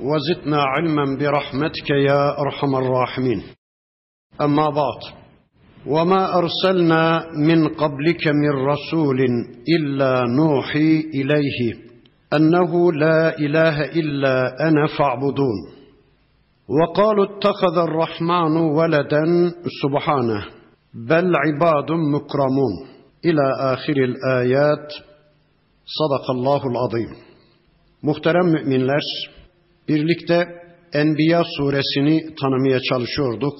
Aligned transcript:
وزدنا 0.00 0.62
علما 0.62 1.18
برحمتك 1.18 1.90
يا 1.90 2.40
أرحم 2.40 2.76
الراحمين 2.76 3.42
أما 4.40 4.68
بعد 4.68 5.00
وما 5.86 6.38
أرسلنا 6.38 7.26
من 7.46 7.68
قبلك 7.68 8.26
من 8.28 8.50
رسول 8.50 9.20
إلا 9.76 10.24
نوحي 10.36 11.00
إليه 11.14 11.74
أنه 12.32 12.92
لا 12.92 13.38
إله 13.38 13.84
إلا 13.84 14.68
أنا 14.68 14.86
فاعبدون 14.98 15.58
وقالوا 16.68 17.24
اتخذ 17.24 17.78
الرحمن 17.78 18.56
ولدا 18.56 19.24
سبحانه 19.82 20.44
بل 20.94 21.32
عباد 21.36 21.90
مكرمون 21.92 22.98
İlâ 23.22 23.70
ahiril 23.70 24.14
ayat. 24.36 24.92
Sadakallahul 25.86 26.76
azim. 26.84 27.10
Muhterem 28.02 28.46
müminler, 28.46 29.02
birlikte 29.88 30.48
Enbiya 30.92 31.42
suresini 31.56 32.34
tanımaya 32.40 32.80
çalışıyorduk. 32.80 33.54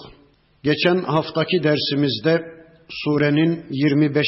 Geçen 0.62 0.96
haftaki 0.96 1.62
dersimizde 1.62 2.42
surenin 2.88 3.64
25. 3.70 4.26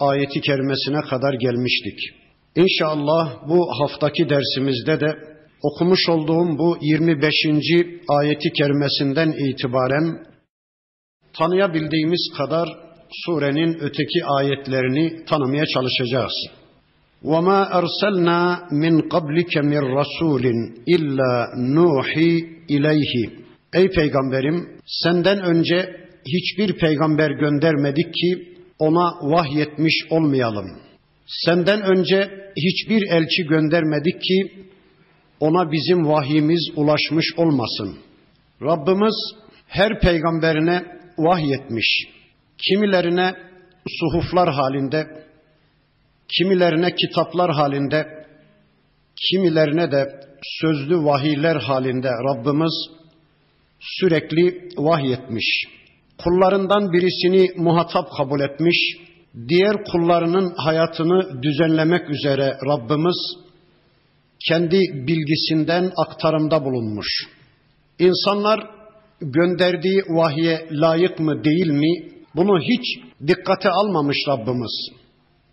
ayeti 0.00 0.40
kerimesine 0.40 1.00
kadar 1.00 1.34
gelmiştik. 1.34 1.98
İnşallah 2.56 3.48
bu 3.48 3.66
haftaki 3.80 4.28
dersimizde 4.28 5.00
de 5.00 5.16
okumuş 5.62 6.08
olduğum 6.08 6.58
bu 6.58 6.78
25. 6.80 7.34
ayeti 8.08 8.52
kerimesinden 8.52 9.32
itibaren 9.32 10.26
tanıyabildiğimiz 11.38 12.32
kadar 12.36 12.68
surenin 13.24 13.78
öteki 13.80 14.24
ayetlerini 14.24 15.24
tanımaya 15.24 15.66
çalışacağız. 15.66 16.32
وَمَا 17.23 17.59
أَرْسَلْنَا 17.79 18.39
مِنْ 18.83 18.93
قَبْلِكَ 19.13 19.53
مِنْ 19.71 19.81
رَسُولٍ 19.99 20.45
إِلَّا 20.95 21.33
نُوحِي 21.77 22.31
إِلَيْهِ 22.69 23.13
Ey 23.73 23.89
Peygamberim, 23.89 24.67
senden 24.85 25.39
önce 25.39 25.95
hiçbir 26.25 26.77
peygamber 26.77 27.31
göndermedik 27.31 28.13
ki 28.13 28.57
ona 28.79 29.13
vahyetmiş 29.21 29.93
olmayalım. 30.09 30.65
Senden 31.27 31.81
önce 31.81 32.29
hiçbir 32.57 33.01
elçi 33.11 33.43
göndermedik 33.43 34.21
ki 34.21 34.51
ona 35.39 35.71
bizim 35.71 36.07
vahyimiz 36.07 36.69
ulaşmış 36.75 37.25
olmasın. 37.37 37.97
Rabbimiz 38.61 39.15
her 39.67 39.99
peygamberine 39.99 40.85
vahyetmiş 41.17 42.07
kimilerine 42.57 43.35
suhuflar 43.99 44.49
halinde, 44.53 45.07
kimilerine 46.28 46.94
kitaplar 46.94 47.50
halinde, 47.50 48.26
kimilerine 49.30 49.92
de 49.92 50.20
sözlü 50.60 51.04
vahiyler 51.04 51.56
halinde 51.56 52.08
Rabbimiz 52.08 52.90
sürekli 53.80 54.68
vahyetmiş. 54.76 55.66
Kullarından 56.18 56.92
birisini 56.92 57.48
muhatap 57.56 58.08
kabul 58.18 58.40
etmiş, 58.40 58.96
diğer 59.48 59.84
kullarının 59.84 60.54
hayatını 60.56 61.42
düzenlemek 61.42 62.10
üzere 62.10 62.58
Rabbimiz 62.68 63.16
kendi 64.48 64.80
bilgisinden 64.80 65.92
aktarımda 65.96 66.64
bulunmuş. 66.64 67.08
İnsanlar 67.98 68.60
gönderdiği 69.20 70.02
vahye 70.08 70.68
layık 70.70 71.18
mı 71.18 71.44
değil 71.44 71.70
mi 71.70 72.08
bunu 72.36 72.60
hiç 72.60 72.84
dikkate 73.26 73.70
almamış 73.70 74.16
Rabbimiz. 74.28 74.88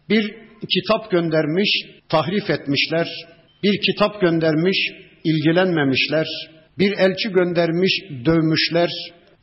Bir 0.10 0.41
kitap 0.68 1.12
göndermiş, 1.12 1.70
tahrif 2.10 2.50
etmişler. 2.50 3.08
Bir 3.64 3.82
kitap 3.82 4.22
göndermiş, 4.22 4.78
ilgilenmemişler. 5.24 6.28
Bir 6.80 6.92
elçi 6.92 7.30
göndermiş, 7.30 7.92
dövmüşler. 8.26 8.90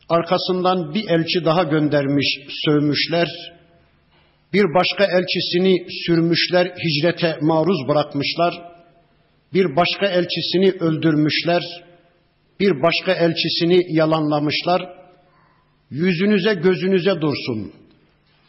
Arkasından 0.08 0.94
bir 0.94 1.08
elçi 1.08 1.44
daha 1.44 1.62
göndermiş, 1.62 2.26
sövmüşler. 2.64 3.28
Bir 4.52 4.64
başka 4.74 5.04
elçisini 5.04 5.86
sürmüşler, 6.06 6.66
hicrete 6.66 7.38
maruz 7.40 7.88
bırakmışlar. 7.88 8.54
Bir 9.54 9.76
başka 9.76 10.06
elçisini 10.06 10.70
öldürmüşler. 10.70 11.62
Bir 12.60 12.82
başka 12.82 13.12
elçisini 13.12 13.96
yalanlamışlar 13.96 14.98
yüzünüze 15.90 16.54
gözünüze 16.54 17.20
dursun. 17.20 17.72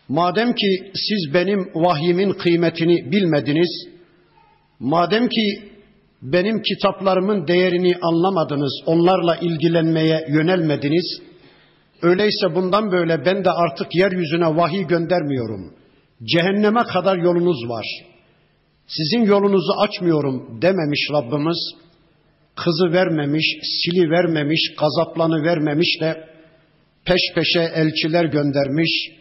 Madem 0.10 0.54
ki 0.54 0.92
siz 0.94 1.34
benim 1.34 1.60
vahyimin 1.76 2.32
kıymetini 2.32 3.12
bilmediniz, 3.12 3.88
madem 4.80 5.28
ki 5.28 5.62
benim 6.22 6.62
kitaplarımın 6.62 7.48
değerini 7.48 7.92
anlamadınız, 8.02 8.82
onlarla 8.86 9.36
ilgilenmeye 9.36 10.26
yönelmediniz, 10.30 11.22
öyleyse 12.02 12.56
bundan 12.56 12.92
böyle 12.92 13.26
ben 13.26 13.46
de 13.46 13.52
artık 13.52 13.96
yeryüzüne 13.96 14.56
vahiy 14.56 14.88
göndermiyorum. 14.88 15.74
Cehenneme 16.24 16.84
kadar 16.84 17.18
yolunuz 17.18 17.70
var. 17.70 17.86
Sizin 18.88 19.26
yolunuzu 19.26 19.74
açmıyorum 19.78 20.62
dememiş 20.62 21.10
Rabbimiz. 21.12 21.58
Kızı 22.56 22.94
vermemiş, 22.94 23.46
sili 23.62 24.10
vermemiş, 24.10 24.76
gazaplanı 24.80 25.44
vermemiş 25.44 26.02
de 26.02 26.30
peş 27.06 27.22
peşe 27.36 27.60
elçiler 27.60 28.26
göndermiş, 28.26 29.19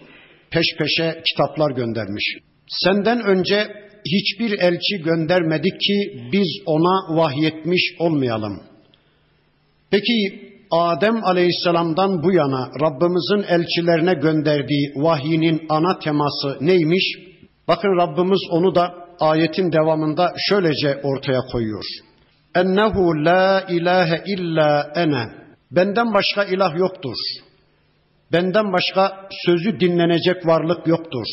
peş 0.50 0.66
peşe 0.78 1.22
kitaplar 1.24 1.70
göndermiş. 1.70 2.38
Senden 2.68 3.20
önce 3.20 3.66
hiçbir 4.06 4.58
elçi 4.58 5.02
göndermedik 5.04 5.80
ki 5.80 6.28
biz 6.32 6.48
ona 6.66 7.16
vahyetmiş 7.18 7.82
olmayalım. 7.98 8.62
Peki 9.90 10.48
Adem 10.70 11.24
Aleyhisselam'dan 11.24 12.22
bu 12.22 12.32
yana 12.32 12.70
Rabbimizin 12.80 13.54
elçilerine 13.54 14.14
gönderdiği 14.14 14.92
vahyinin 14.96 15.66
ana 15.68 15.98
teması 15.98 16.56
neymiş? 16.60 17.04
Bakın 17.68 17.96
Rabbimiz 17.98 18.40
onu 18.50 18.74
da 18.74 18.94
ayetin 19.20 19.72
devamında 19.72 20.32
şöylece 20.48 21.00
ortaya 21.02 21.40
koyuyor. 21.40 21.84
Ennehu 22.54 23.24
la 23.24 23.64
ilahe 23.68 24.22
illa 24.26 24.92
ene. 24.96 25.24
Benden 25.70 26.14
başka 26.14 26.44
ilah 26.44 26.76
yoktur. 26.76 27.16
Benden 28.32 28.72
başka 28.72 29.28
sözü 29.46 29.80
dinlenecek 29.80 30.46
varlık 30.46 30.86
yoktur. 30.86 31.26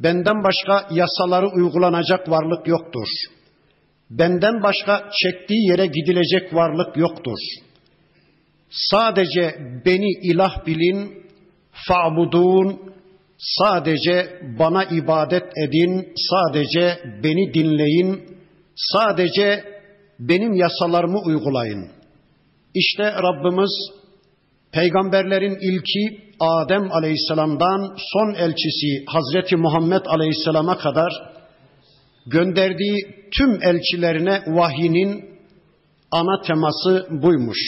Benden 0.00 0.44
başka 0.44 0.88
yasaları 0.94 1.48
uygulanacak 1.48 2.30
varlık 2.30 2.68
yoktur. 2.68 3.08
Benden 4.10 4.62
başka 4.62 5.10
çektiği 5.22 5.70
yere 5.70 5.86
gidilecek 5.86 6.54
varlık 6.54 6.96
yoktur. 6.96 7.38
Sadece 8.70 9.54
beni 9.86 10.30
ilah 10.30 10.66
bilin, 10.66 11.26
fa'budun, 11.88 12.80
sadece 13.38 14.40
bana 14.58 14.84
ibadet 14.84 15.52
edin, 15.66 16.12
sadece 16.16 16.98
beni 17.22 17.54
dinleyin, 17.54 18.38
sadece 18.76 19.64
benim 20.18 20.54
yasalarımı 20.54 21.18
uygulayın. 21.18 21.90
İşte 22.74 23.12
Rabbimiz 23.12 23.97
Peygamberlerin 24.71 25.57
ilki 25.61 26.33
Adem 26.39 26.91
Aleyhisselam'dan 26.91 27.95
son 28.13 28.33
elçisi 28.33 29.05
Hazreti 29.07 29.55
Muhammed 29.55 30.05
Aleyhisselam'a 30.05 30.77
kadar 30.77 31.11
gönderdiği 32.25 32.97
tüm 33.37 33.63
elçilerine 33.63 34.43
vahyinin 34.47 35.25
ana 36.11 36.41
teması 36.41 37.07
buymuş. 37.11 37.59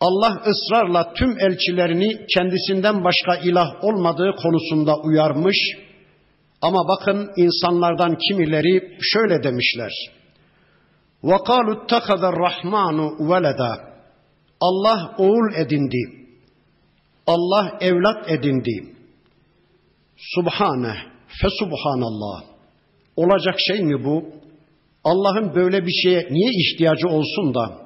Allah 0.00 0.42
ısrarla 0.46 1.12
tüm 1.12 1.38
elçilerini 1.40 2.26
kendisinden 2.26 3.04
başka 3.04 3.36
ilah 3.36 3.84
olmadığı 3.84 4.32
konusunda 4.42 4.96
uyarmış. 4.96 5.56
Ama 6.62 6.88
bakın 6.88 7.30
insanlardan 7.36 8.18
kimileri 8.28 8.98
şöyle 9.00 9.42
demişler. 9.42 9.92
وَقَالُوا 11.22 11.76
اتَّخَذَ 11.76 12.22
الرَّحْمَانُ 12.32 12.98
وَلَدًا 13.18 13.90
Allah 14.61 15.15
oğul 15.17 15.53
edindi. 15.55 16.27
Allah 17.27 17.77
evlat 17.81 18.31
edindi. 18.31 18.93
Subhane, 20.17 20.95
fe 21.27 21.47
subhanallah. 21.59 22.43
Olacak 23.15 23.55
şey 23.59 23.81
mi 23.81 24.05
bu? 24.05 24.25
Allah'ın 25.03 25.55
böyle 25.55 25.85
bir 25.85 25.91
şeye 26.03 26.27
niye 26.31 26.49
ihtiyacı 26.51 27.07
olsun 27.07 27.53
da 27.53 27.85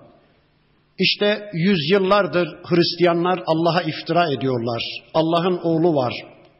işte 1.00 1.50
yüzyıllardır 1.54 2.48
Hristiyanlar 2.64 3.44
Allah'a 3.46 3.82
iftira 3.82 4.34
ediyorlar. 4.34 4.84
Allah'ın 5.14 5.58
oğlu 5.64 5.96
var. 5.96 6.14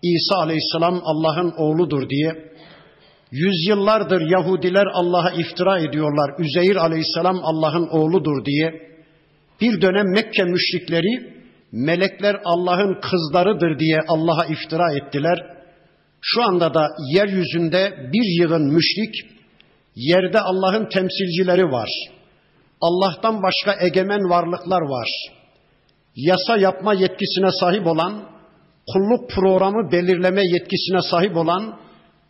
İsa 0.04 0.36
aleyhisselam 0.36 1.02
Allah'ın 1.04 1.54
oğludur 1.58 2.10
diye. 2.10 2.50
Yüzyıllardır 3.32 4.22
Yahudiler 4.32 4.86
Allah'a 4.94 5.32
iftira 5.32 5.80
ediyorlar. 5.80 6.40
Üzeyir 6.40 6.76
aleyhisselam 6.76 7.40
Allah'ın 7.44 7.88
oğludur 7.88 8.46
diye. 8.46 8.90
Bir 9.62 9.82
dönem 9.82 10.12
Mekke 10.12 10.44
müşrikleri 10.44 11.34
melekler 11.72 12.38
Allah'ın 12.46 13.02
kızlarıdır 13.02 13.80
diye 13.80 14.00
Allah'a 14.08 14.46
iftira 14.46 14.94
ettiler. 14.96 15.60
Şu 16.22 16.44
anda 16.44 16.74
da 16.74 16.88
yeryüzünde 17.14 18.10
bir 18.14 18.42
yığın 18.42 18.74
müşrik, 18.74 19.16
yerde 19.96 20.40
Allah'ın 20.40 20.90
temsilcileri 20.90 21.64
var. 21.64 21.90
Allah'tan 22.82 23.44
başka 23.44 23.86
egemen 23.86 24.30
varlıklar 24.30 24.82
var. 24.82 25.10
Yasa 26.16 26.58
yapma 26.58 26.94
yetkisine 26.94 27.52
sahip 27.60 27.88
olan, 27.88 28.24
kulluk 28.94 29.30
programı 29.30 29.92
belirleme 29.92 30.42
yetkisine 30.42 31.02
sahip 31.12 31.38
olan, 31.38 31.80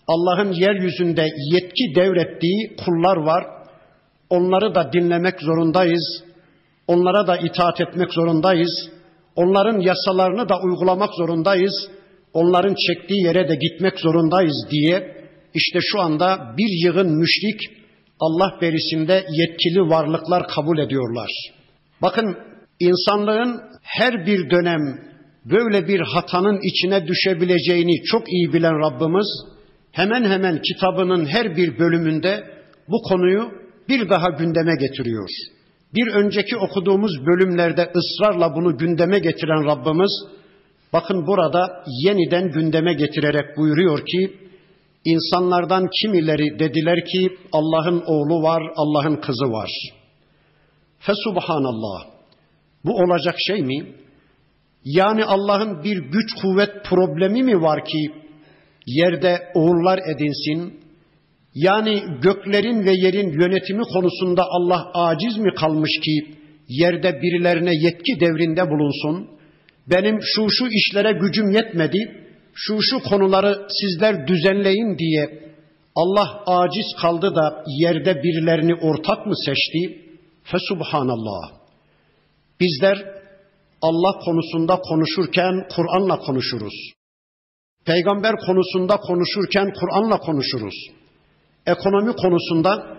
Allah'ın 0.07 0.51
yeryüzünde 0.51 1.27
yetki 1.53 1.95
devrettiği 1.95 2.75
kullar 2.85 3.17
var. 3.17 3.45
Onları 4.29 4.75
da 4.75 4.93
dinlemek 4.93 5.41
zorundayız. 5.41 6.23
Onlara 6.89 7.27
da 7.27 7.37
itaat 7.37 7.81
etmek 7.81 8.13
zorundayız. 8.13 8.89
Onların 9.35 9.79
yasalarını 9.79 10.49
da 10.49 10.59
uygulamak 10.61 11.09
zorundayız. 11.17 11.73
Onların 12.33 12.75
çektiği 12.87 13.23
yere 13.23 13.49
de 13.49 13.55
gitmek 13.55 13.99
zorundayız 13.99 14.65
diye 14.71 15.15
işte 15.53 15.79
şu 15.81 15.99
anda 16.01 16.55
bir 16.57 16.85
yığın 16.85 17.17
müşrik 17.17 17.61
Allah 18.19 18.57
berisinde 18.61 19.25
yetkili 19.29 19.81
varlıklar 19.81 20.47
kabul 20.47 20.77
ediyorlar. 20.77 21.29
Bakın 22.01 22.37
insanlığın 22.79 23.61
her 23.83 24.25
bir 24.25 24.49
dönem 24.49 24.81
böyle 25.45 25.87
bir 25.87 25.99
hatanın 25.99 26.59
içine 26.63 27.07
düşebileceğini 27.07 28.03
çok 28.03 28.33
iyi 28.33 28.53
bilen 28.53 28.79
Rabbimiz 28.79 29.27
hemen 29.91 30.23
hemen 30.23 30.61
kitabının 30.61 31.25
her 31.25 31.55
bir 31.57 31.79
bölümünde 31.79 32.43
bu 32.87 33.01
konuyu 33.01 33.51
bir 33.89 34.09
daha 34.09 34.29
gündeme 34.29 34.75
getiriyor. 34.79 35.29
Bir 35.95 36.13
önceki 36.13 36.57
okuduğumuz 36.57 37.25
bölümlerde 37.25 37.91
ısrarla 37.95 38.55
bunu 38.55 38.77
gündeme 38.77 39.19
getiren 39.19 39.65
Rabbimiz 39.65 40.11
bakın 40.93 41.27
burada 41.27 41.83
yeniden 42.03 42.51
gündeme 42.51 42.93
getirerek 42.93 43.57
buyuruyor 43.57 44.05
ki 44.05 44.37
insanlardan 45.05 45.89
kimileri 46.01 46.59
dediler 46.59 47.05
ki 47.05 47.37
Allah'ın 47.51 48.03
oğlu 48.05 48.43
var, 48.43 48.63
Allah'ın 48.75 49.15
kızı 49.15 49.45
var. 49.45 49.71
Fesubhanallah. 50.99 52.05
Bu 52.85 52.95
olacak 52.95 53.35
şey 53.47 53.61
mi? 53.61 53.95
Yani 54.83 55.25
Allah'ın 55.25 55.83
bir 55.83 55.97
güç 55.97 56.33
kuvvet 56.41 56.85
problemi 56.85 57.43
mi 57.43 57.61
var 57.61 57.85
ki 57.85 58.11
yerde 58.85 59.51
oğullar 59.55 59.99
edinsin, 60.15 60.79
yani 61.53 62.03
göklerin 62.21 62.85
ve 62.85 62.91
yerin 62.91 63.41
yönetimi 63.41 63.83
konusunda 63.93 64.43
Allah 64.49 64.91
aciz 64.93 65.37
mi 65.37 65.53
kalmış 65.55 65.91
ki 66.03 66.35
yerde 66.67 67.21
birilerine 67.21 67.71
yetki 67.73 68.19
devrinde 68.19 68.69
bulunsun? 68.69 69.29
Benim 69.87 70.19
şu 70.21 70.47
şu 70.49 70.67
işlere 70.67 71.11
gücüm 71.11 71.51
yetmedi, 71.51 71.97
şu 72.53 72.81
şu 72.81 72.99
konuları 73.09 73.67
sizler 73.81 74.27
düzenleyin 74.27 74.97
diye 74.97 75.49
Allah 75.95 76.43
aciz 76.45 76.95
kaldı 77.01 77.35
da 77.35 77.63
yerde 77.79 78.23
birilerini 78.23 78.75
ortak 78.75 79.25
mı 79.25 79.33
seçti? 79.45 80.01
Fesubhanallah. 80.43 81.51
Bizler 82.59 82.97
Allah 83.81 84.19
konusunda 84.25 84.75
konuşurken 84.75 85.67
Kur'an'la 85.75 86.19
konuşuruz. 86.19 86.73
Peygamber 87.85 88.35
konusunda 88.45 88.97
konuşurken 88.97 89.73
Kur'an'la 89.79 90.17
konuşuruz 90.17 90.98
ekonomi 91.65 92.13
konusunda, 92.15 92.97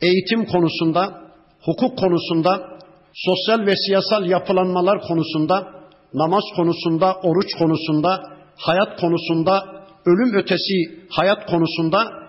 eğitim 0.00 0.44
konusunda, 0.44 1.22
hukuk 1.62 1.98
konusunda, 1.98 2.78
sosyal 3.14 3.66
ve 3.66 3.76
siyasal 3.76 4.26
yapılanmalar 4.26 5.00
konusunda, 5.00 5.72
namaz 6.14 6.44
konusunda, 6.56 7.14
oruç 7.14 7.54
konusunda, 7.58 8.22
hayat 8.56 9.00
konusunda, 9.00 9.84
ölüm 10.06 10.34
ötesi 10.34 10.74
hayat 11.10 11.46
konusunda, 11.46 12.24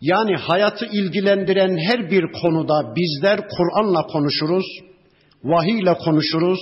yani 0.00 0.36
hayatı 0.36 0.86
ilgilendiren 0.86 1.78
her 1.88 2.10
bir 2.10 2.32
konuda 2.42 2.94
bizler 2.96 3.40
Kur'an'la 3.48 4.06
konuşuruz, 4.06 4.66
vahiy 5.44 5.80
ile 5.80 5.94
konuşuruz, 5.94 6.60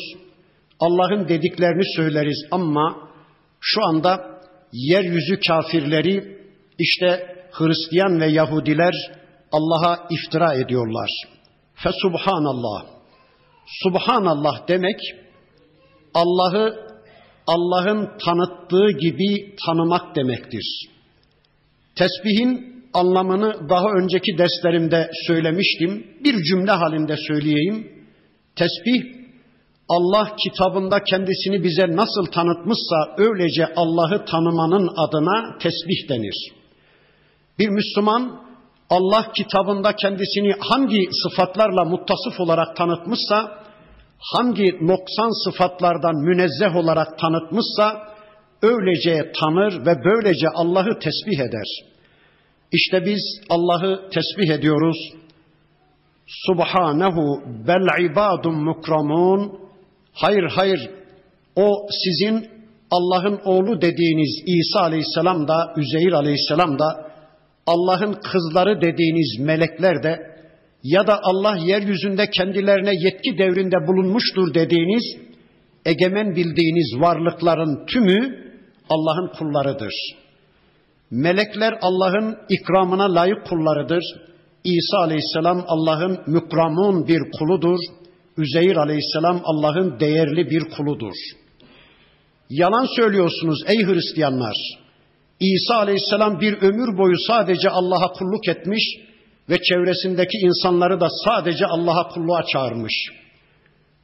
Allah'ın 0.80 1.28
dediklerini 1.28 1.94
söyleriz. 1.96 2.46
Ama 2.50 3.08
şu 3.60 3.84
anda 3.84 4.40
yeryüzü 4.72 5.40
kafirleri 5.40 6.38
işte 6.78 7.31
Hristiyan 7.52 8.20
ve 8.20 8.26
Yahudiler 8.26 8.94
Allah'a 9.52 10.08
iftira 10.10 10.54
ediyorlar. 10.54 11.10
Fesubhanallah. 11.74 12.86
Subhanallah 13.82 14.68
demek 14.68 15.00
Allah'ı 16.14 16.92
Allah'ın 17.46 18.10
tanıttığı 18.24 18.90
gibi 18.98 19.56
tanımak 19.66 20.16
demektir. 20.16 20.88
Tesbihin 21.96 22.82
anlamını 22.94 23.68
daha 23.68 23.86
önceki 24.02 24.38
derslerimde 24.38 25.10
söylemiştim. 25.26 26.06
Bir 26.24 26.42
cümle 26.42 26.70
halinde 26.70 27.16
söyleyeyim. 27.16 27.92
Tesbih 28.56 29.22
Allah 29.88 30.36
kitabında 30.44 31.04
kendisini 31.04 31.64
bize 31.64 31.96
nasıl 31.96 32.24
tanıtmışsa 32.32 32.96
öylece 33.18 33.74
Allah'ı 33.76 34.24
tanımanın 34.24 34.88
adına 34.96 35.58
tesbih 35.58 36.08
denir. 36.08 36.61
Bir 37.58 37.68
Müslüman 37.68 38.42
Allah 38.90 39.32
kitabında 39.32 39.96
kendisini 39.96 40.52
hangi 40.60 41.08
sıfatlarla 41.22 41.84
muttasıf 41.84 42.40
olarak 42.40 42.76
tanıtmışsa, 42.76 43.62
hangi 44.18 44.78
noksan 44.80 45.44
sıfatlardan 45.44 46.14
münezzeh 46.14 46.76
olarak 46.76 47.18
tanıtmışsa, 47.18 48.12
öylece 48.62 49.32
tanır 49.40 49.86
ve 49.86 50.04
böylece 50.04 50.48
Allah'ı 50.54 50.98
tesbih 50.98 51.38
eder. 51.38 51.68
İşte 52.72 53.04
biz 53.04 53.40
Allah'ı 53.50 54.10
tesbih 54.10 54.54
ediyoruz. 54.54 54.96
Subhanehu 56.26 57.42
bel 57.68 58.04
ibadun 58.10 58.64
mukramun. 58.64 59.60
Hayır 60.12 60.44
hayır 60.56 60.90
o 61.56 61.86
sizin 62.04 62.50
Allah'ın 62.90 63.40
oğlu 63.44 63.80
dediğiniz 63.80 64.42
İsa 64.46 64.80
aleyhisselam 64.80 65.48
da 65.48 65.74
Üzeyir 65.76 66.12
aleyhisselam 66.12 66.78
da 66.78 67.11
Allah'ın 67.66 68.12
kızları 68.12 68.80
dediğiniz 68.80 69.40
melekler 69.40 70.02
de 70.02 70.32
ya 70.82 71.06
da 71.06 71.20
Allah 71.22 71.56
yeryüzünde 71.56 72.30
kendilerine 72.30 72.92
yetki 73.04 73.38
devrinde 73.38 73.86
bulunmuştur 73.86 74.54
dediğiniz 74.54 75.04
egemen 75.86 76.36
bildiğiniz 76.36 77.00
varlıkların 77.00 77.86
tümü 77.86 78.42
Allah'ın 78.88 79.28
kullarıdır. 79.38 79.94
Melekler 81.10 81.78
Allah'ın 81.82 82.38
ikramına 82.48 83.14
layık 83.14 83.46
kullarıdır. 83.46 84.02
İsa 84.64 84.98
aleyhisselam 84.98 85.64
Allah'ın 85.66 86.20
mükramun 86.26 87.08
bir 87.08 87.20
kuludur. 87.38 87.78
Üzeyir 88.38 88.76
aleyhisselam 88.76 89.40
Allah'ın 89.44 90.00
değerli 90.00 90.50
bir 90.50 90.64
kuludur. 90.76 91.14
Yalan 92.50 92.86
söylüyorsunuz 92.96 93.58
ey 93.66 93.86
Hristiyanlar. 93.86 94.81
İsa 95.46 95.74
aleyhisselam 95.74 96.40
bir 96.40 96.62
ömür 96.62 96.98
boyu 96.98 97.18
sadece 97.26 97.70
Allah'a 97.70 98.12
kulluk 98.12 98.48
etmiş 98.48 98.82
ve 99.50 99.62
çevresindeki 99.62 100.38
insanları 100.38 101.00
da 101.00 101.08
sadece 101.24 101.66
Allah'a 101.66 102.08
kulluğa 102.08 102.42
çağırmış. 102.52 102.94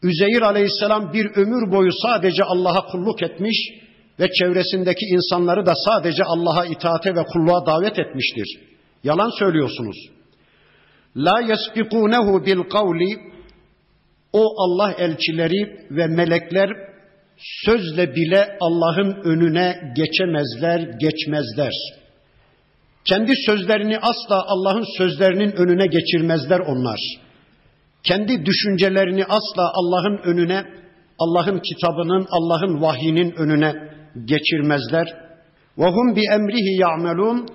Üzeyir 0.03 0.43
aleyhisselam 0.43 1.13
bir 1.13 1.27
ömür 1.37 1.73
boyu 1.73 1.91
sadece 2.03 2.45
Allah'a 2.45 2.87
kulluk 2.87 3.23
etmiş 3.23 3.57
ve 4.21 4.31
çevresindeki 4.33 5.05
insanları 5.07 5.67
da 5.67 5.73
sadece 5.75 6.25
Allah'a 6.25 6.67
itaate 6.67 7.15
ve 7.15 7.25
kulluğa 7.25 7.67
davet 7.67 7.99
etmiştir. 7.99 8.61
Yalan 9.05 9.39
söylüyorsunuz. 9.39 9.97
La 11.17 11.41
yesbikunehu 11.41 12.47
bil 12.47 12.63
kavli 12.63 13.19
o 14.33 14.45
Allah 14.63 14.93
elçileri 14.93 15.87
ve 15.91 16.07
melekler 16.07 16.71
sözle 17.39 18.15
bile 18.15 18.57
Allah'ın 18.61 19.13
önüne 19.25 19.93
geçemezler, 19.97 20.81
geçmezler. 21.01 21.73
Kendi 23.05 23.33
sözlerini 23.47 23.99
asla 23.99 24.45
Allah'ın 24.47 24.85
sözlerinin 24.99 25.53
önüne 25.53 25.87
geçirmezler 25.87 26.59
onlar. 26.59 27.01
Kendi 28.03 28.47
düşüncelerini 28.47 29.25
asla 29.25 29.73
Allah'ın 29.75 30.19
önüne, 30.25 30.65
Allah'ın 31.19 31.59
kitabının, 31.59 32.27
Allah'ın 32.31 32.83
vahyinin 32.83 33.33
önüne 33.33 33.73
geçirmezler. 34.25 35.07
Ve 35.79 35.87
hum 35.87 36.17
bi 36.17 36.23
emrihi 36.33 36.81
ya'melun 36.81 37.49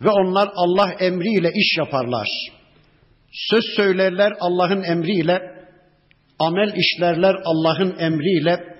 ve 0.00 0.10
onlar 0.10 0.48
Allah 0.54 0.92
emriyle 1.00 1.50
iş 1.54 1.78
yaparlar. 1.78 2.28
Söz 3.32 3.64
söylerler 3.76 4.32
Allah'ın 4.40 4.82
emriyle, 4.82 5.40
amel 6.38 6.72
işlerler 6.76 7.36
Allah'ın 7.44 7.98
emriyle, 7.98 8.71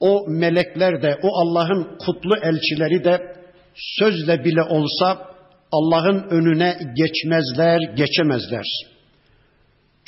o 0.00 0.24
melekler 0.28 1.02
de, 1.02 1.18
o 1.22 1.28
Allah'ın 1.40 1.98
kutlu 1.98 2.36
elçileri 2.36 3.04
de 3.04 3.36
sözle 3.74 4.44
bile 4.44 4.62
olsa 4.62 5.28
Allah'ın 5.72 6.28
önüne 6.30 6.78
geçmezler, 6.96 7.80
geçemezler. 7.96 8.66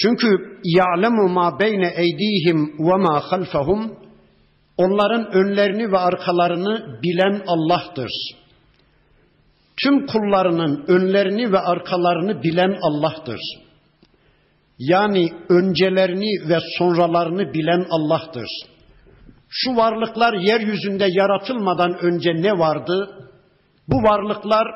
Çünkü 0.03 0.27
ya'lemu 0.65 1.29
ma 1.29 1.59
beyne 1.61 1.93
eydihim 1.97 2.79
ve 2.79 2.97
ma 2.97 3.21
halfahum 3.21 3.99
onların 4.77 5.33
önlerini 5.33 5.93
ve 5.93 5.99
arkalarını 5.99 7.01
bilen 7.03 7.43
Allah'tır. 7.47 8.11
Tüm 9.83 10.07
kullarının 10.07 10.85
önlerini 10.89 11.53
ve 11.53 11.59
arkalarını 11.59 12.43
bilen 12.43 12.79
Allah'tır. 12.83 13.41
Yani 14.79 15.29
öncelerini 15.49 16.49
ve 16.49 16.59
sonralarını 16.79 17.55
bilen 17.55 17.87
Allah'tır. 17.91 18.49
Şu 19.53 19.77
varlıklar 19.77 20.35
yeryüzünde 20.35 21.07
yaratılmadan 21.11 21.99
önce 21.99 22.31
ne 22.35 22.59
vardı? 22.59 23.11
Bu 23.89 23.97
varlıklar 23.97 24.67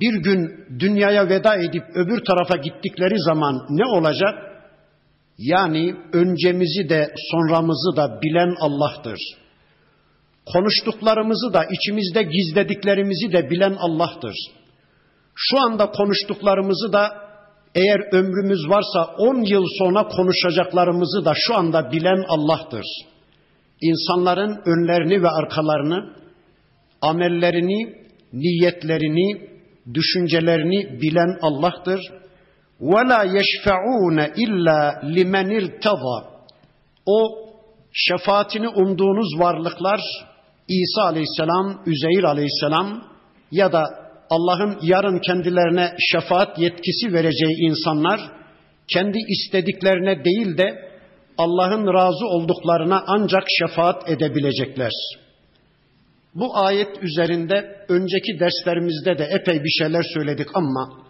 bir 0.00 0.14
gün 0.22 0.66
dünyaya 0.78 1.28
veda 1.28 1.56
edip 1.56 1.82
öbür 1.94 2.24
tarafa 2.24 2.56
gittikleri 2.56 3.18
zaman 3.18 3.66
ne 3.70 3.86
olacak? 3.86 4.34
Yani 5.38 5.96
öncemizi 6.12 6.88
de 6.88 7.14
sonramızı 7.30 7.96
da 7.96 8.20
bilen 8.22 8.54
Allah'tır. 8.60 9.18
Konuştuklarımızı 10.52 11.52
da 11.52 11.64
içimizde 11.64 12.22
gizlediklerimizi 12.22 13.32
de 13.32 13.50
bilen 13.50 13.76
Allah'tır. 13.78 14.34
Şu 15.34 15.60
anda 15.60 15.90
konuştuklarımızı 15.90 16.92
da 16.92 17.24
eğer 17.74 18.00
ömrümüz 18.12 18.68
varsa 18.68 19.04
10 19.18 19.40
yıl 19.52 19.64
sonra 19.78 20.08
konuşacaklarımızı 20.08 21.24
da 21.24 21.32
şu 21.36 21.54
anda 21.54 21.92
bilen 21.92 22.24
Allah'tır 22.28 22.84
İnsanların 23.81 24.61
önlerini 24.65 25.23
ve 25.23 25.29
arkalarını, 25.29 26.13
amellerini, 27.01 27.95
niyetlerini, 28.33 29.49
düşüncelerini 29.93 31.01
bilen 31.01 31.37
Allah'tır. 31.41 31.99
وَلَا 32.81 33.25
يَشْفَعُونَ 33.37 34.33
illa 34.37 35.01
لِمَنِ 35.03 35.49
ارْتَضَى 35.61 36.23
O 37.05 37.49
şefaatini 37.93 38.67
umduğunuz 38.67 39.39
varlıklar 39.39 40.01
İsa 40.67 41.03
aleyhisselam, 41.03 41.81
Üzeyir 41.85 42.23
aleyhisselam 42.23 43.03
ya 43.51 43.71
da 43.71 43.83
Allah'ın 44.29 44.77
yarın 44.81 45.19
kendilerine 45.19 45.95
şefaat 46.11 46.59
yetkisi 46.59 47.13
vereceği 47.13 47.55
insanlar 47.59 48.31
kendi 48.87 49.17
istediklerine 49.29 50.25
değil 50.25 50.57
de 50.57 50.89
Allah'ın 51.38 51.94
razı 51.94 52.26
olduklarına 52.26 53.04
ancak 53.06 53.42
şefaat 53.48 54.10
edebilecekler. 54.10 54.92
Bu 56.34 56.56
ayet 56.58 57.02
üzerinde 57.02 57.86
önceki 57.88 58.40
derslerimizde 58.40 59.18
de 59.18 59.24
epey 59.24 59.64
bir 59.64 59.70
şeyler 59.70 60.02
söyledik 60.14 60.48
ama 60.54 61.04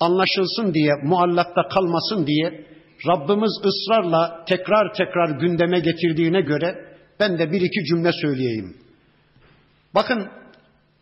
anlaşılsın 0.00 0.74
diye, 0.74 0.92
muallakta 1.02 1.68
kalmasın 1.68 2.26
diye 2.26 2.66
Rabbimiz 3.08 3.52
ısrarla 3.64 4.44
tekrar 4.48 4.94
tekrar 4.94 5.40
gündeme 5.40 5.80
getirdiğine 5.80 6.40
göre 6.40 6.96
ben 7.20 7.38
de 7.38 7.52
bir 7.52 7.60
iki 7.60 7.84
cümle 7.84 8.12
söyleyeyim. 8.12 8.76
Bakın 9.94 10.28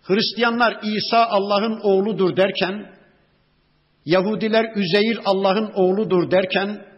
Hristiyanlar 0.03 0.79
İsa 0.83 1.27
Allah'ın 1.27 1.81
oğludur 1.83 2.37
derken, 2.37 2.93
Yahudiler 4.05 4.77
Üzeyir 4.77 5.19
Allah'ın 5.25 5.71
oğludur 5.75 6.31
derken, 6.31 6.92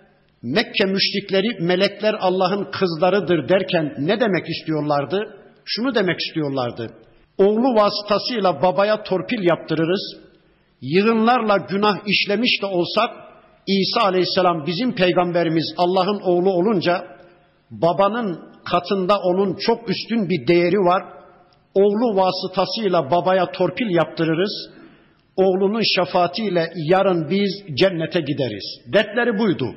Mekke 0.44 0.84
müşrikleri 0.84 1.60
melekler 1.60 2.14
Allah'ın 2.20 2.70
kızlarıdır 2.70 3.48
derken 3.48 3.94
ne 3.98 4.20
demek 4.20 4.48
istiyorlardı? 4.48 5.36
Şunu 5.64 5.94
demek 5.94 6.20
istiyorlardı. 6.20 6.90
Oğlu 7.38 7.74
vasıtasıyla 7.74 8.62
babaya 8.62 9.02
torpil 9.02 9.42
yaptırırız. 9.42 10.16
Yığınlarla 10.80 11.56
günah 11.56 11.96
işlemiş 12.06 12.62
de 12.62 12.66
olsak 12.66 13.10
İsa 13.66 14.06
aleyhisselam 14.06 14.66
bizim 14.66 14.94
peygamberimiz 14.94 15.74
Allah'ın 15.76 16.20
oğlu 16.20 16.50
olunca 16.50 17.04
babanın 17.70 18.40
katında 18.64 19.18
onun 19.18 19.56
çok 19.56 19.90
üstün 19.90 20.28
bir 20.28 20.46
değeri 20.46 20.78
var. 20.78 21.04
Oğlu 21.74 22.16
vasıtasıyla 22.16 23.10
babaya 23.10 23.52
torpil 23.52 23.90
yaptırırız. 23.90 24.70
Oğlunun 25.36 25.82
şefaatiyle 25.96 26.72
yarın 26.76 27.30
biz 27.30 27.76
cennete 27.76 28.20
gideriz. 28.20 28.80
Dertleri 28.92 29.38
buydu. 29.38 29.74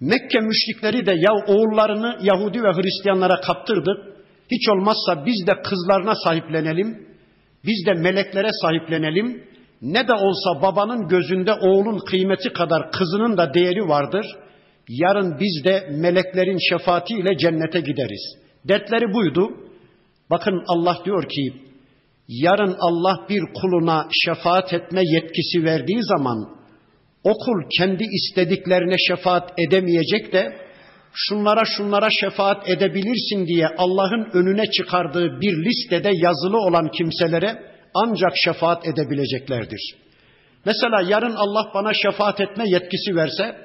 Mekke 0.00 0.40
müşrikleri 0.40 1.06
de 1.06 1.14
ya 1.16 1.32
oğullarını 1.46 2.18
Yahudi 2.22 2.62
ve 2.62 2.72
Hristiyanlara 2.72 3.40
kaptırdı. 3.40 4.14
Hiç 4.52 4.68
olmazsa 4.68 5.26
biz 5.26 5.46
de 5.46 5.52
kızlarına 5.62 6.14
sahiplenelim. 6.14 7.08
Biz 7.64 7.86
de 7.86 7.92
meleklere 7.92 8.50
sahiplenelim. 8.62 9.44
Ne 9.82 10.08
de 10.08 10.12
olsa 10.12 10.62
babanın 10.62 11.08
gözünde 11.08 11.52
oğlun 11.52 11.98
kıymeti 11.98 12.52
kadar 12.52 12.90
kızının 12.90 13.36
da 13.36 13.54
değeri 13.54 13.88
vardır. 13.88 14.26
Yarın 14.88 15.40
biz 15.40 15.64
de 15.64 15.88
meleklerin 15.90 16.58
şefaatiyle 16.70 17.38
cennete 17.38 17.80
gideriz. 17.80 18.36
Dertleri 18.68 19.14
buydu. 19.14 19.48
Bakın 20.30 20.64
Allah 20.68 20.96
diyor 21.04 21.28
ki 21.28 21.52
yarın 22.28 22.76
Allah 22.80 23.26
bir 23.28 23.42
kuluna 23.60 24.08
şefaat 24.24 24.72
etme 24.72 25.00
yetkisi 25.04 25.64
verdiği 25.64 26.02
zaman 26.02 26.57
o 27.24 27.32
kul 27.32 27.62
kendi 27.78 28.04
istediklerine 28.04 28.96
şefaat 29.08 29.52
edemeyecek 29.58 30.32
de 30.32 30.56
şunlara 31.12 31.64
şunlara 31.64 32.08
şefaat 32.10 32.68
edebilirsin 32.68 33.46
diye 33.46 33.66
Allah'ın 33.78 34.30
önüne 34.32 34.70
çıkardığı 34.70 35.40
bir 35.40 35.64
listede 35.64 36.10
yazılı 36.14 36.58
olan 36.58 36.90
kimselere 36.90 37.62
ancak 37.94 38.32
şefaat 38.36 38.86
edebileceklerdir. 38.86 39.94
Mesela 40.64 41.02
yarın 41.08 41.34
Allah 41.34 41.70
bana 41.74 41.94
şefaat 41.94 42.40
etme 42.40 42.64
yetkisi 42.68 43.16
verse 43.16 43.56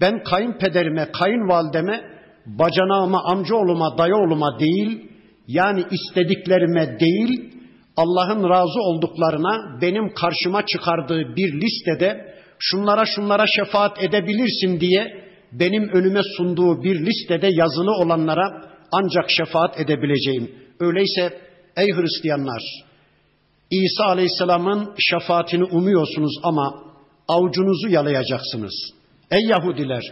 ben 0.00 0.22
kayınpederime, 0.22 1.12
kayınvalideme, 1.12 2.00
bacanağıma, 2.46 3.24
amcaoğluma, 3.24 3.98
dayıoğluma 3.98 4.60
değil 4.60 5.10
yani 5.48 5.84
istediklerime 5.90 7.00
değil 7.00 7.52
Allah'ın 7.96 8.50
razı 8.50 8.80
olduklarına 8.80 9.80
benim 9.82 10.14
karşıma 10.14 10.66
çıkardığı 10.66 11.36
bir 11.36 11.60
listede 11.60 12.35
şunlara 12.58 13.06
şunlara 13.06 13.44
şefaat 13.46 14.02
edebilirsin 14.02 14.80
diye 14.80 15.26
benim 15.52 15.88
önüme 15.88 16.20
sunduğu 16.36 16.82
bir 16.82 17.06
listede 17.06 17.48
yazılı 17.52 17.92
olanlara 17.92 18.64
ancak 18.92 19.30
şefaat 19.30 19.80
edebileceğim. 19.80 20.50
Öyleyse 20.80 21.38
ey 21.76 21.86
Hristiyanlar 21.86 22.62
İsa 23.70 24.04
Aleyhisselam'ın 24.04 24.94
şefaatini 24.98 25.64
umuyorsunuz 25.64 26.40
ama 26.42 26.82
avucunuzu 27.28 27.88
yalayacaksınız. 27.88 28.74
Ey 29.30 29.46
Yahudiler 29.46 30.02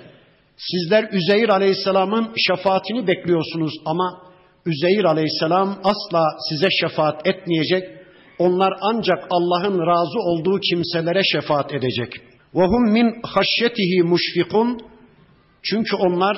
sizler 0.56 1.08
Üzeyir 1.12 1.48
Aleyhisselam'ın 1.48 2.30
şefaatini 2.36 3.06
bekliyorsunuz 3.06 3.72
ama 3.84 4.20
Üzeyir 4.66 5.04
Aleyhisselam 5.04 5.78
asla 5.84 6.24
size 6.48 6.68
şefaat 6.70 7.26
etmeyecek. 7.26 7.84
Onlar 8.38 8.72
ancak 8.80 9.26
Allah'ın 9.30 9.78
razı 9.86 10.18
olduğu 10.18 10.60
kimselere 10.60 11.22
şefaat 11.32 11.74
edecek. 11.74 12.12
وَهُمْ 12.53 12.91
min 12.91 13.21
haşyetihi 13.24 14.03
muşfikun 14.03 14.79
çünkü 15.63 15.95
onlar 15.95 16.38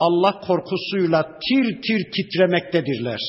Allah 0.00 0.40
korkusuyla 0.40 1.38
tir 1.48 1.82
tir 1.82 2.10
titremektedirler. 2.12 3.20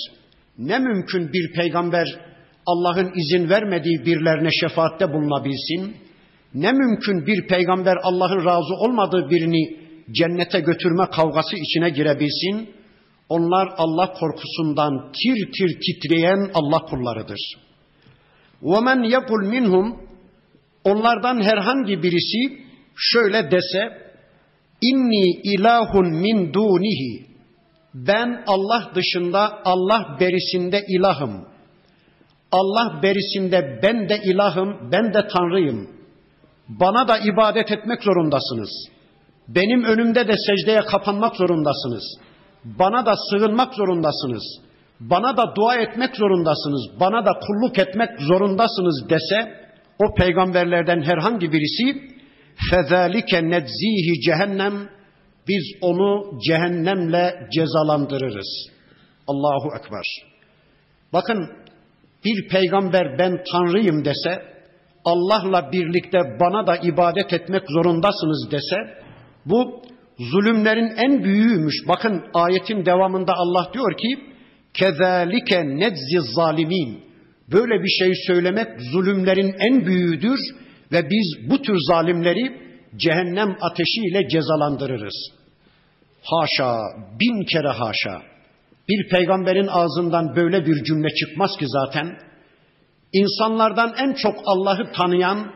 Ne 0.57 0.79
mümkün 0.79 1.33
bir 1.33 1.53
peygamber 1.53 2.19
Allah'ın 2.65 3.12
izin 3.15 3.50
vermediği 3.50 4.05
birilerine 4.05 4.51
şefaatte 4.51 5.13
bulunabilsin? 5.13 5.95
Ne 6.53 6.71
mümkün 6.71 7.25
bir 7.25 7.47
peygamber 7.47 7.97
Allah'ın 8.03 8.45
razı 8.45 8.73
olmadığı 8.73 9.29
birini 9.29 9.77
cennete 10.12 10.59
götürme 10.59 11.05
kavgası 11.05 11.55
içine 11.55 11.89
girebilsin? 11.89 12.69
Onlar 13.29 13.69
Allah 13.77 14.13
korkusundan 14.13 15.12
tir 15.12 15.51
tir 15.51 15.79
titreyen 15.85 16.51
Allah 16.53 16.79
kullarıdır. 16.79 17.39
وَمَنْ 18.63 19.07
يَقُلْ 19.07 19.50
minhum 19.50 20.06
Onlardan 20.90 21.42
herhangi 21.42 22.02
birisi 22.02 22.62
şöyle 22.97 23.50
dese 23.50 24.09
İnni 24.83 25.40
ilahun 25.45 26.07
min 26.11 26.52
dunihi. 26.52 27.26
Ben 27.95 28.45
Allah 28.47 28.90
dışında 28.95 29.59
Allah 29.64 30.16
berisinde 30.21 30.85
ilahım. 30.88 31.49
Allah 32.52 33.02
berisinde 33.02 33.80
ben 33.83 34.09
de 34.09 34.21
ilahım, 34.25 34.90
ben 34.92 35.14
de 35.14 35.28
tanrıyım. 35.28 35.90
Bana 36.68 37.09
da 37.09 37.18
ibadet 37.18 37.73
etmek 37.73 38.02
zorundasınız. 38.02 38.71
Benim 39.49 39.85
önümde 39.85 40.28
de 40.28 40.35
secdeye 40.47 40.80
kapanmak 40.80 41.37
zorundasınız. 41.37 42.04
Bana 42.64 43.07
da 43.07 43.14
sığınmak 43.30 43.75
zorundasınız. 43.75 44.42
Bana 45.00 45.37
da 45.37 45.54
dua 45.57 45.76
etmek 45.76 46.16
zorundasınız. 46.16 47.00
Bana 47.00 47.26
da 47.26 47.33
kulluk 47.47 47.78
etmek 47.78 48.11
zorundasınız 48.21 49.11
dese 49.11 49.67
o 49.98 50.14
peygamberlerden 50.14 51.02
herhangi 51.02 51.52
birisi 51.52 52.08
fezalike 52.70 53.50
nedzihi 53.50 54.20
cehennem 54.20 54.88
biz 55.48 55.64
onu 55.80 56.40
cehennemle 56.48 57.48
cezalandırırız. 57.52 58.68
Allahu 59.26 59.68
ekber. 59.78 60.06
Bakın 61.12 61.50
bir 62.24 62.48
peygamber 62.48 63.18
ben 63.18 63.44
tanrıyım 63.52 64.04
dese 64.04 64.42
Allah'la 65.04 65.72
birlikte 65.72 66.18
bana 66.40 66.66
da 66.66 66.76
ibadet 66.76 67.32
etmek 67.32 67.62
zorundasınız 67.68 68.50
dese 68.50 68.76
bu 69.46 69.82
zulümlerin 70.18 70.96
en 70.96 71.24
büyüğüymüş. 71.24 71.74
Bakın 71.88 72.24
ayetin 72.34 72.86
devamında 72.86 73.32
Allah 73.36 73.70
diyor 73.74 73.96
ki 73.96 74.18
kezalike 74.74 75.64
nedzi 75.64 76.20
zalimin. 76.34 77.07
Böyle 77.52 77.82
bir 77.82 77.88
şey 77.88 78.12
söylemek 78.26 78.68
zulümlerin 78.92 79.54
en 79.58 79.86
büyüğüdür 79.86 80.38
ve 80.92 81.10
biz 81.10 81.50
bu 81.50 81.62
tür 81.62 81.76
zalimleri 81.88 82.68
cehennem 82.96 83.56
ateşiyle 83.60 84.28
cezalandırırız. 84.28 85.14
Haşa, 86.22 86.78
bin 87.20 87.44
kere 87.44 87.68
haşa. 87.68 88.22
Bir 88.88 89.08
peygamberin 89.08 89.66
ağzından 89.66 90.36
böyle 90.36 90.66
bir 90.66 90.84
cümle 90.84 91.08
çıkmaz 91.14 91.56
ki 91.58 91.64
zaten. 91.68 92.18
İnsanlardan 93.12 93.94
en 93.98 94.12
çok 94.12 94.34
Allah'ı 94.44 94.92
tanıyan, 94.92 95.52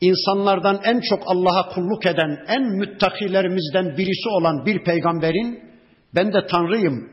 insanlardan 0.00 0.80
en 0.84 1.00
çok 1.00 1.22
Allah'a 1.26 1.68
kulluk 1.68 2.06
eden, 2.06 2.44
en 2.48 2.62
müttakilerimizden 2.62 3.96
birisi 3.96 4.28
olan 4.28 4.66
bir 4.66 4.84
peygamberin 4.84 5.60
ben 6.14 6.32
de 6.32 6.46
Tanrıyım, 6.50 7.10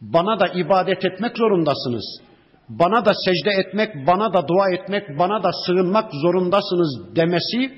bana 0.00 0.40
da 0.40 0.48
ibadet 0.48 1.04
etmek 1.04 1.38
zorundasınız. 1.38 2.27
Bana 2.68 3.04
da 3.04 3.12
secde 3.24 3.50
etmek, 3.50 4.06
bana 4.06 4.32
da 4.32 4.48
dua 4.48 4.70
etmek, 4.74 5.18
bana 5.18 5.42
da 5.42 5.50
sığınmak 5.66 6.10
zorundasınız 6.22 7.16
demesi 7.16 7.72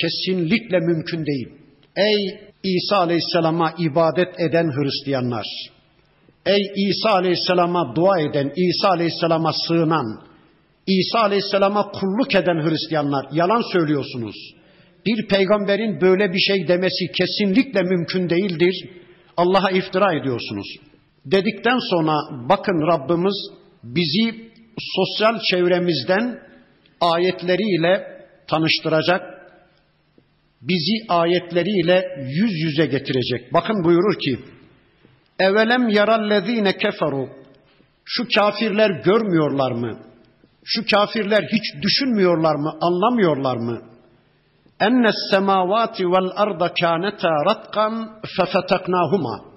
kesinlikle 0.00 0.78
mümkün 0.78 1.26
değil. 1.26 1.48
Ey 1.96 2.40
İsa 2.64 2.96
Aleyhisselam'a 2.96 3.74
ibadet 3.78 4.40
eden 4.40 4.70
Hristiyanlar, 4.72 5.46
ey 6.46 6.62
İsa 6.76 7.10
Aleyhisselam'a 7.10 7.94
dua 7.96 8.20
eden, 8.20 8.52
İsa 8.56 8.88
Aleyhisselam'a 8.88 9.52
sığınan, 9.68 10.20
İsa 10.86 11.18
Aleyhisselam'a 11.18 11.92
kulluk 11.92 12.34
eden 12.34 12.70
Hristiyanlar 12.70 13.26
yalan 13.32 13.72
söylüyorsunuz. 13.72 14.36
Bir 15.06 15.28
peygamberin 15.28 16.00
böyle 16.00 16.32
bir 16.32 16.38
şey 16.38 16.68
demesi 16.68 17.06
kesinlikle 17.18 17.82
mümkün 17.82 18.30
değildir. 18.30 18.90
Allah'a 19.36 19.70
iftira 19.70 20.14
ediyorsunuz. 20.14 20.66
Dedikten 21.24 21.78
sonra 21.90 22.16
bakın 22.48 22.86
Rabbimiz 22.86 23.59
bizi 23.82 24.50
sosyal 24.78 25.40
çevremizden 25.50 26.40
ayetleriyle 27.00 28.26
tanıştıracak, 28.48 29.22
bizi 30.62 31.12
ayetleriyle 31.12 32.04
yüz 32.18 32.52
yüze 32.62 32.86
getirecek. 32.86 33.52
Bakın 33.52 33.84
buyurur 33.84 34.18
ki, 34.18 34.38
Evelem 35.40 35.88
yarallezine 35.88 36.76
keferu, 36.76 37.28
şu 38.04 38.26
kafirler 38.34 38.90
görmüyorlar 38.90 39.72
mı? 39.72 39.98
Şu 40.64 40.84
kafirler 40.90 41.42
hiç 41.52 41.82
düşünmüyorlar 41.82 42.54
mı, 42.54 42.78
anlamıyorlar 42.80 43.56
mı? 43.56 43.82
Enne 44.80 45.10
semavati 45.30 46.04
vel 46.06 46.30
arda 46.36 46.74
kâneta 46.80 47.44
ratkan 47.46 48.20
fefeteknâhuma. 48.36 49.49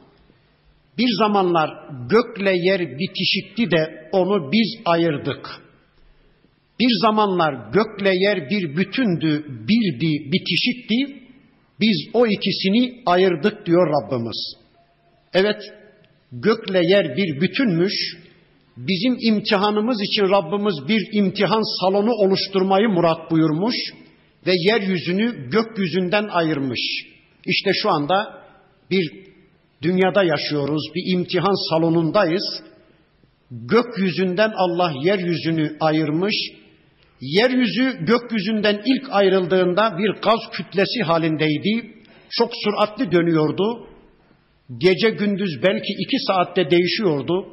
Bir 0.97 1.10
zamanlar 1.19 1.69
gökle 2.10 2.51
yer 2.56 2.82
bitişikti 2.99 3.71
de 3.71 4.10
onu 4.12 4.51
biz 4.51 4.82
ayırdık. 4.86 5.63
Bir 6.79 6.91
zamanlar 7.01 7.71
gökle 7.73 8.15
yer 8.15 8.49
bir 8.49 8.77
bütündü, 8.77 9.45
birdi, 9.47 10.32
bitişikti. 10.32 11.23
Biz 11.82 12.10
o 12.13 12.27
ikisini 12.27 13.01
ayırdık 13.06 13.65
diyor 13.65 13.88
Rabbimiz. 13.88 14.56
Evet, 15.34 15.62
gökle 16.32 16.82
yer 16.86 17.17
bir 17.17 17.41
bütünmüş. 17.41 17.93
Bizim 18.77 19.17
imtihanımız 19.21 20.01
için 20.01 20.29
Rabbimiz 20.29 20.88
bir 20.88 21.10
imtihan 21.12 21.82
salonu 21.82 22.12
oluşturmayı 22.12 22.89
murat 22.89 23.32
buyurmuş 23.32 23.75
ve 24.47 24.51
yeryüzünü 24.56 25.49
gökyüzünden 25.49 26.27
ayırmış. 26.27 26.79
İşte 27.45 27.71
şu 27.73 27.89
anda 27.89 28.43
bir 28.91 29.23
dünyada 29.84 30.24
yaşıyoruz, 30.24 30.82
bir 30.96 31.13
imtihan 31.17 31.69
salonundayız. 31.69 32.43
Gökyüzünden 33.52 34.52
Allah 34.56 34.91
yeryüzünü 35.04 35.78
ayırmış. 35.80 36.36
Yeryüzü 37.22 38.06
gökyüzünden 38.06 38.82
ilk 38.86 39.10
ayrıldığında 39.12 39.98
bir 39.98 40.10
gaz 40.22 40.39
kütlesi 40.52 41.04
halindeydi. 41.04 41.93
Çok 42.30 42.52
süratli 42.63 43.12
dönüyordu. 43.12 43.88
Gece 44.78 45.10
gündüz 45.10 45.63
belki 45.63 45.93
iki 46.00 46.17
saatte 46.28 46.72
değişiyordu. 46.72 47.48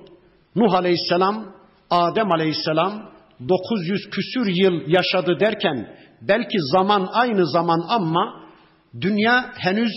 Nuh 0.57 0.75
Aleyhisselam, 0.75 1.55
Adem 1.90 2.33
Aleyhisselam 2.33 3.11
900 3.49 4.11
küsür 4.11 4.47
yıl 4.47 4.81
yaşadı 4.87 5.40
derken 5.40 5.97
belki 6.23 6.59
zaman 6.73 7.09
aynı 7.12 7.47
zaman 7.47 7.85
ama 7.88 8.43
dünya 9.01 9.53
henüz 9.57 9.93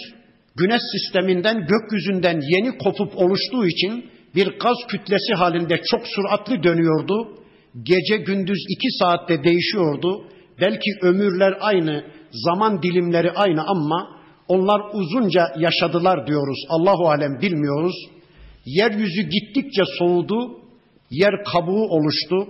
güneş 0.55 0.81
sisteminden 0.91 1.67
gökyüzünden 1.67 2.41
yeni 2.49 2.77
kopup 2.77 3.17
oluştuğu 3.17 3.65
için 3.67 4.09
bir 4.35 4.47
gaz 4.59 4.77
kütlesi 4.87 5.33
halinde 5.33 5.81
çok 5.91 6.07
süratli 6.07 6.63
dönüyordu. 6.63 7.37
Gece 7.83 8.17
gündüz 8.17 8.65
iki 8.69 8.87
saatte 8.99 9.43
değişiyordu. 9.43 10.27
Belki 10.61 10.91
ömürler 11.01 11.57
aynı, 11.61 12.03
zaman 12.31 12.83
dilimleri 12.83 13.31
aynı 13.31 13.63
ama 13.67 14.07
onlar 14.47 14.81
uzunca 14.93 15.47
yaşadılar 15.57 16.27
diyoruz. 16.27 16.57
Allahu 16.69 17.09
alem 17.09 17.41
bilmiyoruz. 17.41 17.95
Yeryüzü 18.65 19.21
gittikçe 19.21 19.81
soğudu, 19.99 20.59
yer 21.11 21.43
kabuğu 21.43 21.87
oluştu. 21.87 22.47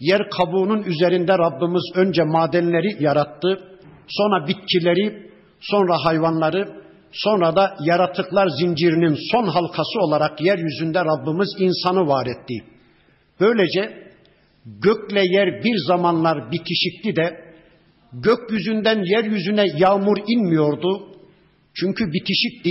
Yer 0.00 0.30
kabuğunun 0.30 0.82
üzerinde 0.82 1.38
Rabbimiz 1.38 1.82
önce 1.94 2.22
madenleri 2.22 3.02
yarattı, 3.02 3.60
sonra 4.08 4.48
bitkileri, 4.48 5.30
sonra 5.60 5.96
hayvanları, 6.04 6.82
sonra 7.12 7.56
da 7.56 7.76
yaratıklar 7.84 8.48
zincirinin 8.60 9.16
son 9.32 9.46
halkası 9.46 10.00
olarak 10.00 10.40
yeryüzünde 10.40 11.00
Rabbimiz 11.04 11.48
insanı 11.58 12.06
var 12.06 12.26
etti. 12.26 12.54
Böylece 13.40 14.08
gökle 14.66 15.20
yer 15.20 15.64
bir 15.64 15.76
zamanlar 15.86 16.52
bitişikti 16.52 17.16
de 17.16 17.48
gökyüzünden 18.12 19.02
yeryüzüne 19.04 19.64
yağmur 19.76 20.16
inmiyordu. 20.26 21.08
Çünkü 21.74 22.04
bitişikti. 22.12 22.70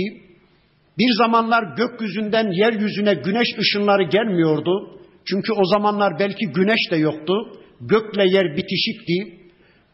Bir 0.98 1.12
zamanlar 1.18 1.76
gökyüzünden 1.76 2.50
yeryüzüne 2.52 3.14
güneş 3.14 3.48
ışınları 3.58 4.02
gelmiyordu. 4.02 5.00
Çünkü 5.24 5.52
o 5.52 5.64
zamanlar 5.64 6.18
belki 6.18 6.46
güneş 6.46 6.90
de 6.90 6.96
yoktu. 6.96 7.34
Gökle 7.80 8.24
yer 8.28 8.56
bitişikti. 8.56 9.38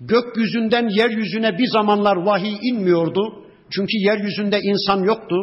Gökyüzünden 0.01 0.89
yeryüzüne 0.89 1.59
bir 1.59 1.67
zamanlar 1.67 2.17
vahiy 2.17 2.57
inmiyordu. 2.63 3.44
Çünkü 3.72 3.98
yeryüzünde 3.98 4.60
insan 4.62 5.04
yoktu. 5.04 5.36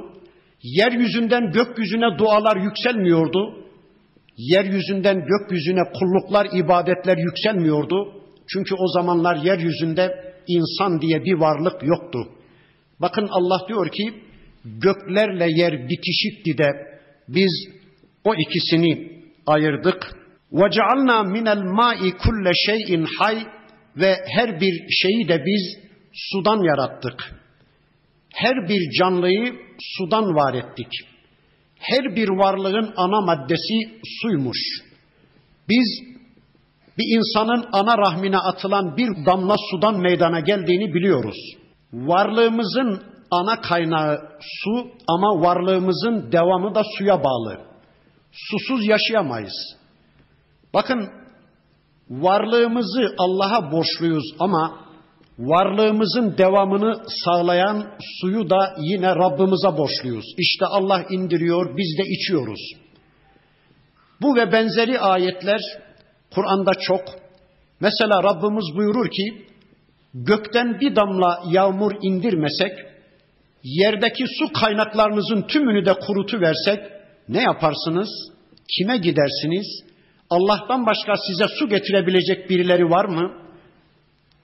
Yeryüzünden 0.62 1.52
gökyüzüne 1.52 2.18
dualar 2.18 2.56
yükselmiyordu. 2.56 3.66
Yeryüzünden 4.36 5.26
gökyüzüne 5.26 5.82
kulluklar, 5.98 6.48
ibadetler 6.52 7.16
yükselmiyordu. 7.16 8.12
Çünkü 8.52 8.74
o 8.74 8.88
zamanlar 8.94 9.36
yeryüzünde 9.36 10.34
insan 10.46 11.00
diye 11.00 11.24
bir 11.24 11.34
varlık 11.34 11.82
yoktu. 11.82 12.18
Bakın 13.00 13.28
Allah 13.30 13.68
diyor 13.68 13.88
ki 13.88 14.14
göklerle 14.64 15.46
yer 15.50 15.88
bitişikti 15.88 16.58
de 16.58 16.70
biz 17.28 17.68
o 18.24 18.34
ikisini 18.34 19.22
ayırdık. 19.46 20.16
وَجَعَلْنَا 20.52 21.18
مِنَ 21.34 21.46
الْمَاءِ 21.48 22.10
كُلَّ 22.10 22.54
şeyin 22.66 23.06
hay 23.18 23.36
ve 23.96 24.16
her 24.26 24.60
bir 24.60 24.88
şeyi 25.02 25.28
de 25.28 25.44
biz 25.46 25.78
sudan 26.12 26.62
yarattık. 26.62 27.39
Her 28.33 28.69
bir 28.69 28.91
canlıyı 28.99 29.53
sudan 29.97 30.35
var 30.35 30.53
ettik. 30.53 30.87
Her 31.79 32.15
bir 32.15 32.29
varlığın 32.29 32.93
ana 32.97 33.21
maddesi 33.21 34.01
suymuş. 34.21 34.57
Biz 35.69 36.11
bir 36.97 37.17
insanın 37.17 37.65
ana 37.71 37.97
rahmine 37.97 38.37
atılan 38.37 38.97
bir 38.97 39.25
damla 39.25 39.55
sudan 39.71 39.99
meydana 39.99 40.39
geldiğini 40.39 40.93
biliyoruz. 40.93 41.37
Varlığımızın 41.93 43.03
ana 43.31 43.61
kaynağı 43.61 44.19
su 44.41 44.87
ama 45.07 45.41
varlığımızın 45.41 46.31
devamı 46.31 46.75
da 46.75 46.81
suya 46.97 47.23
bağlı. 47.23 47.61
Susuz 48.31 48.85
yaşayamayız. 48.85 49.75
Bakın 50.73 51.09
varlığımızı 52.09 53.15
Allah'a 53.17 53.71
borçluyuz 53.71 54.23
ama 54.39 54.80
varlığımızın 55.41 56.37
devamını 56.37 57.01
sağlayan 57.25 57.87
suyu 58.21 58.49
da 58.49 58.75
yine 58.79 59.07
Rabbimize 59.07 59.77
borçluyuz. 59.77 60.25
İşte 60.37 60.65
Allah 60.65 61.05
indiriyor, 61.09 61.77
biz 61.77 61.97
de 61.97 62.03
içiyoruz. 62.09 62.59
Bu 64.21 64.35
ve 64.35 64.51
benzeri 64.51 64.99
ayetler 64.99 65.61
Kur'an'da 66.35 66.73
çok. 66.73 67.01
Mesela 67.79 68.23
Rabbimiz 68.23 68.65
buyurur 68.75 69.09
ki 69.09 69.45
gökten 70.13 70.79
bir 70.79 70.95
damla 70.95 71.39
yağmur 71.49 71.91
indirmesek, 72.01 72.71
yerdeki 73.63 74.23
su 74.39 74.53
kaynaklarınızın 74.53 75.41
tümünü 75.41 75.85
de 75.85 75.93
kurutu 75.93 76.41
versek 76.41 76.79
ne 77.29 77.41
yaparsınız? 77.41 78.09
Kime 78.77 78.97
gidersiniz? 78.97 79.83
Allah'tan 80.29 80.85
başka 80.85 81.13
size 81.27 81.45
su 81.59 81.69
getirebilecek 81.69 82.49
birileri 82.49 82.89
var 82.89 83.05
mı? 83.05 83.31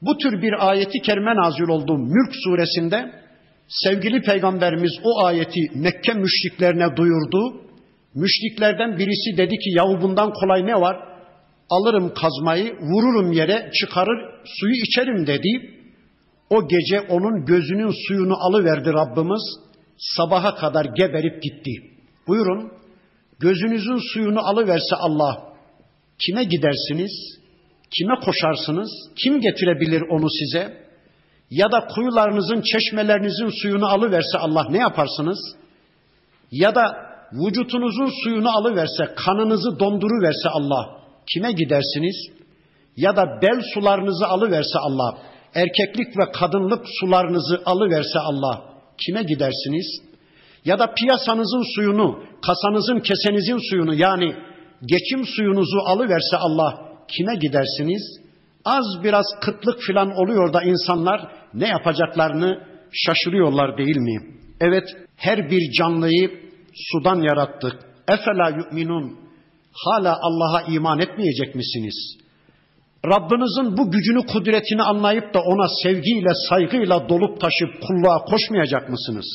Bu 0.02 0.18
tür 0.18 0.42
bir 0.42 0.70
ayeti 0.70 1.02
kerime 1.02 1.36
nazil 1.36 1.68
oldu 1.68 1.98
Mülk 1.98 2.34
suresinde. 2.44 3.12
Sevgili 3.68 4.22
peygamberimiz 4.22 4.92
o 5.04 5.26
ayeti 5.26 5.60
Mekke 5.76 6.14
müşriklerine 6.14 6.96
duyurdu. 6.96 7.62
Müşriklerden 8.16 8.98
birisi 8.98 9.38
dedi 9.38 9.56
ki 9.58 9.70
yahu 9.70 10.02
bundan 10.02 10.34
kolay 10.34 10.66
ne 10.66 10.82
var? 10.82 10.98
Alırım 11.70 12.14
kazmayı, 12.14 12.74
vururum 12.80 13.32
yere, 13.32 13.72
çıkarır 13.74 14.20
suyu 14.46 14.74
içerim 14.74 15.28
dedi. 15.28 15.78
O 16.50 16.68
gece 16.68 17.02
onun 17.02 17.46
gözünün 17.46 17.92
suyunu 18.08 18.36
alıverdi 18.38 18.94
Rabbimiz. 18.94 19.42
Sabaha 19.98 20.56
kadar 20.56 20.86
geberip 20.86 21.44
gitti. 21.44 21.72
Buyurun, 22.28 22.72
gözünüzün 23.40 24.14
suyunu 24.14 24.40
alıverse 24.40 24.96
Allah, 24.96 25.54
kime 26.26 26.44
gidersiniz? 26.44 27.37
Kime 27.96 28.16
koşarsınız? 28.26 28.90
Kim 29.24 29.42
getirebilir 29.42 30.02
onu 30.02 30.28
size? 30.30 30.88
Ya 31.50 31.72
da 31.72 31.88
kuyularınızın, 31.88 32.62
çeşmelerinizin 32.62 33.62
suyunu 33.62 33.86
alıverse 33.86 34.38
Allah 34.38 34.68
ne 34.70 34.78
yaparsınız? 34.78 35.56
Ya 36.52 36.76
da 36.76 36.96
vücutunuzun 37.34 38.12
suyunu 38.24 38.50
alıverse, 38.58 39.14
kanınızı 39.16 39.80
donduruverse 39.80 40.50
Allah 40.50 40.98
kime 41.34 41.52
gidersiniz? 41.52 42.16
Ya 42.98 43.16
da 43.16 43.24
bel 43.42 43.62
sularınızı 43.74 44.28
alıverse 44.28 44.80
Allah, 44.80 45.18
erkeklik 45.56 46.18
ve 46.18 46.32
kadınlık 46.32 46.86
sularınızı 47.00 47.62
alıverse 47.66 48.20
Allah 48.20 48.62
kime 49.06 49.24
gidersiniz? 49.24 50.02
Ya 50.66 50.80
da 50.80 50.94
piyasanızın 50.94 51.76
suyunu, 51.76 52.24
kasanızın, 52.46 53.00
kesenizin 53.00 53.70
suyunu 53.70 53.96
yani 53.96 54.36
geçim 54.86 55.26
suyunuzu 55.26 55.78
alıverse 55.86 56.38
Allah 56.38 56.87
kime 57.09 57.35
gidersiniz? 57.35 58.03
Az 58.65 58.85
biraz 59.05 59.27
kıtlık 59.41 59.81
filan 59.81 60.11
oluyor 60.11 60.53
da 60.53 60.63
insanlar 60.63 61.33
ne 61.55 61.69
yapacaklarını 61.69 62.63
şaşırıyorlar 62.93 63.79
değil 63.79 63.97
mi? 63.97 64.17
Evet 64.61 64.85
her 65.17 65.51
bir 65.51 65.73
canlıyı 65.79 66.31
sudan 66.75 67.21
yarattık. 67.23 67.73
Efela 68.09 68.49
yu'minun. 68.49 69.19
Hala 69.73 70.19
Allah'a 70.23 70.63
iman 70.63 70.99
etmeyecek 70.99 71.55
misiniz? 71.55 72.17
Rabbinizin 73.07 73.77
bu 73.77 73.91
gücünü, 73.91 74.27
kudretini 74.27 74.83
anlayıp 74.83 75.35
da 75.35 75.41
ona 75.41 75.67
sevgiyle, 75.83 76.31
saygıyla 76.49 77.09
dolup 77.09 77.41
taşıp 77.41 77.83
kulluğa 77.83 78.19
koşmayacak 78.25 78.89
mısınız? 78.89 79.27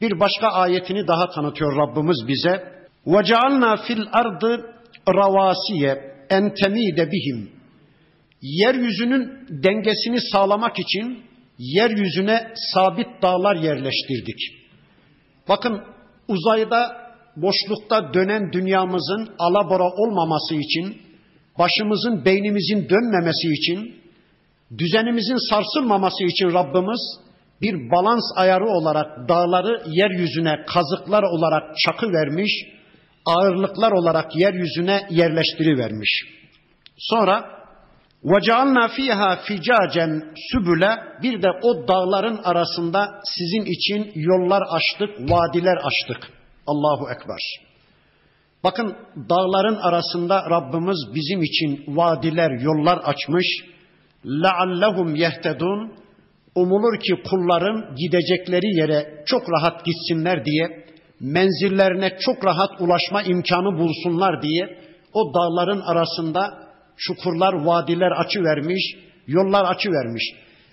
Bir 0.00 0.20
başka 0.20 0.48
ayetini 0.48 1.08
daha 1.08 1.30
tanıtıyor 1.30 1.76
Rabbimiz 1.76 2.28
bize. 2.28 2.72
وَجَعَلْنَا 3.06 3.86
fil 3.86 4.02
ardı 4.12 4.74
ravasiye 5.08 6.05
en 6.29 6.53
temide 6.53 7.11
bihim. 7.11 7.51
Yeryüzünün 8.41 9.47
dengesini 9.49 10.21
sağlamak 10.21 10.79
için 10.79 11.23
yeryüzüne 11.59 12.51
sabit 12.73 13.07
dağlar 13.21 13.55
yerleştirdik. 13.55 14.39
Bakın 15.49 15.81
uzayda 16.27 17.07
boşlukta 17.35 18.13
dönen 18.13 18.53
dünyamızın 18.53 19.29
alabora 19.39 19.83
olmaması 19.83 20.55
için, 20.55 21.01
başımızın 21.59 22.25
beynimizin 22.25 22.89
dönmemesi 22.89 23.47
için, 23.47 23.95
düzenimizin 24.77 25.49
sarsılmaması 25.49 26.23
için 26.23 26.53
Rabbimiz 26.53 27.01
bir 27.61 27.91
balans 27.91 28.23
ayarı 28.35 28.65
olarak 28.65 29.29
dağları 29.29 29.83
yeryüzüne 29.87 30.55
kazıklar 30.67 31.23
olarak 31.23 31.77
çakı 31.85 32.07
vermiş, 32.07 32.51
ağırlıklar 33.26 33.92
olarak 33.92 34.36
yeryüzüne 34.36 35.06
yerleştirivermiş. 35.10 36.24
Sonra 36.98 37.62
وَجَعَلْنَا 38.24 38.88
ف۪يهَا 38.88 39.36
فِجَاجًا 39.46 40.34
sübüle 40.50 40.98
bir 41.22 41.42
de 41.42 41.48
o 41.62 41.88
dağların 41.88 42.40
arasında 42.44 43.20
sizin 43.24 43.64
için 43.64 44.12
yollar 44.14 44.62
açtık, 44.70 45.30
vadiler 45.30 45.76
açtık. 45.76 46.30
Allahu 46.66 47.10
Ekber. 47.10 47.72
Bakın 48.64 48.96
dağların 49.28 49.76
arasında 49.76 50.50
Rabbimiz 50.50 50.98
bizim 51.14 51.42
için 51.42 51.96
vadiler, 51.96 52.50
yollar 52.60 52.98
açmış. 52.98 53.46
لَعَلَّهُمْ 54.24 55.16
يَهْتَدُونَ 55.16 55.90
Umulur 56.54 57.00
ki 57.00 57.22
kulların 57.30 57.96
gidecekleri 57.96 58.76
yere 58.76 59.22
çok 59.26 59.42
rahat 59.52 59.84
gitsinler 59.84 60.44
diye, 60.44 60.85
menzillerine 61.20 62.16
çok 62.20 62.44
rahat 62.44 62.80
ulaşma 62.80 63.22
imkanı 63.22 63.78
bulsunlar 63.78 64.42
diye 64.42 64.78
o 65.12 65.34
dağların 65.34 65.80
arasında 65.80 66.58
çukurlar, 66.96 67.52
vadiler 67.52 68.10
açı 68.10 68.42
vermiş, 68.42 68.96
yollar 69.26 69.64
açı 69.64 69.88
vermiş. 69.90 70.24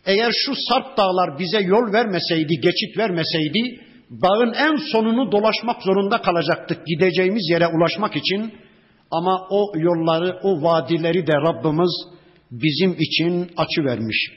Eğer 0.06 0.32
şu 0.46 0.54
sarp 0.56 0.98
dağlar 0.98 1.40
bize 1.40 1.60
yol 1.60 1.94
vermeseydi, 1.94 2.60
geçit 2.62 2.98
vermeseydi, 2.98 3.82
dağın 4.12 4.54
en 4.54 4.76
sonunu 4.92 5.32
dolaşmak 5.32 5.84
zorunda 5.84 6.22
kalacaktık 6.22 6.88
gideceğimiz 6.88 7.50
yere 7.50 7.68
ulaşmak 7.68 8.16
için. 8.16 8.54
Ama 9.12 9.48
o 9.50 9.72
yolları, 9.76 10.40
o 10.44 10.64
vadileri 10.64 11.28
de 11.28 11.34
Rabbimiz 11.34 11.92
bizim 12.52 12.96
için 13.00 13.52
açı 13.58 13.84
vermiş. 13.86 14.32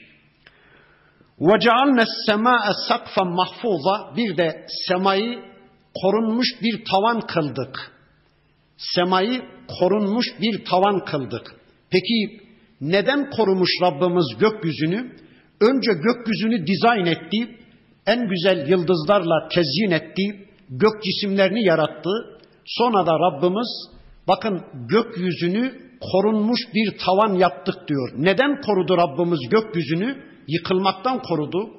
وَجَعَلْنَا 1.39 2.05
السَّمَاءَ 2.09 2.71
سَقْفًا 2.89 3.35
mahfuza 3.35 4.15
Bir 4.17 4.37
de 4.37 4.65
semayı 4.87 5.39
korunmuş 5.94 6.48
bir 6.62 6.84
tavan 6.84 7.20
kıldık. 7.20 7.92
Semayı 8.76 9.42
korunmuş 9.80 10.26
bir 10.40 10.64
tavan 10.64 11.04
kıldık. 11.04 11.54
Peki 11.90 12.40
neden 12.80 13.30
korumuş 13.30 13.70
Rabbimiz 13.82 14.26
gökyüzünü? 14.40 15.12
Önce 15.60 15.92
gökyüzünü 15.92 16.66
dizayn 16.66 17.06
etti, 17.06 17.56
en 18.06 18.28
güzel 18.28 18.68
yıldızlarla 18.68 19.48
tezyin 19.48 19.90
etti, 19.90 20.48
gök 20.70 21.02
cisimlerini 21.02 21.64
yarattı. 21.64 22.10
Sonra 22.64 23.06
da 23.06 23.12
Rabbimiz 23.12 23.88
bakın 24.28 24.62
gökyüzünü 24.88 25.88
korunmuş 26.12 26.60
bir 26.74 26.98
tavan 26.98 27.34
yaptık 27.34 27.88
diyor. 27.88 28.10
Neden 28.16 28.60
korudu 28.60 28.96
Rabbimiz 28.96 29.40
gökyüzünü? 29.50 30.22
Yıkılmaktan 30.48 31.22
korudu, 31.22 31.70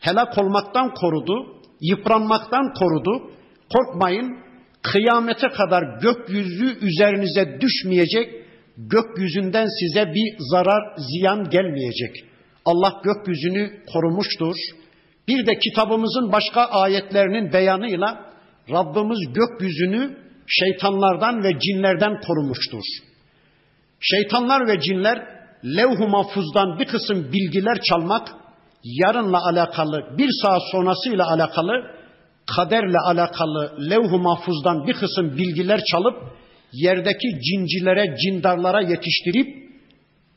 helak 0.00 0.38
olmaktan 0.38 0.94
korudu, 0.94 1.46
yıpranmaktan 1.80 2.72
korudu. 2.74 3.30
Korkmayın, 3.74 4.38
kıyamete 4.82 5.48
kadar 5.48 6.00
gökyüzü 6.02 6.78
üzerinize 6.80 7.60
düşmeyecek, 7.60 8.28
gökyüzünden 8.76 9.66
size 9.80 10.14
bir 10.14 10.36
zarar, 10.38 10.96
ziyan 10.96 11.50
gelmeyecek. 11.50 12.24
Allah 12.64 13.00
gökyüzünü 13.04 13.84
korumuştur. 13.92 14.54
Bir 15.28 15.46
de 15.46 15.58
kitabımızın 15.58 16.32
başka 16.32 16.64
ayetlerinin 16.64 17.52
beyanıyla 17.52 18.32
Rabbimiz 18.70 19.18
gökyüzünü 19.32 20.16
şeytanlardan 20.46 21.44
ve 21.44 21.58
cinlerden 21.58 22.20
korumuştur. 22.20 22.84
Şeytanlar 24.00 24.68
ve 24.68 24.80
cinler 24.80 25.18
levh-u 25.64 26.08
mahfuzdan 26.08 26.78
bir 26.78 26.86
kısım 26.86 27.32
bilgiler 27.32 27.80
çalmak, 27.80 28.28
yarınla 28.84 29.38
alakalı, 29.50 30.18
bir 30.18 30.30
saat 30.42 30.62
sonrasıyla 30.72 31.26
alakalı, 31.30 31.93
kaderle 32.46 32.98
alakalı 32.98 33.90
levh-u 33.90 34.18
mahfuzdan 34.18 34.86
bir 34.86 34.94
kısım 34.94 35.36
bilgiler 35.36 35.80
çalıp 35.84 36.16
yerdeki 36.72 37.28
cincilere, 37.40 38.16
cindarlara 38.16 38.80
yetiştirip 38.80 39.64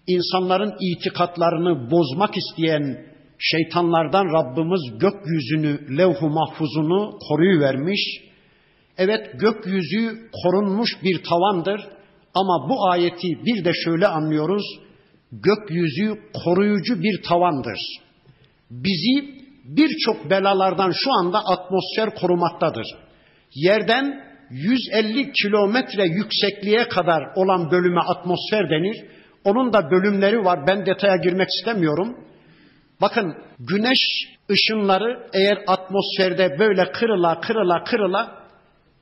insanların 0.08 0.74
itikatlarını 0.80 1.92
bozmak 1.92 2.38
isteyen 2.38 3.06
şeytanlardan 3.40 4.26
Rabbimiz 4.26 5.00
gökyüzünü, 5.00 5.98
levh-u 5.98 6.30
mahfuzunu 6.30 7.20
koruyuvermiş. 7.30 8.02
Evet 8.98 9.32
gökyüzü 9.40 10.30
korunmuş 10.44 10.90
bir 11.04 11.24
tavandır 11.24 11.82
ama 12.34 12.70
bu 12.70 12.90
ayeti 12.90 13.28
bir 13.46 13.66
de 13.66 13.72
şöyle 13.84 14.08
anlıyoruz. 14.08 14.64
Gökyüzü 15.32 16.14
koruyucu 16.44 17.04
bir 17.04 17.22
tavandır. 17.24 17.80
Bizi 18.72 19.37
birçok 19.68 20.30
belalardan 20.30 20.92
şu 20.92 21.12
anda 21.20 21.40
atmosfer 21.40 22.10
korumaktadır. 22.16 22.88
Yerden 23.54 24.24
150 24.50 25.32
kilometre 25.32 26.04
yüksekliğe 26.06 26.88
kadar 26.88 27.24
olan 27.36 27.72
bölüme 27.72 28.02
atmosfer 28.02 28.70
denir. 28.70 29.06
Onun 29.44 29.74
da 29.74 29.92
bölümleri 29.92 30.46
var. 30.46 30.68
Ben 30.68 30.86
detaya 30.86 31.16
girmek 31.16 31.48
istemiyorum. 31.50 32.18
Bakın 33.02 33.36
güneş 33.60 34.00
ışınları 34.52 35.30
eğer 35.34 35.58
atmosferde 35.68 36.60
böyle 36.60 36.92
kırıla 36.92 37.40
kırıla 37.40 37.84
kırıla 37.84 38.44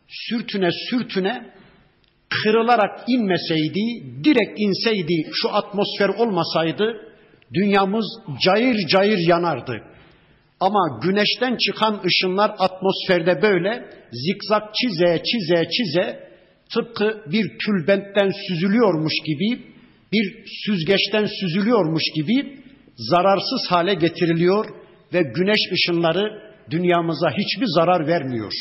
sürtüne 0.08 0.70
sürtüne 0.90 1.56
kırılarak 2.30 3.00
inmeseydi, 3.08 4.24
direkt 4.24 4.60
inseydi, 4.60 5.30
şu 5.34 5.56
atmosfer 5.56 6.10
olmasaydı 6.10 6.94
dünyamız 7.54 8.06
cayır 8.46 8.88
cayır 8.88 9.18
yanardı. 9.18 9.82
Ama 10.60 11.00
güneşten 11.04 11.58
çıkan 11.58 12.02
ışınlar 12.06 12.56
atmosferde 12.60 13.42
böyle 13.42 13.90
zikzak 14.12 14.76
çize 14.76 15.22
çize 15.24 15.70
çize 15.70 16.26
tıpkı 16.74 17.24
bir 17.32 17.58
tülbentten 17.66 18.32
süzülüyormuş 18.48 19.14
gibi, 19.26 19.62
bir 20.14 20.46
süzgeçten 20.66 21.26
süzülüyormuş 21.26 22.04
gibi 22.16 22.64
zararsız 22.96 23.66
hale 23.70 23.94
getiriliyor 23.94 24.66
ve 25.14 25.22
güneş 25.36 25.60
ışınları 25.74 26.42
dünyamıza 26.72 27.30
hiçbir 27.30 27.66
zarar 27.66 28.08
vermiyor. 28.08 28.54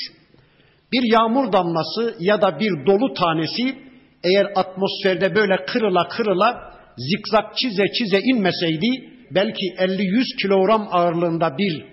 Bir 0.92 1.12
yağmur 1.12 1.52
damlası 1.52 2.16
ya 2.20 2.42
da 2.42 2.60
bir 2.60 2.86
dolu 2.86 3.14
tanesi 3.14 3.76
eğer 4.24 4.46
atmosferde 4.54 5.34
böyle 5.34 5.64
kırıla 5.66 6.08
kırıla 6.08 6.74
zikzak 6.96 7.56
çize 7.56 7.84
çize 7.98 8.20
inmeseydi 8.20 9.13
belki 9.34 9.66
50-100 9.78 10.42
kilogram 10.42 10.88
ağırlığında 10.90 11.58
bir 11.58 11.84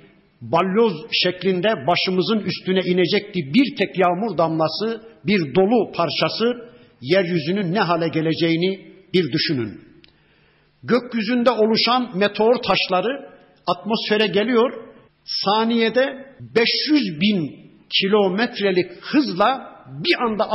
balyoz 0.41 0.93
şeklinde 1.23 1.87
başımızın 1.87 2.39
üstüne 2.39 2.79
inecekti. 2.79 3.39
Bir 3.53 3.75
tek 3.75 3.99
yağmur 3.99 4.37
damlası, 4.37 5.01
bir 5.25 5.55
dolu 5.55 5.91
parçası 5.91 6.71
yeryüzünün 7.01 7.73
ne 7.73 7.79
hale 7.79 8.07
geleceğini 8.07 8.91
bir 9.13 9.31
düşünün. 9.31 9.81
Gökyüzünde 10.83 11.51
oluşan 11.51 12.17
meteor 12.17 12.55
taşları 12.55 13.29
atmosfere 13.67 14.27
geliyor. 14.27 14.73
Saniyede 15.25 16.35
500 16.39 17.21
bin 17.21 17.61
kilometrelik 17.99 18.91
hızla 19.01 19.71
bir 19.87 20.15
anda 20.25 20.49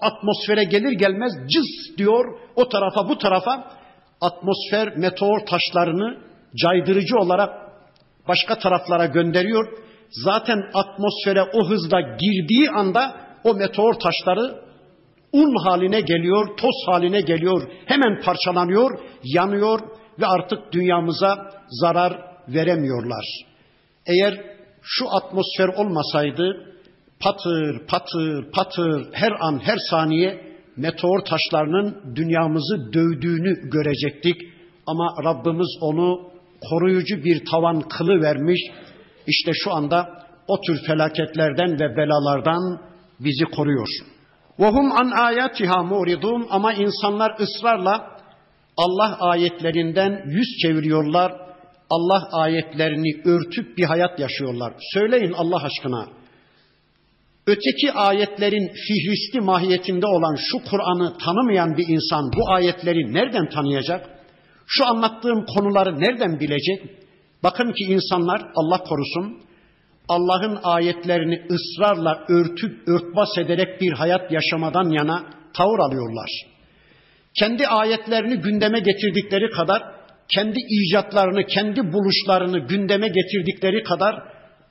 atmosfere 0.00 0.64
gelir 0.64 0.92
gelmez 0.92 1.32
cız 1.48 1.98
diyor 1.98 2.38
o 2.56 2.68
tarafa 2.68 3.08
bu 3.08 3.18
tarafa 3.18 3.75
atmosfer 4.20 4.96
meteor 4.96 5.38
taşlarını 5.46 6.18
caydırıcı 6.62 7.16
olarak 7.16 7.50
başka 8.28 8.58
taraflara 8.58 9.06
gönderiyor. 9.06 9.78
Zaten 10.10 10.58
atmosfere 10.74 11.42
o 11.42 11.68
hızla 11.68 12.00
girdiği 12.00 12.70
anda 12.70 13.16
o 13.44 13.54
meteor 13.54 13.94
taşları 13.94 14.66
un 15.32 15.54
haline 15.64 16.00
geliyor, 16.00 16.56
toz 16.56 16.86
haline 16.86 17.20
geliyor, 17.20 17.68
hemen 17.86 18.20
parçalanıyor, 18.20 18.98
yanıyor 19.24 19.80
ve 20.20 20.26
artık 20.26 20.72
dünyamıza 20.72 21.50
zarar 21.68 22.20
veremiyorlar. 22.48 23.24
Eğer 24.06 24.44
şu 24.82 25.14
atmosfer 25.14 25.68
olmasaydı 25.68 26.74
patır 27.20 27.86
patır 27.86 28.50
patır 28.52 29.12
her 29.12 29.32
an 29.40 29.60
her 29.64 29.78
saniye 29.90 30.55
meteor 30.77 31.19
taşlarının 31.19 32.15
dünyamızı 32.15 32.93
dövdüğünü 32.93 33.69
görecektik. 33.69 34.35
Ama 34.87 35.15
Rabbimiz 35.23 35.77
onu 35.81 36.31
koruyucu 36.69 37.23
bir 37.23 37.45
tavan 37.45 37.81
kılı 37.81 38.21
vermiş. 38.21 38.61
İşte 39.27 39.51
şu 39.53 39.73
anda 39.73 40.09
o 40.47 40.61
tür 40.61 40.85
felaketlerden 40.87 41.79
ve 41.79 41.97
belalardan 41.97 42.81
bizi 43.19 43.45
koruyor. 43.45 43.87
وَهُمْ 44.59 44.91
an 44.91 45.11
ayatiha 45.11 45.83
muridun 45.83 46.47
ama 46.49 46.73
insanlar 46.73 47.39
ısrarla 47.39 48.11
Allah 48.77 49.17
ayetlerinden 49.19 50.23
yüz 50.25 50.47
çeviriyorlar. 50.61 51.31
Allah 51.89 52.29
ayetlerini 52.31 53.21
örtüp 53.25 53.77
bir 53.77 53.83
hayat 53.83 54.19
yaşıyorlar. 54.19 54.73
Söyleyin 54.93 55.33
Allah 55.33 55.63
aşkına 55.63 56.05
öteki 57.46 57.92
ayetlerin 57.92 58.68
fihristi 58.68 59.40
mahiyetinde 59.40 60.06
olan 60.06 60.36
şu 60.50 60.70
Kur'an'ı 60.70 61.18
tanımayan 61.18 61.76
bir 61.76 61.88
insan 61.88 62.32
bu 62.36 62.52
ayetleri 62.52 63.14
nereden 63.14 63.48
tanıyacak? 63.48 64.10
Şu 64.66 64.86
anlattığım 64.86 65.46
konuları 65.46 66.00
nereden 66.00 66.40
bilecek? 66.40 66.82
Bakın 67.42 67.72
ki 67.72 67.84
insanlar 67.84 68.42
Allah 68.56 68.78
korusun 68.78 69.46
Allah'ın 70.08 70.58
ayetlerini 70.62 71.42
ısrarla 71.50 72.24
örtüp 72.28 72.88
örtbas 72.88 73.38
ederek 73.38 73.80
bir 73.80 73.92
hayat 73.92 74.32
yaşamadan 74.32 74.90
yana 74.90 75.24
tavır 75.54 75.78
alıyorlar. 75.78 76.30
Kendi 77.38 77.66
ayetlerini 77.66 78.36
gündeme 78.36 78.78
getirdikleri 78.80 79.50
kadar, 79.50 79.82
kendi 80.28 80.58
icatlarını, 80.70 81.46
kendi 81.46 81.92
buluşlarını 81.92 82.58
gündeme 82.58 83.08
getirdikleri 83.08 83.82
kadar 83.82 84.14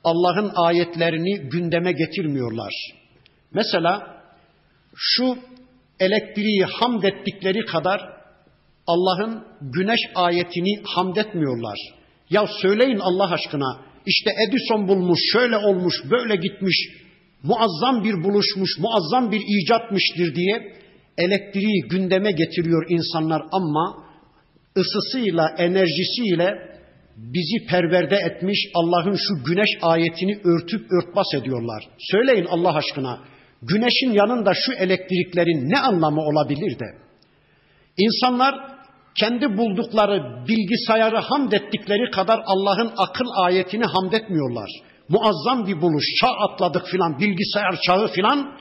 Allah'ın 0.06 0.52
ayetlerini 0.54 1.38
gündeme 1.38 1.92
getirmiyorlar. 1.92 2.72
Mesela 3.52 4.22
şu 4.94 5.38
elektriği 6.00 6.64
hamd 6.64 7.02
ettikleri 7.02 7.64
kadar 7.64 8.00
Allah'ın 8.86 9.44
güneş 9.60 10.00
ayetini 10.14 10.82
hamd 10.84 11.16
etmiyorlar. 11.16 11.78
Ya 12.30 12.46
söyleyin 12.62 12.98
Allah 12.98 13.32
aşkına 13.32 13.80
işte 14.06 14.30
Edison 14.48 14.88
bulmuş, 14.88 15.18
şöyle 15.32 15.56
olmuş, 15.56 15.94
böyle 16.10 16.36
gitmiş, 16.36 16.76
muazzam 17.42 18.04
bir 18.04 18.24
buluşmuş, 18.24 18.70
muazzam 18.78 19.32
bir 19.32 19.40
icatmıştır 19.46 20.34
diye 20.34 20.76
elektriği 21.18 21.88
gündeme 21.90 22.32
getiriyor 22.32 22.86
insanlar 22.90 23.42
ama 23.52 24.04
ısısıyla, 24.76 25.54
enerjisiyle 25.58 26.75
bizi 27.16 27.66
perverde 27.66 28.16
etmiş 28.16 28.58
Allah'ın 28.74 29.14
şu 29.14 29.44
güneş 29.44 29.68
ayetini 29.82 30.40
örtüp 30.44 30.86
örtbas 30.92 31.34
ediyorlar. 31.34 31.84
Söyleyin 31.98 32.46
Allah 32.46 32.74
aşkına 32.74 33.18
güneşin 33.62 34.12
yanında 34.12 34.52
şu 34.54 34.72
elektriklerin 34.72 35.70
ne 35.70 35.78
anlamı 35.78 36.20
olabilir 36.20 36.78
de? 36.78 36.84
İnsanlar 37.96 38.54
kendi 39.18 39.56
buldukları 39.56 40.46
bilgisayarı 40.48 41.16
hamd 41.16 41.52
ettikleri 41.52 42.10
kadar 42.10 42.40
Allah'ın 42.46 42.92
akıl 42.96 43.26
ayetini 43.36 43.84
hamd 43.84 44.12
etmiyorlar. 44.12 44.70
Muazzam 45.08 45.66
bir 45.66 45.80
buluş, 45.80 46.04
çağ 46.20 46.28
atladık 46.28 46.86
filan, 46.86 47.18
bilgisayar 47.18 47.80
çağı 47.86 48.08
filan. 48.08 48.58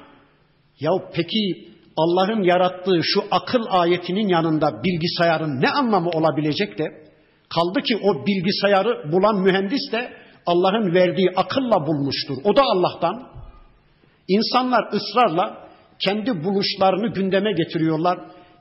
Ya 0.80 0.92
peki 1.14 1.68
Allah'ın 1.98 2.44
yarattığı 2.44 3.00
şu 3.04 3.24
akıl 3.32 3.66
ayetinin 3.70 4.28
yanında 4.28 4.84
bilgisayarın 4.84 5.62
ne 5.62 5.70
anlamı 5.70 6.10
olabilecek 6.10 6.78
de? 6.78 7.05
Kaldı 7.56 7.82
ki 7.82 7.98
o 8.04 8.26
bilgisayarı 8.26 9.12
bulan 9.12 9.40
mühendis 9.42 9.92
de 9.92 10.14
Allah'ın 10.46 10.94
verdiği 10.94 11.30
akılla 11.36 11.88
bulmuştur. 11.88 12.38
O 12.44 12.56
da 12.56 12.62
Allah'tan. 12.62 13.28
İnsanlar 14.28 14.94
ısrarla 14.94 15.68
kendi 16.00 16.44
buluşlarını 16.44 17.08
gündeme 17.14 17.52
getiriyorlar. 17.52 18.20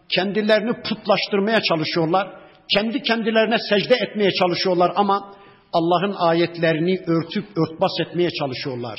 Kendilerini 0.08 0.82
putlaştırmaya 0.82 1.60
çalışıyorlar. 1.60 2.28
Kendi 2.74 3.02
kendilerine 3.02 3.56
secde 3.68 3.94
etmeye 3.94 4.30
çalışıyorlar 4.32 4.92
ama 4.96 5.34
Allah'ın 5.72 6.14
ayetlerini 6.18 6.98
örtüp 7.06 7.44
örtbas 7.44 7.92
etmeye 8.00 8.30
çalışıyorlar. 8.30 8.98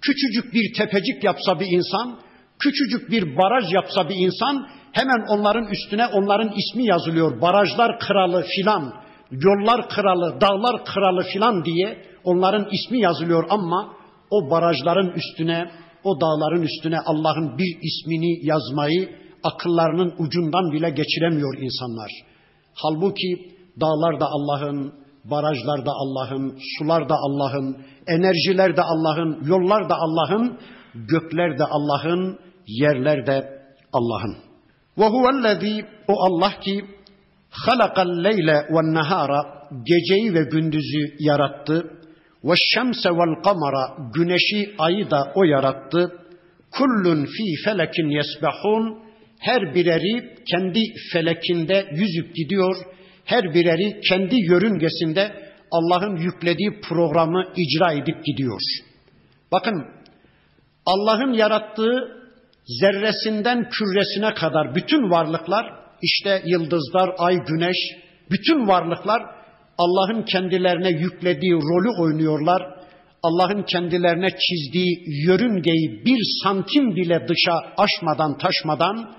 Küçücük 0.00 0.54
bir 0.54 0.74
tepecik 0.78 1.24
yapsa 1.24 1.60
bir 1.60 1.66
insan, 1.66 2.18
küçücük 2.58 3.10
bir 3.10 3.36
baraj 3.36 3.72
yapsa 3.72 4.08
bir 4.08 4.16
insan 4.16 4.68
hemen 4.92 5.26
onların 5.28 5.66
üstüne 5.66 6.06
onların 6.06 6.52
ismi 6.56 6.86
yazılıyor. 6.86 7.40
Barajlar 7.40 7.98
kralı 7.98 8.44
filan, 8.56 9.03
yollar 9.42 9.88
kralı, 9.88 10.40
dağlar 10.40 10.84
kralı 10.84 11.22
filan 11.32 11.64
diye 11.64 11.98
onların 12.24 12.68
ismi 12.72 13.00
yazılıyor 13.00 13.44
ama 13.50 13.94
o 14.30 14.50
barajların 14.50 15.10
üstüne, 15.10 15.70
o 16.04 16.20
dağların 16.20 16.62
üstüne 16.62 16.98
Allah'ın 17.06 17.58
bir 17.58 17.78
ismini 17.82 18.46
yazmayı 18.46 19.08
akıllarının 19.42 20.14
ucundan 20.18 20.72
bile 20.72 20.90
geçiremiyor 20.90 21.58
insanlar. 21.58 22.10
Halbuki 22.74 23.54
dağlar 23.80 24.20
da 24.20 24.26
Allah'ın, 24.26 24.92
barajlar 25.24 25.86
da 25.86 25.90
Allah'ın, 25.92 26.58
sular 26.78 27.08
da 27.08 27.14
Allah'ın, 27.14 27.76
enerjiler 28.06 28.76
de 28.76 28.82
Allah'ın, 28.82 29.44
yollar 29.44 29.88
da 29.88 29.96
Allah'ın, 29.96 30.58
gökler 30.94 31.58
de 31.58 31.64
Allah'ın, 31.64 32.38
yerler 32.66 33.26
de 33.26 33.62
Allah'ın. 33.92 34.36
Ve 34.98 35.06
huvellezî 35.06 35.86
o 36.08 36.12
Allah 36.24 36.60
ki 36.60 36.84
halakal 37.54 38.24
leyle 38.24 38.52
ve 38.52 38.94
nehara 38.94 39.42
geceyi 39.82 40.34
ve 40.34 40.42
gündüzü 40.42 41.14
yarattı. 41.18 41.90
Ve 42.44 42.54
şemse 42.74 43.10
vel 43.10 43.42
kamara 43.42 44.10
güneşi 44.14 44.74
ayı 44.78 45.10
da 45.10 45.32
o 45.34 45.44
yarattı. 45.44 46.20
Kullun 46.70 47.24
fi 47.24 47.64
felekin 47.64 48.08
yesbahun 48.08 48.98
her 49.40 49.74
bireri 49.74 50.34
kendi 50.50 50.80
felekinde 51.12 51.86
yüzüp 51.92 52.34
gidiyor. 52.34 52.76
Her 53.24 53.54
bireri 53.54 54.00
kendi 54.08 54.36
yörüngesinde 54.36 55.32
Allah'ın 55.70 56.16
yüklediği 56.16 56.80
programı 56.88 57.44
icra 57.56 57.92
edip 57.92 58.24
gidiyor. 58.24 58.60
Bakın 59.52 59.86
Allah'ın 60.86 61.32
yarattığı 61.32 62.24
zerresinden 62.80 63.68
küresine 63.70 64.34
kadar 64.34 64.74
bütün 64.74 65.10
varlıklar 65.10 65.83
işte 66.04 66.42
yıldızlar, 66.46 67.10
ay, 67.18 67.34
güneş, 67.46 67.76
bütün 68.30 68.68
varlıklar 68.68 69.22
Allah'ın 69.78 70.22
kendilerine 70.22 70.90
yüklediği 70.90 71.52
rolü 71.52 72.02
oynuyorlar. 72.02 72.62
Allah'ın 73.22 73.62
kendilerine 73.62 74.28
çizdiği 74.30 75.04
yörüngeyi 75.26 76.02
bir 76.06 76.18
santim 76.42 76.96
bile 76.96 77.26
dışa 77.28 77.60
aşmadan 77.76 78.38
taşmadan 78.38 79.14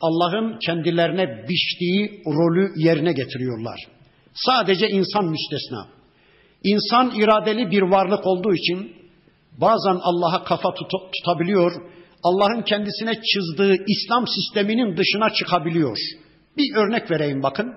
Allah'ın 0.00 0.58
kendilerine 0.58 1.48
biçtiği 1.48 2.22
rolü 2.26 2.72
yerine 2.76 3.12
getiriyorlar. 3.12 3.80
Sadece 4.34 4.88
insan 4.88 5.24
müstesna. 5.24 5.86
İnsan 6.64 7.12
iradeli 7.16 7.70
bir 7.70 7.82
varlık 7.82 8.26
olduğu 8.26 8.54
için 8.54 8.92
bazen 9.60 9.98
Allah'a 10.02 10.44
kafa 10.44 10.74
tut 10.74 10.90
tutabiliyor, 11.12 11.72
Allah'ın 12.22 12.62
kendisine 12.62 13.12
çizdiği 13.14 13.84
İslam 13.88 14.24
sisteminin 14.26 14.96
dışına 14.96 15.30
çıkabiliyor. 15.30 15.98
Bir 16.56 16.76
örnek 16.76 17.10
vereyim 17.10 17.42
bakın. 17.42 17.74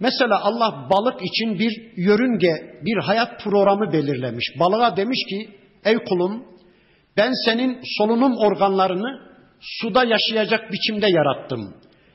Mesela 0.00 0.40
Allah 0.42 0.88
balık 0.90 1.20
için 1.22 1.58
bir 1.58 1.92
yörünge, 1.96 2.80
bir 2.82 3.02
hayat 3.02 3.40
programı 3.40 3.92
belirlemiş. 3.92 4.44
Balığa 4.60 4.96
demiş 4.96 5.18
ki, 5.28 5.48
ey 5.84 5.96
kulum 5.98 6.44
ben 7.16 7.32
senin 7.44 7.78
solunum 7.98 8.36
organlarını 8.36 9.20
suda 9.60 10.04
yaşayacak 10.04 10.72
biçimde 10.72 11.06
yarattım. 11.10 11.74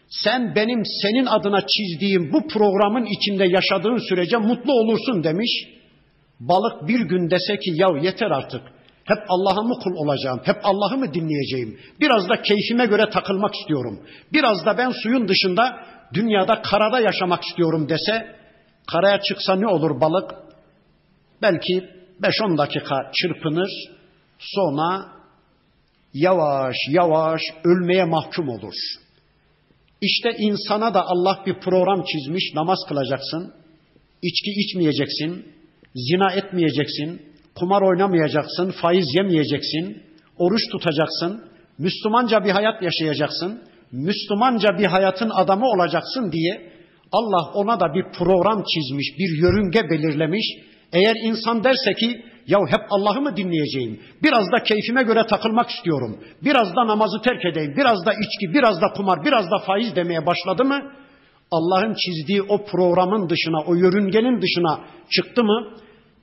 Sen 0.09 0.55
benim 0.55 0.81
senin 1.01 1.25
adına 1.25 1.61
çizdiğim 1.67 2.33
bu 2.33 2.47
programın 2.47 3.05
içinde 3.05 3.45
yaşadığın 3.45 4.09
sürece 4.09 4.37
mutlu 4.37 4.73
olursun 4.73 5.23
demiş. 5.23 5.67
Balık 6.39 6.87
bir 6.87 6.99
gün 6.99 7.29
dese 7.29 7.57
ki 7.57 7.71
yav 7.73 7.97
yeter 7.97 8.31
artık. 8.31 8.61
Hep 9.03 9.17
Allah'a 9.29 9.63
mı 9.63 9.79
kul 9.83 9.95
olacağım? 9.95 10.41
Hep 10.43 10.57
Allah'ı 10.63 10.97
mı 10.97 11.13
dinleyeceğim? 11.13 11.79
Biraz 11.99 12.29
da 12.29 12.41
keyfime 12.41 12.85
göre 12.85 13.09
takılmak 13.09 13.55
istiyorum. 13.55 13.99
Biraz 14.33 14.65
da 14.65 14.77
ben 14.77 14.91
suyun 15.03 15.27
dışında 15.27 15.77
dünyada 16.13 16.61
karada 16.61 16.99
yaşamak 16.99 17.43
istiyorum 17.43 17.89
dese 17.89 18.35
karaya 18.91 19.21
çıksa 19.21 19.55
ne 19.55 19.67
olur 19.67 20.01
balık? 20.01 20.31
Belki 21.41 21.89
5-10 22.21 22.57
dakika 22.57 23.11
çırpınır. 23.13 23.69
Sonra 24.39 25.05
yavaş 26.13 26.75
yavaş 26.89 27.41
ölmeye 27.63 28.03
mahkum 28.03 28.49
olur. 28.49 28.73
İşte 30.01 30.35
insana 30.37 30.93
da 30.93 31.05
Allah 31.05 31.43
bir 31.45 31.59
program 31.59 32.03
çizmiş. 32.03 32.53
Namaz 32.55 32.79
kılacaksın. 32.87 33.53
içki 34.21 34.51
içmeyeceksin. 34.51 35.53
Zina 35.95 36.31
etmeyeceksin. 36.31 37.32
Kumar 37.55 37.81
oynamayacaksın. 37.81 38.71
Faiz 38.81 39.15
yemeyeceksin. 39.15 40.03
Oruç 40.37 40.61
tutacaksın. 40.71 41.43
Müslümanca 41.77 42.43
bir 42.43 42.51
hayat 42.51 42.83
yaşayacaksın. 42.83 43.61
Müslümanca 43.91 44.69
bir 44.77 44.85
hayatın 44.85 45.29
adamı 45.29 45.65
olacaksın 45.65 46.31
diye 46.31 46.73
Allah 47.11 47.51
ona 47.53 47.79
da 47.79 47.93
bir 47.93 48.05
program 48.17 48.63
çizmiş, 48.63 49.07
bir 49.19 49.41
yörünge 49.41 49.89
belirlemiş. 49.89 50.45
Eğer 50.93 51.15
insan 51.23 51.63
derse 51.63 51.93
ki 51.93 52.25
ya 52.47 52.59
hep 52.69 52.81
Allah'ı 52.89 53.21
mı 53.21 53.37
dinleyeceğim? 53.37 53.99
Biraz 54.23 54.51
da 54.51 54.63
keyfime 54.63 55.03
göre 55.03 55.27
takılmak 55.27 55.69
istiyorum. 55.69 56.19
Biraz 56.43 56.75
da 56.75 56.87
namazı 56.87 57.21
terk 57.21 57.45
edeyim. 57.45 57.73
Biraz 57.77 58.05
da 58.05 58.13
içki, 58.13 58.53
biraz 58.53 58.81
da 58.81 58.87
kumar, 58.95 59.25
biraz 59.25 59.51
da 59.51 59.57
faiz 59.57 59.95
demeye 59.95 60.25
başladı 60.25 60.65
mı? 60.65 60.91
Allah'ın 61.51 61.93
çizdiği 61.93 62.41
o 62.41 62.65
programın 62.65 63.29
dışına, 63.29 63.61
o 63.67 63.75
yörüngenin 63.75 64.41
dışına 64.41 64.79
çıktı 65.09 65.43
mı? 65.43 65.69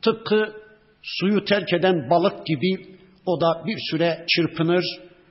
Tıpkı 0.02 0.59
suyu 1.01 1.45
terk 1.45 1.73
eden 1.73 2.09
balık 2.09 2.45
gibi 2.45 2.97
o 3.25 3.41
da 3.41 3.65
bir 3.65 3.77
süre 3.91 4.25
çırpınır, 4.27 4.85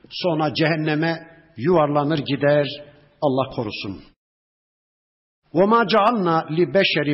sonra 0.09 0.53
cehenneme 0.53 1.27
yuvarlanır 1.57 2.19
gider. 2.19 2.67
Allah 3.21 3.55
korusun. 3.55 4.03
وَمَا 5.53 5.81
جَعَلْنَا 5.93 6.37
لِبَشَرٍ 6.57 7.07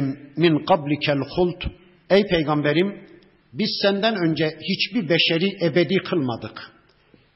مِنْ 0.43 0.53
قَبْلِكَ 0.65 1.05
الْخُلْتُ 1.17 1.71
Ey 2.09 2.27
peygamberim 2.27 3.07
biz 3.53 3.79
senden 3.81 4.15
önce 4.15 4.57
hiçbir 4.69 5.09
beşeri 5.09 5.65
ebedi 5.65 5.95
kılmadık. 5.95 6.71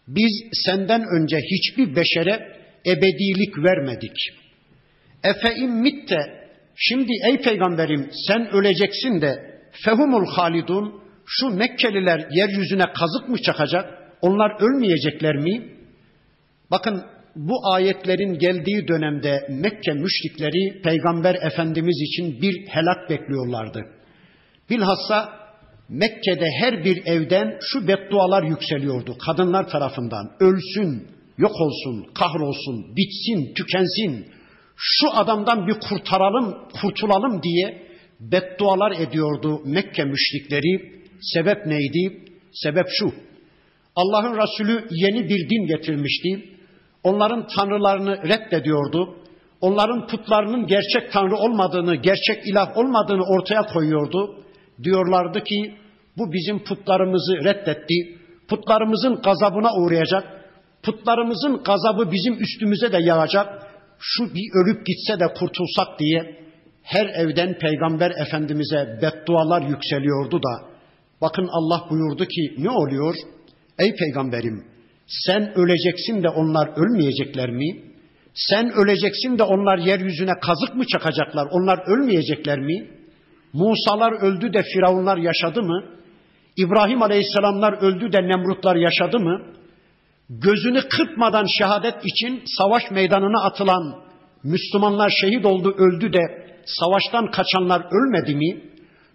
Biz 0.07 0.43
senden 0.65 1.03
önce 1.17 1.37
hiçbir 1.37 1.95
beşere 1.95 2.55
ebedilik 2.85 3.57
vermedik. 3.57 4.17
Efe 5.23 5.55
immitte 5.55 6.49
şimdi 6.75 7.11
ey 7.27 7.37
peygamberim 7.41 8.09
sen 8.27 8.49
öleceksin 8.49 9.21
de 9.21 9.61
fehumul 9.85 10.25
halidun 10.25 11.01
şu 11.26 11.48
Mekkeliler 11.48 12.28
yeryüzüne 12.30 12.84
kazık 12.92 13.28
mı 13.28 13.42
çakacak? 13.42 13.98
Onlar 14.22 14.50
ölmeyecekler 14.60 15.36
mi? 15.36 15.74
Bakın 16.70 17.04
bu 17.36 17.72
ayetlerin 17.74 18.38
geldiği 18.38 18.88
dönemde 18.88 19.46
Mekke 19.50 19.92
müşrikleri 19.92 20.82
Peygamber 20.82 21.34
Efendimiz 21.34 21.96
için 22.02 22.42
bir 22.42 22.66
helak 22.68 23.10
bekliyorlardı. 23.10 23.86
Bilhassa 24.70 25.40
Mekke'de 25.88 26.46
her 26.60 26.84
bir 26.84 27.06
evden 27.06 27.58
şu 27.60 27.88
beddualar 27.88 28.42
yükseliyordu 28.42 29.18
kadınlar 29.26 29.68
tarafından. 29.68 30.30
Ölsün, 30.40 31.08
yok 31.38 31.52
olsun, 31.60 32.06
kahrolsun, 32.14 32.96
bitsin, 32.96 33.54
tükensin. 33.54 34.26
Şu 34.76 35.10
adamdan 35.10 35.66
bir 35.66 35.74
kurtaralım, 35.74 36.68
kurtulalım 36.80 37.42
diye 37.42 37.86
beddualar 38.20 38.92
ediyordu 38.92 39.60
Mekke 39.64 40.04
müşrikleri. 40.04 40.99
Sebep 41.20 41.66
neydi? 41.66 42.22
Sebep 42.52 42.86
şu. 42.88 43.12
Allah'ın 43.96 44.38
Resulü 44.38 44.86
yeni 44.90 45.28
bir 45.28 45.50
din 45.50 45.66
getirmişti. 45.66 46.48
Onların 47.04 47.46
tanrılarını 47.56 48.16
reddediyordu. 48.22 49.16
Onların 49.60 50.06
putlarının 50.06 50.66
gerçek 50.66 51.12
tanrı 51.12 51.36
olmadığını, 51.36 51.94
gerçek 51.94 52.46
ilah 52.46 52.76
olmadığını 52.76 53.22
ortaya 53.24 53.62
koyuyordu. 53.62 54.44
Diyorlardı 54.82 55.44
ki 55.44 55.74
bu 56.18 56.32
bizim 56.32 56.64
putlarımızı 56.64 57.36
reddetti. 57.44 58.18
Putlarımızın 58.48 59.22
gazabına 59.22 59.74
uğrayacak. 59.74 60.24
Putlarımızın 60.82 61.62
gazabı 61.62 62.12
bizim 62.12 62.34
üstümüze 62.42 62.92
de 62.92 62.98
yağacak. 63.00 63.66
Şu 63.98 64.34
bir 64.34 64.62
ölüp 64.62 64.86
gitse 64.86 65.20
de 65.20 65.26
kurtulsak 65.34 65.98
diye 65.98 66.40
her 66.82 67.06
evden 67.06 67.58
Peygamber 67.58 68.10
Efendimiz'e 68.10 68.98
beddualar 69.02 69.62
yükseliyordu 69.62 70.36
da 70.42 70.69
bakın 71.20 71.48
Allah 71.52 71.86
buyurdu 71.90 72.24
ki 72.24 72.54
ne 72.58 72.70
oluyor? 72.70 73.14
Ey 73.78 73.94
peygamberim 73.94 74.64
sen 75.10 75.58
öleceksin 75.58 76.22
de 76.22 76.28
onlar 76.28 76.68
ölmeyecekler 76.76 77.50
mi? 77.50 77.82
Sen 78.34 78.72
öleceksin 78.72 79.38
de 79.38 79.42
onlar 79.42 79.78
yeryüzüne 79.78 80.32
kazık 80.40 80.74
mı 80.74 80.84
çakacaklar? 80.86 81.48
Onlar 81.50 81.78
ölmeyecekler 81.86 82.58
mi? 82.58 82.90
Musalar 83.52 84.12
öldü 84.12 84.52
de 84.52 84.62
Firavunlar 84.62 85.16
yaşadı 85.16 85.62
mı? 85.62 85.84
İbrahim 86.56 87.02
Aleyhisselamlar 87.02 87.72
öldü 87.72 88.12
de 88.12 88.22
Nemrutlar 88.22 88.76
yaşadı 88.76 89.18
mı? 89.18 89.42
Gözünü 90.30 90.80
kırpmadan 90.80 91.46
şehadet 91.58 91.94
için 92.04 92.42
savaş 92.58 92.90
meydanına 92.90 93.44
atılan 93.44 93.94
Müslümanlar 94.44 95.12
şehit 95.20 95.46
oldu, 95.46 95.74
öldü 95.78 96.12
de 96.12 96.20
savaştan 96.66 97.30
kaçanlar 97.30 97.80
ölmedi 97.80 98.34
mi? 98.34 98.69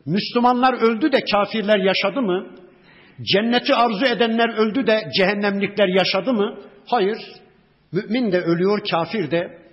Müslümanlar 0.06 0.74
öldü 0.74 1.12
de 1.12 1.20
kafirler 1.32 1.80
yaşadı 1.80 2.22
mı? 2.22 2.56
Cenneti 3.22 3.76
arzu 3.76 4.06
edenler 4.06 4.50
öldü 4.50 4.88
de 4.88 5.10
cehennemlikler 5.18 5.88
yaşadı 5.88 6.34
mı? 6.34 6.60
Hayır. 6.86 7.18
Mümin 7.92 8.32
de 8.32 8.42
ölüyor, 8.42 8.80
kafir 8.92 9.32
de. 9.32 9.66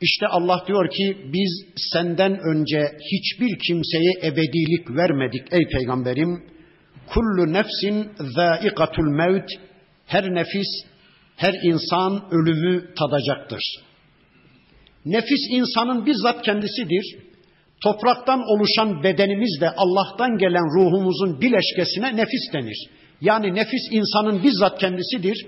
İşte 0.00 0.26
Allah 0.26 0.64
diyor 0.66 0.90
ki 0.90 1.16
biz 1.32 1.64
senden 1.92 2.38
önce 2.38 2.92
hiçbir 3.12 3.58
kimseye 3.58 4.12
ebedilik 4.22 4.90
vermedik 4.90 5.52
ey 5.52 5.68
peygamberim. 5.72 6.44
Kullu 7.06 7.52
nefsin 7.52 8.10
zâikatul 8.18 9.10
mevt. 9.16 9.50
Her 10.06 10.34
nefis, 10.34 10.68
her 11.36 11.54
insan 11.62 12.24
ölümü 12.30 12.94
tadacaktır. 12.94 13.62
Nefis 15.04 15.40
insanın 15.50 16.06
bizzat 16.06 16.42
kendisidir. 16.42 17.25
Topraktan 17.83 18.41
oluşan 18.41 19.03
bedenimiz 19.03 19.61
de 19.61 19.69
Allah'tan 19.69 20.37
gelen 20.37 20.77
ruhumuzun 20.77 21.41
bileşkesine 21.41 22.15
nefis 22.15 22.53
denir. 22.53 22.89
Yani 23.21 23.55
nefis 23.55 23.81
insanın 23.91 24.43
bizzat 24.43 24.79
kendisidir. 24.79 25.45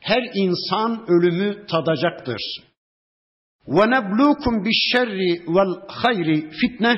Her 0.00 0.22
insan 0.34 1.04
ölümü 1.08 1.66
tadacaktır. 1.66 2.42
وَنَبْلُوكُمْ 3.66 4.54
بِالشَّرِّ 4.64 5.44
وَالْخَيْرِ 5.46 6.50
fitne. 6.50 6.96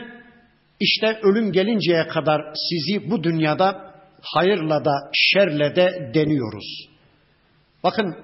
İşte 0.80 1.20
ölüm 1.22 1.52
gelinceye 1.52 2.08
kadar 2.08 2.40
sizi 2.54 3.10
bu 3.10 3.24
dünyada 3.24 3.94
hayırla 4.22 4.84
da 4.84 5.10
şerle 5.12 5.76
de 5.76 6.10
deniyoruz. 6.14 6.88
Bakın 7.84 8.16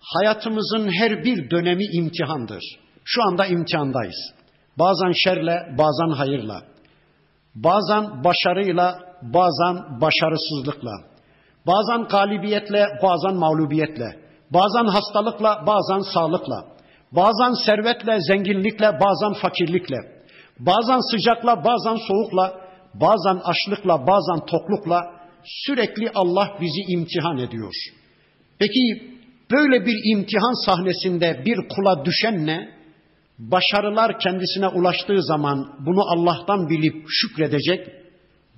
hayatımızın 0.00 0.92
her 0.92 1.24
bir 1.24 1.50
dönemi 1.50 1.84
imtihandır. 1.92 2.62
Şu 3.04 3.22
anda 3.22 3.46
imtihandayız. 3.46 4.32
Bazen 4.79 5.11
şerle, 5.11 5.75
bazen 5.77 6.09
hayırla. 6.15 6.61
Bazen 7.55 8.23
başarıyla, 8.23 8.99
bazen 9.21 10.01
başarısızlıkla. 10.01 10.91
Bazen 11.67 12.03
galibiyetle, 12.03 12.87
bazen 13.03 13.35
mağlubiyetle. 13.35 14.19
Bazen 14.51 14.85
hastalıkla, 14.85 15.63
bazen 15.67 16.13
sağlıkla. 16.13 16.65
Bazen 17.11 17.65
servetle, 17.65 18.21
zenginlikle, 18.21 18.99
bazen 18.99 19.33
fakirlikle. 19.41 19.97
Bazen 20.59 20.99
sıcakla, 21.11 21.63
bazen 21.63 21.95
soğukla, 22.07 22.61
bazen 22.93 23.41
açlıkla, 23.43 24.07
bazen 24.07 24.45
toklukla 24.45 25.01
sürekli 25.43 26.11
Allah 26.15 26.57
bizi 26.61 26.81
imtihan 26.87 27.37
ediyor. 27.37 27.73
Peki 28.59 29.11
böyle 29.51 29.85
bir 29.85 30.15
imtihan 30.15 30.65
sahnesinde 30.65 31.41
bir 31.45 31.55
kula 31.55 32.05
düşen 32.05 32.45
ne? 32.45 32.80
Başarılar 33.41 34.19
kendisine 34.19 34.67
ulaştığı 34.67 35.23
zaman 35.23 35.73
bunu 35.79 36.01
Allah'tan 36.01 36.69
bilip 36.69 37.05
şükredecek. 37.09 37.87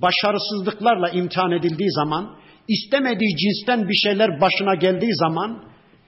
Başarısızlıklarla 0.01 1.09
imtihan 1.09 1.51
edildiği 1.51 1.91
zaman, 1.91 2.35
istemediği 2.67 3.35
cinsten 3.37 3.89
bir 3.89 3.95
şeyler 3.95 4.41
başına 4.41 4.75
geldiği 4.75 5.15
zaman 5.15 5.63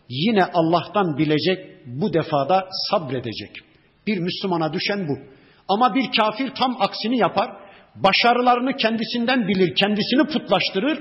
yine 0.09 0.45
Allah'tan 0.45 1.17
bilecek, 1.17 1.59
bu 1.85 2.13
defada 2.13 2.67
sabredecek. 2.89 3.51
Bir 4.07 4.17
Müslümana 4.17 4.73
düşen 4.73 5.07
bu. 5.07 5.17
Ama 5.69 5.95
bir 5.95 6.11
kafir 6.17 6.49
tam 6.49 6.77
aksini 6.79 7.17
yapar. 7.17 7.51
Başarılarını 7.95 8.77
kendisinden 8.77 9.47
bilir, 9.47 9.75
kendisini 9.75 10.27
putlaştırır. 10.27 10.99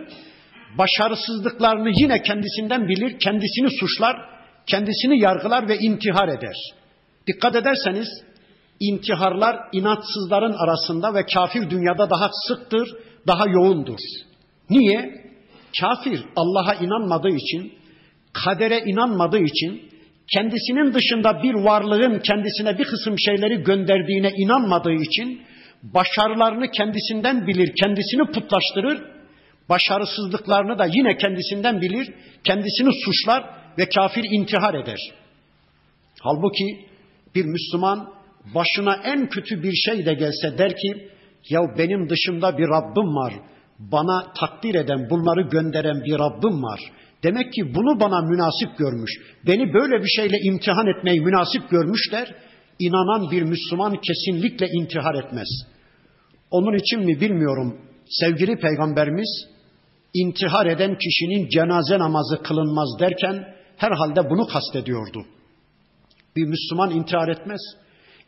Başarısızlıklarını 0.79 1.91
yine 2.01 2.22
kendisinden 2.22 2.89
bilir, 2.89 3.18
kendisini 3.18 3.70
suçlar, 3.70 4.16
kendisini 4.66 5.22
yargılar 5.22 5.68
ve 5.68 5.79
intihar 5.79 6.29
eder. 6.29 6.57
Dikkat 7.27 7.57
ederseniz 7.57 8.09
intiharlar 8.81 9.57
inatsızların 9.72 10.53
arasında 10.53 11.14
ve 11.14 11.27
kafir 11.35 11.70
dünyada 11.70 12.11
daha 12.11 12.31
sıktır, 12.49 12.97
daha 13.27 13.49
yoğundur. 13.49 13.99
Niye? 14.70 15.25
Kafir 15.81 16.25
Allah'a 16.37 16.75
inanmadığı 16.75 17.37
için, 17.37 17.72
kadere 18.33 18.79
inanmadığı 18.79 19.39
için, 19.39 19.91
kendisinin 20.33 20.95
dışında 20.95 21.43
bir 21.43 21.55
varlığın 21.55 22.18
kendisine 22.18 22.79
bir 22.79 22.85
kısım 22.85 23.16
şeyleri 23.18 23.62
gönderdiğine 23.62 24.31
inanmadığı 24.37 24.93
için 24.93 25.43
başarılarını 25.83 26.70
kendisinden 26.70 27.47
bilir, 27.47 27.72
kendisini 27.83 28.33
putlaştırır, 28.33 29.03
başarısızlıklarını 29.68 30.79
da 30.79 30.87
yine 30.87 31.16
kendisinden 31.16 31.81
bilir, 31.81 32.14
kendisini 32.45 32.91
suçlar 33.05 33.45
ve 33.79 33.89
kafir 33.89 34.25
intihar 34.31 34.75
eder. 34.75 34.99
Halbuki 36.20 36.87
bir 37.35 37.45
Müslüman 37.45 38.09
başına 38.55 38.95
en 38.95 39.28
kötü 39.28 39.62
bir 39.62 39.72
şey 39.72 40.07
de 40.07 40.14
gelse 40.14 40.59
der 40.59 40.76
ki, 40.76 41.09
ya 41.49 41.61
benim 41.78 42.09
dışımda 42.09 42.59
bir 42.59 42.68
Rabbim 42.68 43.16
var, 43.16 43.35
bana 43.78 44.32
takdir 44.41 44.74
eden, 44.74 45.11
bunları 45.11 45.43
gönderen 45.43 46.05
bir 46.05 46.18
Rabbim 46.18 46.62
var. 46.62 46.80
Demek 47.22 47.53
ki 47.53 47.74
bunu 47.74 48.01
bana 48.01 48.20
münasip 48.20 48.78
görmüş. 48.78 49.11
Beni 49.47 49.74
böyle 49.74 50.03
bir 50.03 50.09
şeyle 50.09 50.39
imtihan 50.39 50.87
etmeyi 50.87 51.20
münasip 51.20 51.70
görmüşler. 51.70 52.35
İnanan 52.78 53.30
bir 53.30 53.43
Müslüman 53.43 54.01
kesinlikle 54.01 54.66
intihar 54.68 55.24
etmez. 55.24 55.49
Onun 56.51 56.74
için 56.76 57.01
mi 57.01 57.20
bilmiyorum. 57.20 57.78
Sevgili 58.09 58.57
peygamberimiz 58.57 59.47
intihar 60.14 60.66
eden 60.66 60.99
kişinin 60.99 61.49
cenaze 61.49 61.99
namazı 61.99 62.43
kılınmaz 62.43 62.89
derken 63.01 63.55
herhalde 63.76 64.30
bunu 64.30 64.47
kastediyordu. 64.47 65.26
Bir 66.37 66.45
Müslüman 66.45 66.91
intihar 66.91 67.28
etmez. 67.28 67.61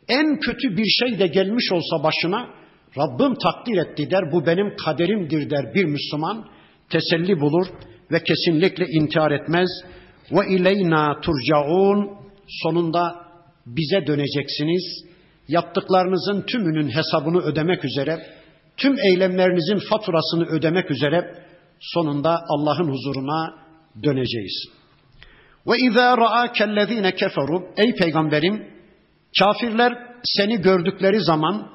En 0.07 0.39
kötü 0.39 0.77
bir 0.77 0.85
şey 0.85 1.19
de 1.19 1.27
gelmiş 1.27 1.71
olsa 1.71 2.03
başına 2.03 2.49
Rabbim 2.97 3.35
takdir 3.35 3.77
etti 3.77 4.11
der, 4.11 4.31
bu 4.31 4.45
benim 4.45 4.75
kaderimdir 4.75 5.49
der 5.49 5.73
bir 5.73 5.85
Müslüman 5.85 6.45
teselli 6.89 7.39
bulur 7.39 7.67
ve 8.11 8.23
kesinlikle 8.23 8.85
intihar 8.87 9.31
etmez. 9.31 9.69
Ve 10.31 10.55
ileyna 10.55 11.21
turcaun 11.21 12.17
sonunda 12.47 13.15
bize 13.65 14.07
döneceksiniz. 14.07 15.07
Yaptıklarınızın 15.47 16.41
tümünün 16.41 16.89
hesabını 16.89 17.41
ödemek 17.41 17.85
üzere, 17.85 18.25
tüm 18.77 18.99
eylemlerinizin 18.99 19.89
faturasını 19.89 20.45
ödemek 20.45 20.91
üzere 20.91 21.43
sonunda 21.79 22.39
Allah'ın 22.49 22.91
huzuruna 22.91 23.55
döneceğiz. 24.03 24.76
Ve 25.67 25.77
izâ 25.77 26.17
ra'âkellezîne 26.17 27.15
keferu 27.15 27.73
ey 27.77 27.95
peygamberim 27.95 28.67
kafirler 29.39 29.93
seni 30.23 30.61
gördükleri 30.61 31.19
zaman 31.19 31.69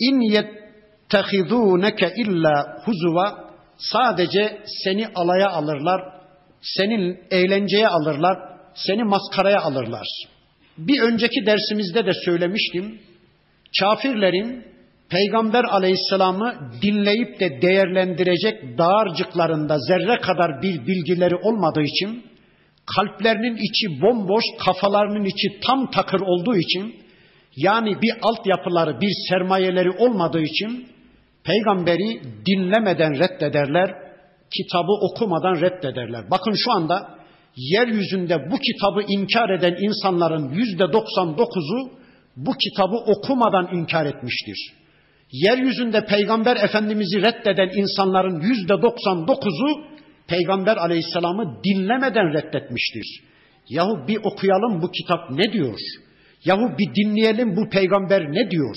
in 0.00 0.20
yettehidûneke 0.20 2.12
illa 2.16 2.82
huzuva 2.84 3.48
sadece 3.76 4.58
seni 4.84 5.06
alaya 5.14 5.48
alırlar, 5.50 6.00
senin 6.60 7.18
eğlenceye 7.30 7.88
alırlar, 7.88 8.38
seni 8.74 9.04
maskaraya 9.04 9.60
alırlar. 9.60 10.06
Bir 10.78 11.00
önceki 11.00 11.46
dersimizde 11.46 12.06
de 12.06 12.12
söylemiştim. 12.24 12.98
Kafirlerin 13.80 14.64
Peygamber 15.10 15.64
aleyhisselamı 15.64 16.54
dinleyip 16.82 17.40
de 17.40 17.62
değerlendirecek 17.62 18.78
dağarcıklarında 18.78 19.78
zerre 19.78 20.20
kadar 20.20 20.62
bir 20.62 20.86
bilgileri 20.86 21.36
olmadığı 21.36 21.82
için, 21.82 22.24
kalplerinin 22.96 23.56
içi 23.56 24.02
bomboş, 24.02 24.44
kafalarının 24.64 25.24
içi 25.24 25.60
tam 25.66 25.90
takır 25.90 26.20
olduğu 26.20 26.56
için, 26.56 26.96
yani 27.56 28.02
bir 28.02 28.12
altyapıları, 28.22 29.00
bir 29.00 29.12
sermayeleri 29.28 29.90
olmadığı 29.90 30.42
için, 30.42 30.86
peygamberi 31.44 32.20
dinlemeden 32.46 33.18
reddederler, 33.18 33.94
kitabı 34.56 34.92
okumadan 34.92 35.60
reddederler. 35.60 36.30
Bakın 36.30 36.54
şu 36.64 36.72
anda 36.72 37.18
yeryüzünde 37.56 38.50
bu 38.50 38.56
kitabı 38.58 39.02
inkar 39.12 39.50
eden 39.50 39.76
insanların 39.80 40.48
yüzde 40.48 40.82
99'u 40.82 41.90
bu 42.36 42.52
kitabı 42.52 42.96
okumadan 42.96 43.68
inkar 43.72 44.06
etmiştir 44.06 44.78
yeryüzünde 45.32 46.04
peygamber 46.04 46.56
efendimizi 46.56 47.22
reddeden 47.22 47.70
insanların 47.74 48.40
yüzde 48.40 48.72
99'u 48.72 49.97
peygamber 50.28 50.76
aleyhisselamı 50.76 51.60
dinlemeden 51.64 52.34
reddetmiştir. 52.34 53.20
Yahu 53.68 54.08
bir 54.08 54.18
okuyalım 54.24 54.82
bu 54.82 54.90
kitap 54.90 55.30
ne 55.30 55.52
diyor? 55.52 55.78
Yahu 56.44 56.78
bir 56.78 56.94
dinleyelim 56.94 57.56
bu 57.56 57.68
peygamber 57.68 58.32
ne 58.32 58.50
diyor? 58.50 58.74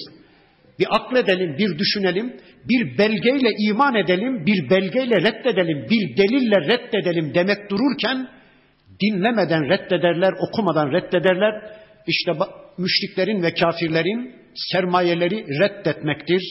Bir 0.79 0.87
akledelim, 0.89 1.57
bir 1.57 1.79
düşünelim, 1.79 2.33
bir 2.69 2.97
belgeyle 2.97 3.49
iman 3.69 3.95
edelim, 3.95 4.45
bir 4.45 4.69
belgeyle 4.69 5.15
reddedelim, 5.15 5.87
bir 5.89 6.17
delille 6.17 6.55
reddedelim 6.55 7.33
demek 7.33 7.69
dururken 7.69 8.27
dinlemeden 9.01 9.69
reddederler, 9.69 10.33
okumadan 10.47 10.91
reddederler. 10.91 11.61
İşte 12.07 12.31
müşriklerin 12.77 13.43
ve 13.43 13.53
kafirlerin 13.53 14.35
sermayeleri 14.71 15.45
reddetmektir. 15.59 16.41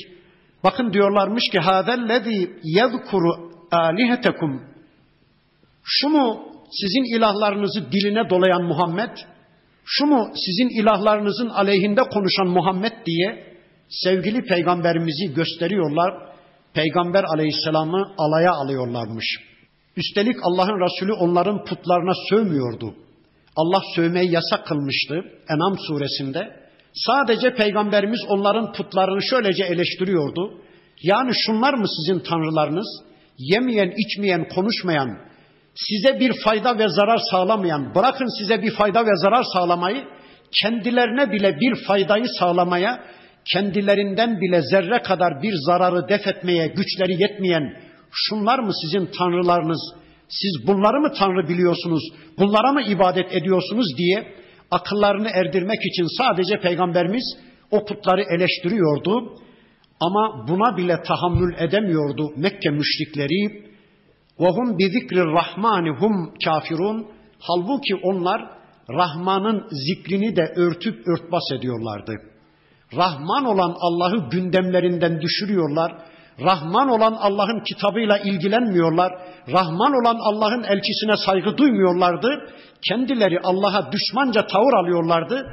Bakın 0.64 0.92
diyorlarmış 0.92 1.44
ki 1.53 1.59
hâzellezî 1.59 2.51
yezkuru 2.62 3.51
âlihetekum 3.70 4.69
şu 5.93 6.09
mu 6.09 6.53
sizin 6.80 7.16
ilahlarınızı 7.16 7.93
diline 7.93 8.30
dolayan 8.30 8.64
Muhammed? 8.64 9.11
Şu 9.84 10.07
mu 10.07 10.28
sizin 10.34 10.80
ilahlarınızın 10.80 11.49
aleyhinde 11.49 12.03
konuşan 12.03 12.47
Muhammed 12.47 12.93
diye 13.07 13.57
sevgili 13.88 14.43
peygamberimizi 14.43 15.34
gösteriyorlar. 15.34 16.14
Peygamber 16.74 17.24
aleyhisselamı 17.24 18.14
alaya 18.18 18.53
alıyorlarmış. 18.53 19.26
Üstelik 19.97 20.36
Allah'ın 20.43 20.80
Resulü 20.80 21.12
onların 21.12 21.64
putlarına 21.64 22.12
sövmüyordu. 22.30 22.95
Allah 23.57 23.80
sövmeyi 23.97 24.32
yasak 24.32 24.66
kılmıştı 24.66 25.14
Enam 25.49 25.78
suresinde. 25.78 26.61
Sadece 26.95 27.55
peygamberimiz 27.55 28.20
onların 28.28 28.72
putlarını 28.72 29.22
şöylece 29.22 29.64
eleştiriyordu. 29.64 30.61
Yani 31.03 31.30
şunlar 31.47 31.74
mı 31.74 31.86
sizin 31.88 32.20
tanrılarınız? 32.20 33.03
Yemeyen, 33.38 33.93
içmeyen, 33.97 34.49
konuşmayan, 34.49 35.30
size 35.74 36.20
bir 36.20 36.32
fayda 36.44 36.78
ve 36.78 36.88
zarar 36.88 37.18
sağlamayan, 37.30 37.94
bırakın 37.94 38.38
size 38.38 38.62
bir 38.62 38.70
fayda 38.70 39.06
ve 39.06 39.16
zarar 39.16 39.44
sağlamayı, 39.52 40.04
kendilerine 40.62 41.32
bile 41.32 41.56
bir 41.60 41.84
faydayı 41.86 42.26
sağlamaya, 42.38 43.04
kendilerinden 43.52 44.40
bile 44.40 44.62
zerre 44.62 45.02
kadar 45.02 45.42
bir 45.42 45.54
zararı 45.66 46.08
def 46.08 46.26
etmeye 46.26 46.66
güçleri 46.66 47.22
yetmeyen, 47.22 47.76
şunlar 48.12 48.58
mı 48.58 48.70
sizin 48.82 49.06
tanrılarınız? 49.18 49.94
Siz 50.28 50.66
bunları 50.66 51.00
mı 51.00 51.12
tanrı 51.18 51.48
biliyorsunuz? 51.48 52.02
Bunlara 52.38 52.72
mı 52.72 52.82
ibadet 52.82 53.32
ediyorsunuz 53.32 53.86
diye 53.98 54.34
akıllarını 54.70 55.28
erdirmek 55.34 55.78
için 55.84 56.06
sadece 56.18 56.60
peygamberimiz 56.60 57.36
o 57.70 57.84
putları 57.84 58.22
eleştiriyordu. 58.22 59.36
Ama 60.00 60.48
buna 60.48 60.76
bile 60.76 61.02
tahammül 61.02 61.54
edemiyordu 61.58 62.32
Mekke 62.36 62.70
müşrikleri. 62.70 63.69
وَهُمْ 64.39 64.67
بِذِكْرِ 64.80 65.17
الرَّحْمَانِ 65.26 65.99
hum 65.99 66.34
kafirun. 66.45 67.07
Halbuki 67.39 67.95
onlar 68.03 68.49
Rahman'ın 68.89 69.67
zikrini 69.71 70.36
de 70.36 70.53
örtüp 70.55 71.07
örtbas 71.07 71.43
ediyorlardı. 71.57 72.13
Rahman 72.95 73.45
olan 73.45 73.76
Allah'ı 73.80 74.30
gündemlerinden 74.30 75.21
düşürüyorlar. 75.21 75.95
Rahman 76.39 76.89
olan 76.89 77.13
Allah'ın 77.13 77.59
kitabıyla 77.59 78.17
ilgilenmiyorlar. 78.17 79.13
Rahman 79.51 79.93
olan 79.93 80.17
Allah'ın 80.19 80.63
elçisine 80.63 81.17
saygı 81.26 81.57
duymuyorlardı. 81.57 82.28
Kendileri 82.89 83.39
Allah'a 83.43 83.91
düşmanca 83.91 84.47
tavır 84.47 84.73
alıyorlardı. 84.73 85.47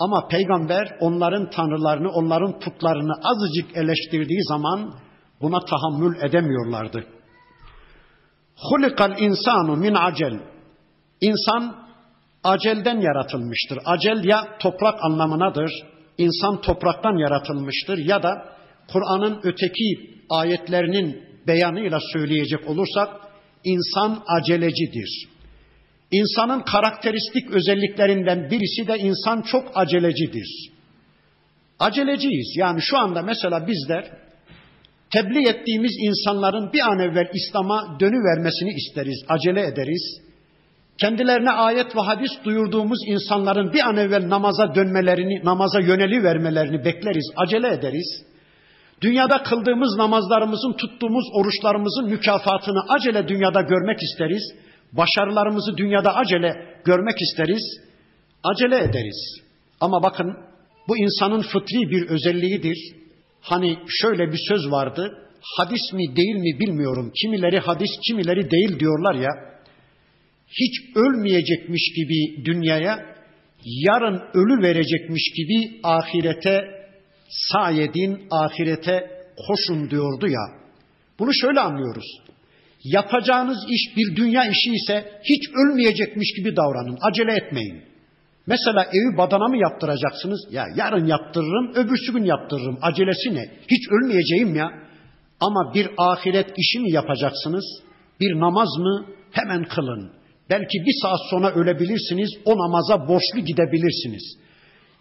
Ama 0.00 0.28
peygamber 0.28 0.96
onların 1.00 1.50
tanrılarını, 1.50 2.08
onların 2.08 2.58
putlarını 2.58 3.12
azıcık 3.24 3.76
eleştirdiği 3.76 4.44
zaman 4.44 4.94
buna 5.40 5.58
tahammül 5.60 6.22
edemiyorlardı. 6.22 7.04
Hulikal 8.55 9.19
insanu 9.19 9.75
min 9.75 9.93
acel. 9.93 10.39
İnsan 11.21 11.75
acelden 12.43 13.01
yaratılmıştır. 13.01 13.79
Acel 13.85 14.23
ya 14.23 14.57
toprak 14.59 15.03
anlamınadır. 15.03 15.71
İnsan 16.17 16.61
topraktan 16.61 17.17
yaratılmıştır 17.17 17.97
ya 17.97 18.23
da 18.23 18.45
Kur'an'ın 18.91 19.39
öteki 19.43 20.09
ayetlerinin 20.29 21.23
beyanıyla 21.47 21.99
söyleyecek 22.13 22.69
olursak 22.69 23.09
insan 23.63 24.23
acelecidir. 24.27 25.27
İnsanın 26.11 26.61
karakteristik 26.61 27.51
özelliklerinden 27.51 28.49
birisi 28.51 28.87
de 28.87 28.97
insan 28.97 29.41
çok 29.41 29.71
acelecidir. 29.75 30.71
Aceleciyiz. 31.79 32.53
Yani 32.57 32.81
şu 32.81 32.97
anda 32.97 33.21
mesela 33.21 33.67
bizler 33.67 34.11
tebliğ 35.13 35.47
ettiğimiz 35.49 35.91
insanların 35.99 36.73
bir 36.73 36.79
an 36.91 36.99
evvel 36.99 37.29
İslam'a 37.33 37.99
dönüvermesini 37.99 38.73
isteriz, 38.73 39.25
acele 39.29 39.61
ederiz. 39.61 40.21
Kendilerine 41.01 41.51
ayet 41.51 41.95
ve 41.95 41.99
hadis 41.99 42.31
duyurduğumuz 42.45 42.99
insanların 43.07 43.73
bir 43.73 43.79
an 43.79 43.97
evvel 43.97 44.29
namaza 44.29 44.75
dönmelerini, 44.75 45.45
namaza 45.45 45.79
yöneli 45.79 46.23
vermelerini 46.23 46.85
bekleriz, 46.85 47.31
acele 47.35 47.73
ederiz. 47.73 48.23
Dünyada 49.01 49.43
kıldığımız 49.43 49.97
namazlarımızın, 49.97 50.73
tuttuğumuz 50.73 51.25
oruçlarımızın 51.33 52.09
mükafatını 52.09 52.79
acele 52.89 53.27
dünyada 53.27 53.61
görmek 53.61 54.03
isteriz. 54.03 54.43
Başarılarımızı 54.91 55.77
dünyada 55.77 56.15
acele 56.15 56.65
görmek 56.85 57.21
isteriz. 57.21 57.63
Acele 58.43 58.77
ederiz. 58.83 59.41
Ama 59.81 60.03
bakın 60.03 60.37
bu 60.87 60.97
insanın 60.97 61.41
fıtri 61.41 61.89
bir 61.89 62.09
özelliğidir. 62.09 63.02
Hani 63.43 63.77
şöyle 63.87 64.31
bir 64.31 64.39
söz 64.47 64.71
vardı. 64.71 65.17
Hadis 65.57 65.93
mi 65.93 66.15
değil 66.15 66.35
mi 66.35 66.59
bilmiyorum. 66.59 67.11
Kimileri 67.21 67.59
hadis, 67.59 67.89
kimileri 68.07 68.51
değil 68.51 68.79
diyorlar 68.79 69.15
ya. 69.15 69.29
Hiç 70.47 70.95
ölmeyecekmiş 70.95 71.93
gibi 71.95 72.45
dünyaya, 72.45 73.15
yarın 73.65 74.21
ölü 74.33 74.63
verecekmiş 74.63 75.31
gibi 75.37 75.79
ahirete 75.83 76.61
sayedin, 77.29 78.27
ahirete 78.31 79.09
koşun 79.47 79.89
diyordu 79.89 80.27
ya. 80.27 80.63
Bunu 81.19 81.33
şöyle 81.33 81.59
anlıyoruz. 81.59 82.05
Yapacağınız 82.83 83.57
iş 83.69 83.97
bir 83.97 84.15
dünya 84.15 84.45
işi 84.45 84.71
ise 84.73 85.21
hiç 85.23 85.49
ölmeyecekmiş 85.49 86.33
gibi 86.37 86.55
davranın. 86.55 86.97
Acele 87.01 87.35
etmeyin. 87.35 87.83
Mesela 88.47 88.83
evi 88.83 89.17
badana 89.17 89.47
mı 89.47 89.57
yaptıracaksınız? 89.57 90.47
Ya 90.51 90.65
yarın 90.75 91.05
yaptırırım, 91.05 91.71
öbürsü 91.75 92.13
gün 92.13 92.23
yaptırırım. 92.23 92.79
Acelesi 92.81 93.35
ne? 93.35 93.45
Hiç 93.67 93.81
ölmeyeceğim 93.91 94.55
ya. 94.55 94.69
Ama 95.39 95.73
bir 95.73 95.89
ahiret 95.97 96.53
işi 96.57 96.79
mi 96.79 96.91
yapacaksınız? 96.91 97.65
Bir 98.19 98.39
namaz 98.39 98.69
mı? 98.79 99.05
Hemen 99.31 99.63
kılın. 99.63 100.11
Belki 100.49 100.77
bir 100.85 101.01
saat 101.01 101.19
sonra 101.29 101.51
ölebilirsiniz, 101.51 102.29
o 102.45 102.51
namaza 102.57 103.07
borçlu 103.07 103.39
gidebilirsiniz. 103.39 104.37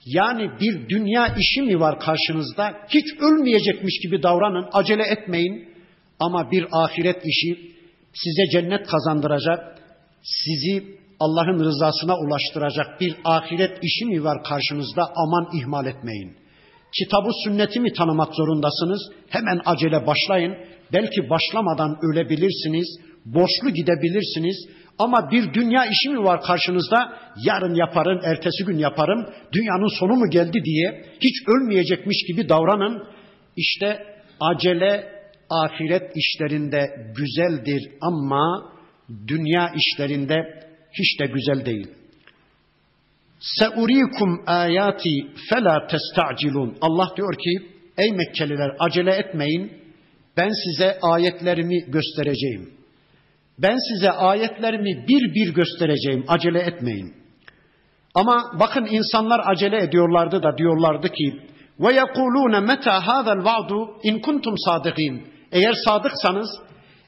Yani 0.07 0.51
bir 0.61 0.89
dünya 0.89 1.27
işi 1.27 1.63
mi 1.63 1.81
var 1.81 2.01
karşınızda? 2.01 2.73
Hiç 2.89 3.05
ölmeyecekmiş 3.21 3.99
gibi 4.03 4.23
davranın, 4.23 4.69
acele 4.73 5.03
etmeyin. 5.03 5.69
Ama 6.21 6.51
bir 6.51 6.67
ahiret 6.73 7.23
işi 7.27 7.73
size 8.15 8.47
cennet 8.53 8.87
kazandıracak, 8.87 9.79
sizi 10.23 11.02
Allah'ın 11.25 11.65
rızasına 11.65 12.15
ulaştıracak 12.17 13.01
bir 13.01 13.17
ahiret 13.25 13.79
işi 13.83 14.05
mi 14.05 14.25
var 14.25 14.43
karşınızda? 14.45 15.03
Aman 15.17 15.49
ihmal 15.59 15.87
etmeyin. 15.87 16.37
Kitabı 16.99 17.31
sünneti 17.45 17.81
mi 17.81 17.93
tanımak 17.93 18.35
zorundasınız? 18.35 19.01
Hemen 19.29 19.61
acele 19.65 20.07
başlayın. 20.07 20.57
Belki 20.93 21.31
başlamadan 21.31 21.99
ölebilirsiniz, 22.03 22.89
borçlu 23.25 23.71
gidebilirsiniz. 23.71 24.69
Ama 24.99 25.31
bir 25.31 25.55
dünya 25.55 25.87
işi 25.87 26.09
mi 26.09 26.25
var 26.25 26.43
karşınızda? 26.43 27.13
Yarın 27.45 27.75
yaparım, 27.75 28.21
ertesi 28.25 28.65
gün 28.65 28.79
yaparım. 28.79 29.27
Dünyanın 29.53 29.99
sonu 29.99 30.13
mu 30.13 30.31
geldi 30.31 30.65
diye 30.65 31.05
hiç 31.21 31.49
ölmeyecekmiş 31.49 32.17
gibi 32.29 32.49
davranın. 32.49 33.05
İşte 33.57 34.07
acele 34.41 35.13
ahiret 35.51 36.13
işlerinde 36.17 36.91
güzeldir 37.17 37.91
ama 38.01 38.73
dünya 39.29 39.73
işlerinde 39.77 40.63
hiç 40.93 41.21
de 41.21 41.27
güzel 41.27 41.67
değil. 41.67 41.89
Seurikum 43.41 44.43
ayati 44.47 45.27
fela 45.51 45.87
testacilun. 45.87 46.77
Allah 46.81 47.09
diyor 47.17 47.35
ki 47.35 47.69
ey 47.99 48.13
Mekkeliler 48.13 48.71
acele 48.79 49.11
etmeyin. 49.11 49.73
Ben 50.37 50.51
size 50.65 50.99
ayetlerimi 51.03 51.79
göstereceğim. 51.91 52.71
Ben 53.59 53.77
size 53.89 54.11
ayetlerimi 54.11 55.09
bir 55.09 55.35
bir 55.35 55.55
göstereceğim. 55.55 56.25
Acele 56.29 56.61
etmeyin. 56.61 57.15
Ama 58.15 58.53
bakın 58.61 58.87
insanlar 58.91 59.41
acele 59.45 59.83
ediyorlardı 59.83 60.43
da 60.43 60.59
diyorlardı 60.59 61.09
ki 61.09 61.41
ve 61.81 61.95
yekulune 61.95 62.61
meta 62.61 63.07
hadal 63.07 63.45
va'du 63.45 63.91
in 64.03 64.19
kuntum 64.19 64.55
sadikin. 64.59 65.27
Eğer 65.53 65.75
sadıksanız, 65.85 66.49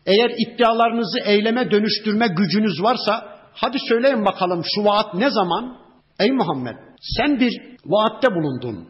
eğer 0.06 0.30
iddialarınızı 0.38 1.18
eyleme 1.24 1.70
dönüştürme 1.70 2.26
gücünüz 2.26 2.82
varsa 2.82 3.33
hadi 3.54 3.78
söyleyin 3.88 4.24
bakalım 4.24 4.62
şu 4.74 4.84
vaat 4.84 5.14
ne 5.14 5.30
zaman? 5.30 5.76
Ey 6.20 6.30
Muhammed 6.32 6.76
sen 7.00 7.40
bir 7.40 7.60
vaatte 7.86 8.28
bulundun. 8.34 8.88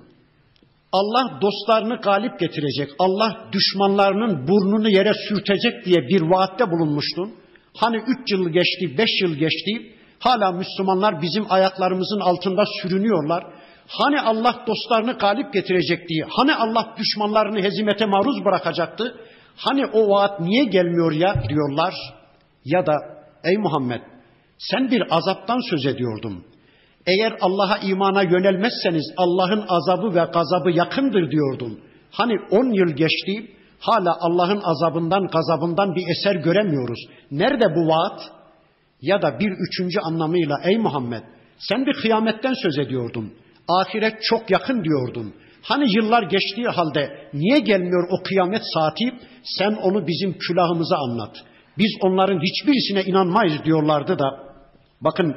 Allah 0.92 1.40
dostlarını 1.40 1.96
galip 1.96 2.40
getirecek, 2.40 2.90
Allah 2.98 3.48
düşmanlarının 3.52 4.48
burnunu 4.48 4.88
yere 4.88 5.12
sürtecek 5.28 5.84
diye 5.84 6.08
bir 6.08 6.20
vaatte 6.20 6.70
bulunmuştun. 6.70 7.34
Hani 7.76 7.96
üç 7.96 8.32
yıl 8.32 8.48
geçti, 8.48 8.98
beş 8.98 9.22
yıl 9.22 9.34
geçti, 9.34 9.94
hala 10.18 10.52
Müslümanlar 10.52 11.22
bizim 11.22 11.52
ayaklarımızın 11.52 12.20
altında 12.20 12.64
sürünüyorlar. 12.82 13.44
Hani 13.88 14.20
Allah 14.20 14.64
dostlarını 14.66 15.12
galip 15.12 15.52
getirecekti, 15.52 16.14
hani 16.28 16.54
Allah 16.54 16.94
düşmanlarını 16.98 17.62
hezimete 17.62 18.06
maruz 18.06 18.44
bırakacaktı, 18.44 19.20
hani 19.56 19.86
o 19.86 20.10
vaat 20.10 20.40
niye 20.40 20.64
gelmiyor 20.64 21.12
ya 21.12 21.42
diyorlar. 21.48 21.94
Ya 22.64 22.86
da 22.86 22.96
ey 23.44 23.56
Muhammed 23.56 24.00
sen 24.70 24.90
bir 24.90 25.02
azaptan 25.16 25.70
söz 25.70 25.86
ediyordun. 25.86 26.44
Eğer 27.06 27.32
Allah'a 27.40 27.78
imana 27.78 28.22
yönelmezseniz 28.22 29.12
Allah'ın 29.16 29.64
azabı 29.68 30.14
ve 30.14 30.24
gazabı 30.32 30.70
yakındır 30.70 31.30
diyordun. 31.30 31.80
Hani 32.10 32.34
on 32.50 32.72
yıl 32.72 32.96
geçti 32.96 33.50
hala 33.80 34.16
Allah'ın 34.20 34.60
azabından 34.64 35.26
gazabından 35.26 35.94
bir 35.94 36.04
eser 36.10 36.34
göremiyoruz. 36.34 36.98
Nerede 37.30 37.64
bu 37.76 37.88
vaat? 37.88 38.20
Ya 39.00 39.22
da 39.22 39.38
bir 39.38 39.50
üçüncü 39.68 40.00
anlamıyla 40.00 40.56
ey 40.64 40.78
Muhammed 40.78 41.22
sen 41.58 41.86
bir 41.86 41.94
kıyametten 41.94 42.54
söz 42.62 42.78
ediyordun. 42.78 43.32
Ahiret 43.68 44.22
çok 44.22 44.50
yakın 44.50 44.84
diyordun. 44.84 45.34
Hani 45.62 45.96
yıllar 45.96 46.22
geçtiği 46.22 46.66
halde 46.66 47.28
niye 47.32 47.58
gelmiyor 47.58 48.08
o 48.10 48.22
kıyamet 48.22 48.62
saati? 48.74 49.14
Sen 49.44 49.72
onu 49.74 50.06
bizim 50.06 50.38
külahımıza 50.38 50.96
anlat. 50.96 51.36
Biz 51.78 51.90
onların 52.00 52.40
hiçbirisine 52.40 53.04
inanmayız 53.04 53.64
diyorlardı 53.64 54.18
da. 54.18 54.53
Bakın 55.00 55.36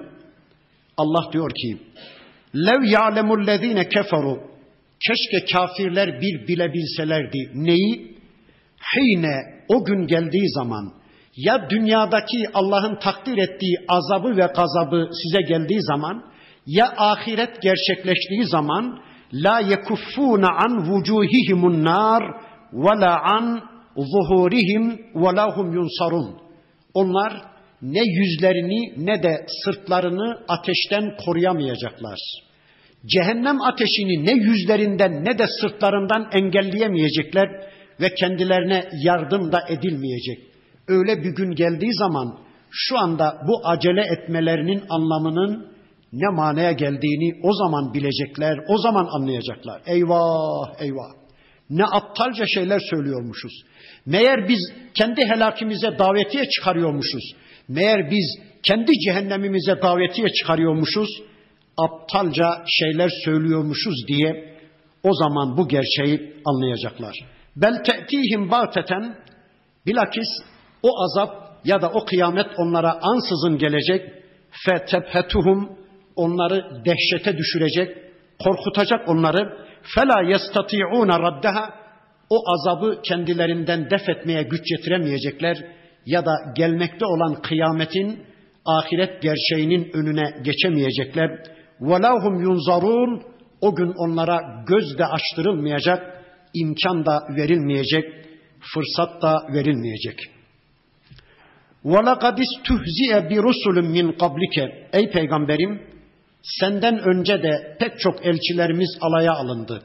Allah 0.97 1.31
diyor 1.33 1.49
ki 1.49 1.77
Lev 2.55 2.83
ya'lemul 2.83 3.47
lezine 3.47 3.89
keferu 3.89 4.57
Keşke 5.07 5.45
kafirler 5.53 6.21
bir 6.21 6.47
bilebilselerdi. 6.47 7.51
Neyi? 7.53 8.17
Hine 8.95 9.35
o 9.69 9.85
gün 9.85 10.07
geldiği 10.07 10.49
zaman 10.49 10.93
ya 11.35 11.69
dünyadaki 11.69 12.49
Allah'ın 12.53 12.99
takdir 12.99 13.37
ettiği 13.37 13.77
azabı 13.87 14.37
ve 14.37 14.49
gazabı 14.55 15.09
size 15.23 15.41
geldiği 15.41 15.81
zaman 15.81 16.23
ya 16.65 16.93
ahiret 16.97 17.61
gerçekleştiği 17.61 18.45
zaman 18.45 18.99
la 19.33 19.59
yekuffuna 19.59 20.47
an 20.65 20.91
vucuhihimun 20.91 21.83
nar 21.83 22.23
ve 22.73 23.01
la 23.01 23.21
an 23.23 23.61
zuhurihim 23.97 24.89
ve 25.15 25.35
lahum 25.35 25.73
yunsarun. 25.73 26.37
Onlar 26.93 27.41
ne 27.81 28.01
yüzlerini 28.05 29.05
ne 29.05 29.23
de 29.23 29.45
sırtlarını 29.63 30.39
ateşten 30.47 31.17
koruyamayacaklar. 31.25 32.19
Cehennem 33.05 33.61
ateşini 33.61 34.25
ne 34.25 34.31
yüzlerinden 34.31 35.25
ne 35.25 35.37
de 35.37 35.45
sırtlarından 35.61 36.29
engelleyemeyecekler 36.33 37.47
ve 38.01 38.13
kendilerine 38.13 38.89
yardım 39.03 39.51
da 39.51 39.59
edilmeyecek. 39.69 40.39
Öyle 40.87 41.23
bir 41.23 41.35
gün 41.35 41.51
geldiği 41.51 41.93
zaman 41.93 42.39
şu 42.71 42.99
anda 42.99 43.37
bu 43.47 43.67
acele 43.67 44.01
etmelerinin 44.01 44.83
anlamının 44.89 45.67
ne 46.13 46.29
manaya 46.35 46.71
geldiğini 46.71 47.39
o 47.43 47.53
zaman 47.53 47.93
bilecekler, 47.93 48.57
o 48.67 48.77
zaman 48.77 49.07
anlayacaklar. 49.11 49.81
Eyvah, 49.85 50.81
eyvah. 50.81 51.11
Ne 51.69 51.85
aptalca 51.85 52.45
şeyler 52.47 52.79
söylüyormuşuz. 52.79 53.51
Meğer 54.05 54.47
biz 54.49 54.59
kendi 54.93 55.25
helakimize 55.25 55.99
davetiye 55.99 56.49
çıkarıyormuşuz. 56.49 57.23
Meğer 57.67 58.11
biz 58.11 58.39
kendi 58.63 58.91
cehennemimize 59.05 59.81
davetiye 59.81 60.29
çıkarıyormuşuz. 60.29 61.09
Aptalca 61.77 62.63
şeyler 62.67 63.09
söylüyormuşuz 63.25 64.07
diye 64.07 64.57
o 65.03 65.13
zaman 65.13 65.57
bu 65.57 65.67
gerçeği 65.67 66.33
anlayacaklar. 66.45 67.15
Bel 67.55 67.83
te'tihim 67.83 68.51
bateten 68.51 69.15
bilakis 69.85 70.27
o 70.83 70.89
azap 71.03 71.47
ya 71.65 71.81
da 71.81 71.89
o 71.89 72.05
kıyamet 72.05 72.47
onlara 72.57 72.99
ansızın 73.01 73.57
gelecek. 73.57 74.01
Fe 74.65 74.85
tebhetuhum 74.85 75.69
onları 76.15 76.85
dehşete 76.85 77.37
düşürecek, 77.37 77.97
korkutacak 78.39 79.09
onları. 79.09 79.57
Fela 79.95 80.21
yestati'una 80.21 81.19
raddaha 81.19 81.73
o 82.29 82.37
azabı 82.51 83.01
kendilerinden 83.01 83.89
def 83.89 84.09
etmeye 84.09 84.43
güç 84.43 84.71
yetiremeyecekler 84.71 85.57
ya 86.06 86.26
da 86.26 86.32
gelmekte 86.56 87.06
olan 87.06 87.42
kıyametin 87.42 88.22
ahiret 88.64 89.22
gerçeğinin 89.22 89.90
önüne 89.92 90.42
geçemeyecekler. 90.44 91.30
وَلَهُمْ 91.80 92.42
yunzarun 92.42 93.22
O 93.60 93.74
gün 93.74 93.92
onlara 93.96 94.64
göz 94.66 94.98
de 94.98 95.06
açtırılmayacak, 95.06 96.24
imkan 96.54 97.06
da 97.06 97.26
verilmeyecek, 97.36 98.04
fırsat 98.74 99.22
da 99.22 99.46
verilmeyecek. 99.54 100.18
وَلَقَدْ 101.84 102.36
اِسْتُهْزِئَ 102.46 103.28
بِرُسُلٌ 103.28 103.82
min 103.82 104.12
قَبْلِكَ 104.12 104.72
Ey 104.92 105.10
peygamberim, 105.10 105.82
senden 106.42 106.98
önce 106.98 107.42
de 107.42 107.76
pek 107.80 108.00
çok 108.00 108.26
elçilerimiz 108.26 108.98
alaya 109.00 109.32
alındı. 109.32 109.82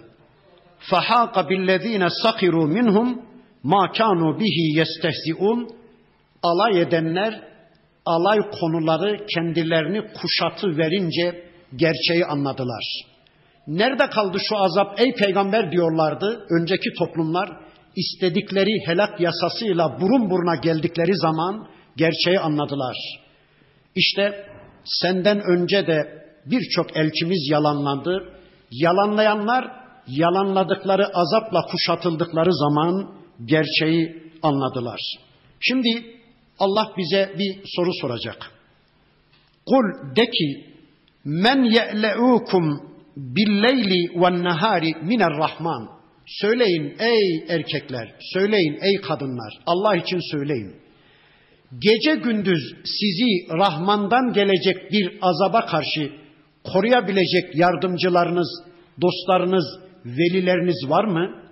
فَحَاقَ 0.90 1.36
بِالَّذ۪ينَ 1.50 2.10
سَخِرُوا 2.24 2.68
مِنْهُمْ 2.78 3.08
مَا 3.64 3.84
كَانُوا 3.98 4.32
بِهِ 4.40 4.58
يَسْتَهْزِئُونَ 4.80 5.60
Alay 6.43 6.81
edenler, 6.81 7.43
alay 8.07 8.39
konuları 8.61 9.27
kendilerini 9.35 10.13
kuşatı 10.13 10.79
verince 10.79 11.45
gerçeği 11.77 12.25
anladılar. 12.25 12.85
Nerede 13.67 14.07
kaldı 14.11 14.39
şu 14.49 14.57
azap 14.57 15.01
ey 15.01 15.15
peygamber 15.15 15.73
diyorlardı 15.73 16.47
önceki 16.51 16.89
toplumlar 16.99 17.51
istedikleri 17.97 18.87
helak 18.87 19.21
yasasıyla 19.21 20.01
burun 20.01 20.31
buruna 20.31 20.57
geldikleri 20.57 21.17
zaman 21.17 21.69
gerçeği 21.97 22.41
anladılar. 22.41 22.97
İşte 23.95 24.47
senden 24.85 25.41
önce 25.41 25.87
de 25.87 26.23
birçok 26.47 26.97
elçimiz 26.97 27.49
yalanlandı. 27.51 28.39
Yalanlayanlar 28.71 29.71
yalanladıkları 30.07 31.07
azapla 31.15 31.63
kuşatıldıkları 31.63 32.55
zaman 32.55 33.15
gerçeği 33.45 34.33
anladılar. 34.43 35.01
Şimdi 35.61 36.22
Allah 36.65 36.93
bize 36.99 37.35
bir 37.39 37.53
soru 37.77 37.91
soracak. 38.01 38.53
Kul 39.67 40.17
de 40.17 40.25
ki 40.27 40.49
men 41.25 41.65
ye'le'ukum 41.65 42.67
billeyli 43.17 44.21
ve 44.21 44.45
nehari 44.45 44.95
miner 45.03 45.33
rahman. 45.39 45.89
Söyleyin 46.27 46.97
ey 46.99 47.45
erkekler, 47.49 48.15
söyleyin 48.21 48.79
ey 48.83 49.01
kadınlar, 49.01 49.53
Allah 49.67 49.97
için 49.97 50.21
söyleyin. 50.31 50.77
Gece 51.79 52.15
gündüz 52.15 52.75
sizi 52.85 53.59
Rahman'dan 53.59 54.33
gelecek 54.33 54.93
bir 54.93 55.19
azaba 55.23 55.67
karşı 55.67 56.13
koruyabilecek 56.65 57.55
yardımcılarınız, 57.55 58.49
dostlarınız, 59.03 59.65
velileriniz 60.05 60.91
var 60.91 61.05
mı? 61.05 61.43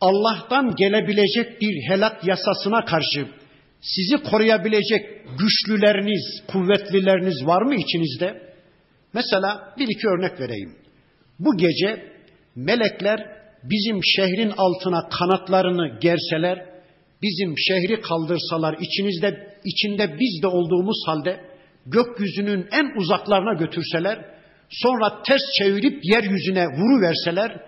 Allah'tan 0.00 0.74
gelebilecek 0.74 1.60
bir 1.60 1.90
helak 1.90 2.28
yasasına 2.28 2.84
karşı 2.84 3.26
sizi 3.82 4.22
koruyabilecek 4.22 5.02
güçlüleriniz, 5.38 6.42
kuvvetlileriniz 6.52 7.46
var 7.46 7.62
mı 7.62 7.74
içinizde? 7.74 8.52
Mesela 9.14 9.74
bir 9.78 9.88
iki 9.88 10.08
örnek 10.08 10.40
vereyim. 10.40 10.76
Bu 11.38 11.56
gece 11.56 12.12
melekler 12.56 13.42
bizim 13.64 14.00
şehrin 14.04 14.52
altına 14.56 15.08
kanatlarını 15.08 15.98
gerseler, 16.00 16.66
bizim 17.22 17.54
şehri 17.58 18.00
kaldırsalar 18.00 18.76
içinizde 18.80 19.56
içinde 19.64 20.16
biz 20.20 20.42
de 20.42 20.46
olduğumuz 20.46 21.02
halde 21.06 21.40
gökyüzünün 21.86 22.66
en 22.72 22.98
uzaklarına 22.98 23.52
götürseler, 23.52 24.24
sonra 24.70 25.22
ters 25.22 25.42
çevirip 25.58 26.00
yeryüzüne 26.02 26.66
vuru 26.66 27.02
verseler, 27.02 27.60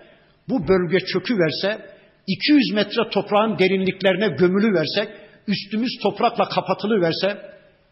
bu 0.49 0.67
bölge 0.67 0.99
çökü 0.99 1.33
verse, 1.33 1.85
200 2.27 2.73
metre 2.73 3.09
toprağın 3.13 3.59
derinliklerine 3.59 4.27
gömülü 4.27 4.73
versek, 4.73 5.09
üstümüz 5.47 5.91
toprakla 6.03 6.49
kapatılı 6.49 7.01
verse, 7.01 7.41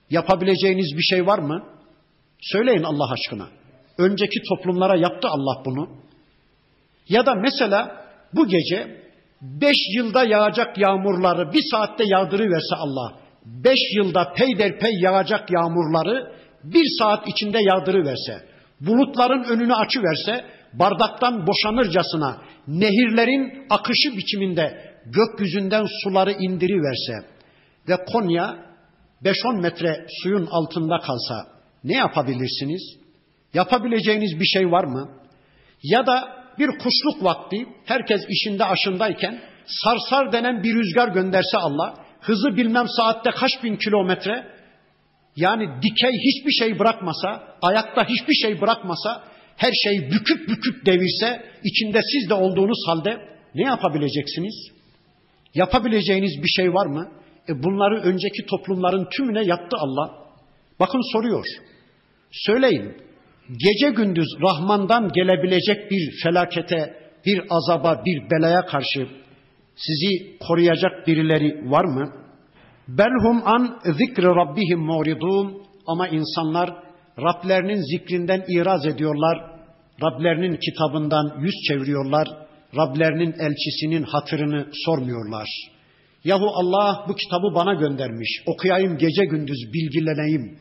yapabileceğiniz 0.09 0.97
bir 0.97 1.03
şey 1.03 1.25
var 1.25 1.39
mı? 1.39 1.63
Söyleyin 2.41 2.83
Allah 2.83 3.11
aşkına. 3.11 3.47
Önceki 3.97 4.39
toplumlara 4.49 4.97
yaptı 4.97 5.27
Allah 5.27 5.65
bunu. 5.65 5.89
Ya 7.09 7.25
da 7.25 7.35
mesela 7.35 8.05
bu 8.33 8.47
gece 8.47 9.03
beş 9.41 9.77
yılda 9.97 10.23
yağacak 10.23 10.77
yağmurları 10.77 11.53
bir 11.53 11.63
saatte 11.71 12.03
yağdırıverse 12.07 12.75
Allah, 12.75 13.13
beş 13.45 13.79
yılda 13.95 14.33
peyderpey 14.33 14.91
yağacak 14.99 15.51
yağmurları 15.51 16.31
bir 16.63 16.85
saat 16.99 17.27
içinde 17.27 17.59
yağdırıverse, 17.61 18.45
bulutların 18.81 19.43
önünü 19.43 19.73
açıverse, 19.73 20.45
bardaktan 20.73 21.47
boşanırcasına 21.47 22.37
nehirlerin 22.67 23.65
akışı 23.69 24.17
biçiminde 24.17 24.93
gökyüzünden 25.05 25.85
suları 26.03 26.31
indiriverse 26.31 27.32
ve 27.89 28.05
Konya 28.05 28.65
5-10 29.23 29.61
metre 29.61 30.05
suyun 30.23 30.45
altında 30.45 30.97
kalsa 30.97 31.47
ne 31.83 31.97
yapabilirsiniz? 31.97 32.81
Yapabileceğiniz 33.53 34.39
bir 34.39 34.45
şey 34.45 34.71
var 34.71 34.83
mı? 34.83 35.09
Ya 35.83 36.07
da 36.07 36.43
bir 36.59 36.67
kuşluk 36.67 37.23
vakti 37.23 37.65
herkes 37.85 38.21
işinde 38.29 38.65
aşındayken 38.65 39.41
sarsar 39.65 40.31
denen 40.31 40.63
bir 40.63 40.75
rüzgar 40.75 41.07
gönderse 41.07 41.57
Allah 41.57 41.93
hızı 42.21 42.57
bilmem 42.57 42.85
saatte 42.87 43.29
kaç 43.31 43.63
bin 43.63 43.75
kilometre 43.75 44.47
yani 45.35 45.69
dikey 45.81 46.11
hiçbir 46.11 46.51
şey 46.51 46.79
bırakmasa 46.79 47.57
ayakta 47.61 48.05
hiçbir 48.09 48.33
şey 48.33 48.61
bırakmasa 48.61 49.23
her 49.57 49.71
şeyi 49.83 50.11
büküp 50.11 50.49
büküp 50.49 50.85
devirse 50.85 51.45
içinde 51.63 52.01
siz 52.01 52.29
de 52.29 52.33
olduğunuz 52.33 52.77
halde 52.87 53.17
ne 53.55 53.63
yapabileceksiniz? 53.67 54.71
Yapabileceğiniz 55.53 56.43
bir 56.43 56.47
şey 56.47 56.73
var 56.73 56.85
mı? 56.85 57.11
E 57.49 57.63
bunları 57.63 58.01
önceki 58.01 58.45
toplumların 58.45 59.07
tümüne 59.17 59.45
yaptı 59.45 59.77
Allah. 59.79 60.11
Bakın 60.79 61.13
soruyor. 61.13 61.45
Söyleyin. 62.31 62.93
Gece 63.49 63.89
gündüz 63.89 64.27
Rahman'dan 64.41 65.09
gelebilecek 65.09 65.91
bir 65.91 66.11
felakete, 66.23 66.93
bir 67.25 67.41
azaba, 67.49 68.03
bir 68.05 68.29
belaya 68.31 68.65
karşı 68.65 69.07
sizi 69.75 70.37
koruyacak 70.39 71.07
birileri 71.07 71.71
var 71.71 71.85
mı? 71.85 72.13
Belhum 72.87 73.41
an 73.45 73.79
zikri 73.85 74.25
rabbihim 74.25 74.79
muridun 74.79 75.63
ama 75.87 76.07
insanlar 76.07 76.83
Rablerinin 77.19 77.81
zikrinden 77.81 78.43
iraz 78.47 78.85
ediyorlar. 78.85 79.51
Rablerinin 80.03 80.57
kitabından 80.57 81.41
yüz 81.41 81.53
çeviriyorlar. 81.67 82.27
Rablerinin 82.77 83.33
elçisinin 83.33 84.03
hatırını 84.03 84.67
sormuyorlar. 84.85 85.47
Yahu 86.23 86.47
Allah 86.53 87.05
bu 87.07 87.15
kitabı 87.15 87.55
bana 87.55 87.73
göndermiş. 87.73 88.43
Okuyayım 88.47 88.97
gece 88.97 89.25
gündüz 89.25 89.73
bilgileneyim. 89.73 90.57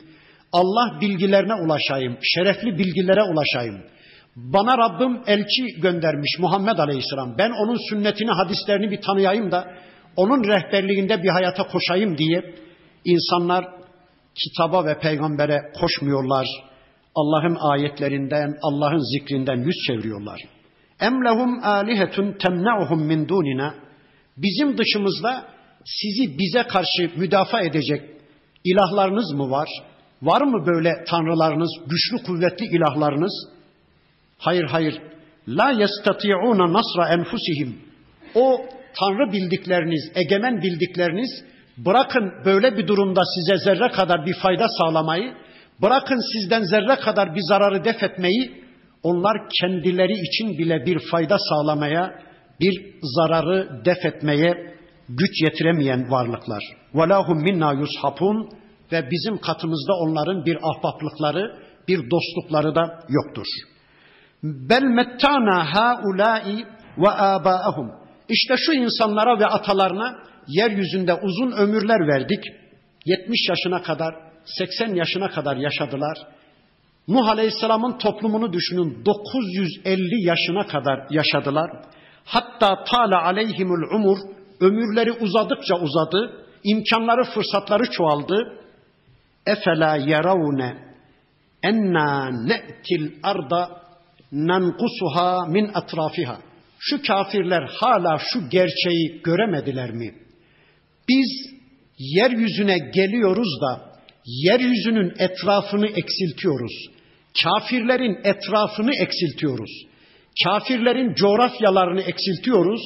Allah 0.51 1.01
bilgilerine 1.01 1.53
ulaşayım, 1.53 2.17
şerefli 2.21 2.77
bilgilere 2.77 3.23
ulaşayım. 3.23 3.81
Bana 4.35 4.77
Rabbim 4.77 5.21
elçi 5.27 5.81
göndermiş 5.81 6.39
Muhammed 6.39 6.77
Aleyhisselam. 6.77 7.37
Ben 7.37 7.51
onun 7.51 7.89
sünnetini, 7.89 8.31
hadislerini 8.31 8.91
bir 8.91 9.01
tanıyayım 9.01 9.51
da 9.51 9.67
onun 10.15 10.43
rehberliğinde 10.43 11.23
bir 11.23 11.29
hayata 11.29 11.67
koşayım 11.67 12.17
diye 12.17 12.55
insanlar 13.05 13.65
kitaba 14.35 14.85
ve 14.85 14.99
peygambere 14.99 15.61
koşmuyorlar. 15.79 16.47
Allah'ın 17.15 17.57
ayetlerinden, 17.71 18.57
Allah'ın 18.61 19.17
zikrinden 19.17 19.57
yüz 19.57 19.75
çeviriyorlar. 19.87 20.39
Em 20.99 21.25
lehum 21.25 21.63
alihetun 21.63 22.33
temna'uhum 22.33 23.05
min 23.05 23.27
dunina. 23.27 23.73
Bizim 24.37 24.77
dışımızda 24.77 25.45
sizi 25.85 26.39
bize 26.39 26.63
karşı 26.63 27.11
müdafaa 27.15 27.61
edecek 27.61 28.01
ilahlarınız 28.63 29.31
mı 29.33 29.49
var? 29.49 29.69
Var 30.21 30.41
mı 30.41 30.65
böyle 30.65 31.03
tanrılarınız, 31.07 31.69
güçlü 31.87 32.25
kuvvetli 32.25 32.65
ilahlarınız? 32.65 33.47
Hayır 34.37 34.63
hayır. 34.63 35.01
La 35.47 35.71
yestati'una 35.71 36.73
nasra 36.73 37.13
enfusihim. 37.13 37.81
O 38.35 38.65
tanrı 38.99 39.31
bildikleriniz, 39.31 40.11
egemen 40.15 40.61
bildikleriniz 40.61 41.43
bırakın 41.77 42.31
böyle 42.45 42.77
bir 42.77 42.87
durumda 42.87 43.21
size 43.35 43.63
zerre 43.63 43.91
kadar 43.91 44.25
bir 44.25 44.33
fayda 44.33 44.67
sağlamayı, 44.67 45.33
bırakın 45.81 46.33
sizden 46.33 46.63
zerre 46.63 46.95
kadar 46.95 47.35
bir 47.35 47.41
zararı 47.49 47.83
def 47.83 48.03
etmeyi, 48.03 48.63
onlar 49.03 49.37
kendileri 49.61 50.13
için 50.13 50.57
bile 50.57 50.85
bir 50.85 50.99
fayda 51.11 51.37
sağlamaya, 51.49 52.19
bir 52.60 52.94
zararı 53.02 53.84
def 53.84 54.04
etmeye 54.04 54.74
güç 55.08 55.42
yetiremeyen 55.42 56.10
varlıklar. 56.10 56.62
وَلَهُمْ 56.94 57.42
minna 57.42 57.72
yushapun 57.72 58.48
ve 58.92 59.10
bizim 59.10 59.38
katımızda 59.38 59.92
onların 59.92 60.46
bir 60.46 60.56
ahbaplıkları, 60.62 61.58
bir 61.88 61.98
dostlukları 62.10 62.74
da 62.74 63.00
yoktur. 63.08 63.46
Bel 64.42 64.82
mettana 64.82 65.74
haulai 65.74 66.64
ve 66.98 67.10
abaahum. 67.10 67.90
İşte 68.28 68.54
şu 68.56 68.72
insanlara 68.72 69.40
ve 69.40 69.46
atalarına 69.46 70.18
yeryüzünde 70.48 71.14
uzun 71.14 71.52
ömürler 71.52 72.08
verdik. 72.08 72.44
70 73.06 73.48
yaşına 73.48 73.82
kadar, 73.82 74.14
80 74.44 74.94
yaşına 74.94 75.30
kadar 75.30 75.56
yaşadılar. 75.56 76.18
Nuh 77.08 77.28
Aleyhisselam'ın 77.28 77.98
toplumunu 77.98 78.52
düşünün 78.52 79.04
950 79.04 80.26
yaşına 80.26 80.66
kadar 80.66 81.06
yaşadılar. 81.10 81.70
Hatta 82.25 82.83
tala 82.83 83.23
aleyhimul 83.23 83.95
umur 83.95 84.17
ömürleri 84.59 85.11
uzadıkça 85.11 85.75
uzadı, 85.75 86.45
imkanları 86.63 87.23
fırsatları 87.23 87.91
çoğaldı. 87.91 88.59
Efela 89.45 89.95
yeravne 89.95 90.77
enna 91.63 92.29
ne'til 92.29 93.11
arda 93.23 93.83
nankusuha 94.31 95.45
min 95.47 95.71
atrafiha. 95.73 96.37
Şu 96.79 97.01
kafirler 97.07 97.69
hala 97.79 98.17
şu 98.17 98.49
gerçeği 98.49 99.21
göremediler 99.23 99.91
mi? 99.91 100.13
Biz 101.09 101.53
yeryüzüne 101.97 102.77
geliyoruz 102.77 103.61
da 103.61 103.93
yeryüzünün 104.25 105.13
etrafını 105.19 105.87
eksiltiyoruz. 105.87 106.73
Kafirlerin 107.43 108.19
etrafını 108.23 108.95
eksiltiyoruz. 108.95 109.92
Kafirlerin 110.43 111.13
coğrafyalarını 111.13 112.01
eksiltiyoruz. 112.01 112.81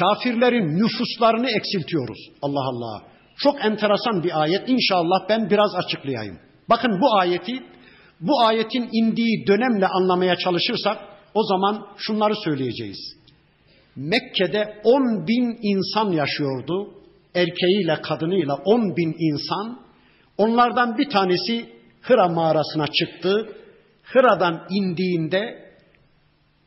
Kafirlerin 0.00 0.78
nüfuslarını 0.78 1.50
eksiltiyoruz. 1.50 2.18
Allah 2.42 2.68
Allah. 2.68 3.02
Çok 3.36 3.64
enteresan 3.64 4.24
bir 4.24 4.42
ayet. 4.42 4.68
İnşallah 4.68 5.28
ben 5.28 5.50
biraz 5.50 5.74
açıklayayım. 5.74 6.38
Bakın 6.70 7.00
bu 7.00 7.18
ayeti, 7.18 7.62
bu 8.20 8.40
ayetin 8.40 8.88
indiği 8.92 9.46
dönemle 9.46 9.86
anlamaya 9.86 10.36
çalışırsak 10.36 10.98
o 11.34 11.42
zaman 11.44 11.86
şunları 11.96 12.34
söyleyeceğiz. 12.44 13.16
Mekke'de 13.96 14.80
10 14.84 15.26
bin 15.26 15.58
insan 15.62 16.12
yaşıyordu. 16.12 16.94
Erkeğiyle 17.34 18.02
kadınıyla 18.02 18.54
10 18.54 18.96
bin 18.96 19.16
insan. 19.18 19.80
Onlardan 20.38 20.98
bir 20.98 21.10
tanesi 21.10 21.76
Hıra 22.02 22.28
mağarasına 22.28 22.86
çıktı. 22.86 23.48
Hıra'dan 24.02 24.66
indiğinde 24.70 25.65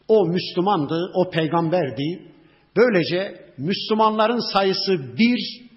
o 0.10 0.28
Müslümandı, 0.28 1.12
o 1.14 1.30
peygamberdi. 1.30 2.32
Böylece 2.78 3.46
Müslümanların 3.58 4.54
sayısı 4.54 5.18
bir, 5.18 5.70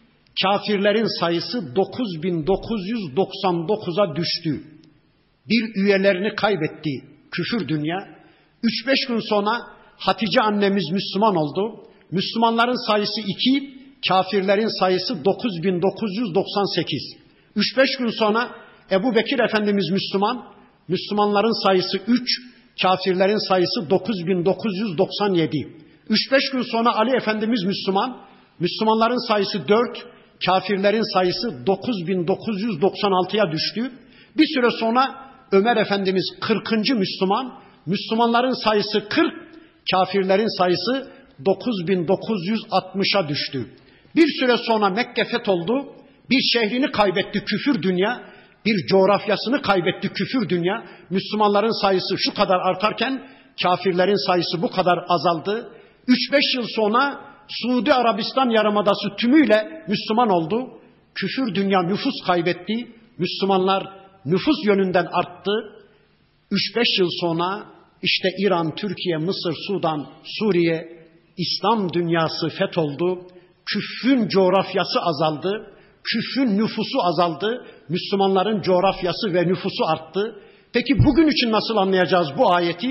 kafirlerin 0.43 1.21
sayısı 1.21 1.59
9999'a 1.59 4.17
düştü. 4.17 4.65
Bir 5.49 5.75
üyelerini 5.83 6.35
kaybetti 6.35 6.91
küfür 7.31 7.69
dünya. 7.69 8.09
3-5 8.63 9.09
gün 9.09 9.21
sonra 9.29 9.51
Hatice 9.97 10.41
annemiz 10.41 10.91
Müslüman 10.91 11.37
oldu. 11.37 11.85
Müslümanların 12.11 12.87
sayısı 12.87 13.21
2, 13.21 13.29
kafirlerin 14.09 14.81
sayısı 14.81 15.25
9998. 15.25 17.17
3-5 17.57 17.99
gün 17.99 18.11
sonra 18.19 18.51
Ebu 18.91 19.15
Bekir 19.15 19.39
Efendimiz 19.39 19.91
Müslüman, 19.91 20.45
Müslümanların 20.89 21.67
sayısı 21.67 21.99
3, 22.09 22.52
kafirlerin 22.83 23.49
sayısı 23.49 23.91
9997. 23.91 25.57
3-5 26.11 26.53
gün 26.53 26.63
sonra 26.63 26.95
Ali 26.95 27.17
Efendimiz 27.17 27.65
Müslüman, 27.65 28.17
Müslümanların 28.61 29.29
sayısı 29.29 29.69
4, 29.69 30.07
kafirlerin 30.47 31.13
sayısı 31.15 31.49
9996'ya 31.67 33.53
düştü. 33.53 33.93
Bir 34.39 34.47
süre 34.55 34.71
sonra 34.71 35.33
Ömer 35.53 35.77
Efendimiz 35.77 36.25
40. 36.41 36.71
Müslüman, 36.95 37.53
Müslümanların 37.87 38.65
sayısı 38.65 39.09
40, 39.09 39.33
kafirlerin 39.91 40.59
sayısı 40.59 41.11
9960'a 41.47 43.29
düştü. 43.29 43.67
Bir 44.17 44.27
süre 44.41 44.57
sonra 44.57 44.89
Mekke 44.89 45.25
fetholdu, 45.25 45.87
bir 46.31 46.41
şehrini 46.53 46.91
kaybetti 46.91 47.45
küfür 47.45 47.83
dünya, 47.83 48.32
bir 48.65 48.87
coğrafyasını 48.87 49.63
kaybetti 49.63 50.09
küfür 50.09 50.49
dünya. 50.49 50.85
Müslümanların 51.11 51.83
sayısı 51.83 52.15
şu 52.19 52.35
kadar 52.35 52.59
artarken 52.61 53.29
kafirlerin 53.63 54.27
sayısı 54.27 54.63
bu 54.63 54.71
kadar 54.71 54.99
azaldı. 55.09 55.71
3-5 56.09 56.57
yıl 56.57 56.67
sonra 56.77 57.21
Suudi 57.49 57.95
Arabistan 57.95 58.51
yarımadası 58.51 59.17
tümüyle 59.19 59.85
Müslüman 59.89 60.31
oldu. 60.31 60.69
Küfür 61.15 61.55
dünya 61.55 61.83
nüfus 61.83 62.15
kaybetti. 62.27 62.89
Müslümanlar 63.19 63.83
nüfus 64.25 64.67
yönünden 64.67 65.07
arttı. 65.13 65.51
3-5 66.51 67.01
yıl 67.01 67.09
sonra 67.21 67.65
işte 68.03 68.29
İran, 68.39 68.75
Türkiye, 68.75 69.17
Mısır, 69.17 69.55
Sudan, 69.67 70.07
Suriye, 70.25 71.07
İslam 71.37 71.93
dünyası 71.93 72.49
fetholdu. 72.49 73.27
Küfrün 73.67 74.29
coğrafyası 74.29 75.01
azaldı. 75.01 75.72
Küfrün 76.05 76.59
nüfusu 76.59 76.99
azaldı. 77.03 77.67
Müslümanların 77.89 78.63
coğrafyası 78.63 79.35
ve 79.35 79.47
nüfusu 79.47 79.85
arttı. 79.87 80.35
Peki 80.73 80.95
bugün 80.99 81.29
için 81.29 81.53
nasıl 81.53 81.77
anlayacağız 81.77 82.29
bu 82.39 82.55
ayeti? 82.55 82.89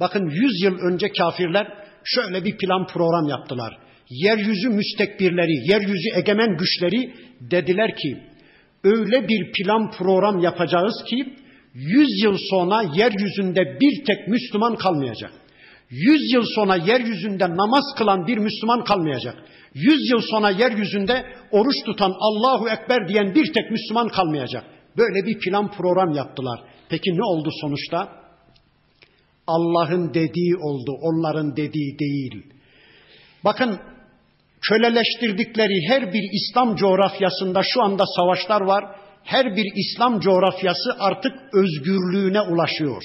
Bakın 0.00 0.30
100 0.30 0.62
yıl 0.62 0.78
önce 0.78 1.12
kafirler 1.12 1.66
şöyle 2.04 2.44
bir 2.44 2.56
plan 2.56 2.86
program 2.86 3.28
yaptılar. 3.28 3.78
Yeryüzü 4.10 4.68
müstekbirleri, 4.68 5.70
yeryüzü 5.70 6.08
egemen 6.16 6.56
güçleri 6.56 7.14
dediler 7.40 7.96
ki 7.96 8.18
öyle 8.84 9.28
bir 9.28 9.52
plan 9.52 9.90
program 9.90 10.38
yapacağız 10.38 10.94
ki 11.10 11.34
100 11.74 12.22
yıl 12.22 12.36
sonra 12.50 12.82
yeryüzünde 12.94 13.78
bir 13.80 14.04
tek 14.04 14.28
Müslüman 14.28 14.76
kalmayacak. 14.76 15.32
100 15.90 16.32
yıl 16.32 16.44
sonra 16.54 16.76
yeryüzünde 16.76 17.50
namaz 17.56 17.84
kılan 17.98 18.26
bir 18.26 18.38
Müslüman 18.38 18.84
kalmayacak. 18.84 19.36
100 19.74 20.10
yıl 20.10 20.20
sonra 20.20 20.50
yeryüzünde 20.50 21.24
oruç 21.50 21.76
tutan 21.86 22.14
Allahu 22.20 22.68
Ekber 22.68 23.08
diyen 23.08 23.34
bir 23.34 23.52
tek 23.52 23.70
Müslüman 23.70 24.08
kalmayacak. 24.08 24.64
Böyle 24.96 25.26
bir 25.26 25.38
plan 25.38 25.70
program 25.70 26.12
yaptılar. 26.12 26.60
Peki 26.88 27.10
ne 27.10 27.24
oldu 27.24 27.48
sonuçta? 27.60 28.08
Allah'ın 29.46 30.14
dediği 30.14 30.56
oldu, 30.56 30.92
onların 31.02 31.56
dediği 31.56 31.98
değil. 31.98 32.46
Bakın 33.44 33.80
köleleştirdikleri 34.68 35.88
her 35.88 36.12
bir 36.12 36.22
İslam 36.32 36.76
coğrafyasında 36.76 37.62
şu 37.74 37.82
anda 37.82 38.04
savaşlar 38.16 38.60
var. 38.60 38.84
Her 39.24 39.56
bir 39.56 39.66
İslam 39.76 40.20
coğrafyası 40.20 40.90
artık 40.98 41.32
özgürlüğüne 41.52 42.40
ulaşıyor. 42.40 43.02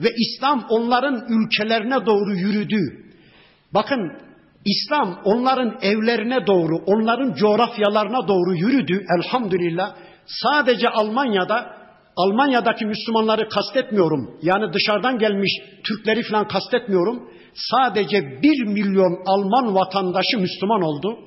Ve 0.00 0.08
İslam 0.16 0.66
onların 0.68 1.24
ülkelerine 1.28 2.06
doğru 2.06 2.34
yürüdü. 2.34 2.78
Bakın 3.74 4.12
İslam 4.64 5.20
onların 5.24 5.78
evlerine 5.82 6.46
doğru, 6.46 6.76
onların 6.86 7.34
coğrafyalarına 7.34 8.28
doğru 8.28 8.54
yürüdü 8.54 9.04
elhamdülillah. 9.18 9.94
Sadece 10.26 10.88
Almanya'da, 10.88 11.76
Almanya'daki 12.16 12.86
Müslümanları 12.86 13.48
kastetmiyorum. 13.48 14.30
Yani 14.42 14.72
dışarıdan 14.72 15.18
gelmiş 15.18 15.52
Türkleri 15.84 16.22
falan 16.22 16.48
kastetmiyorum. 16.48 17.28
Sadece 17.54 18.42
bir 18.42 18.66
milyon 18.66 19.22
Alman 19.26 19.74
vatandaşı 19.74 20.38
Müslüman 20.38 20.82
oldu. 20.82 21.18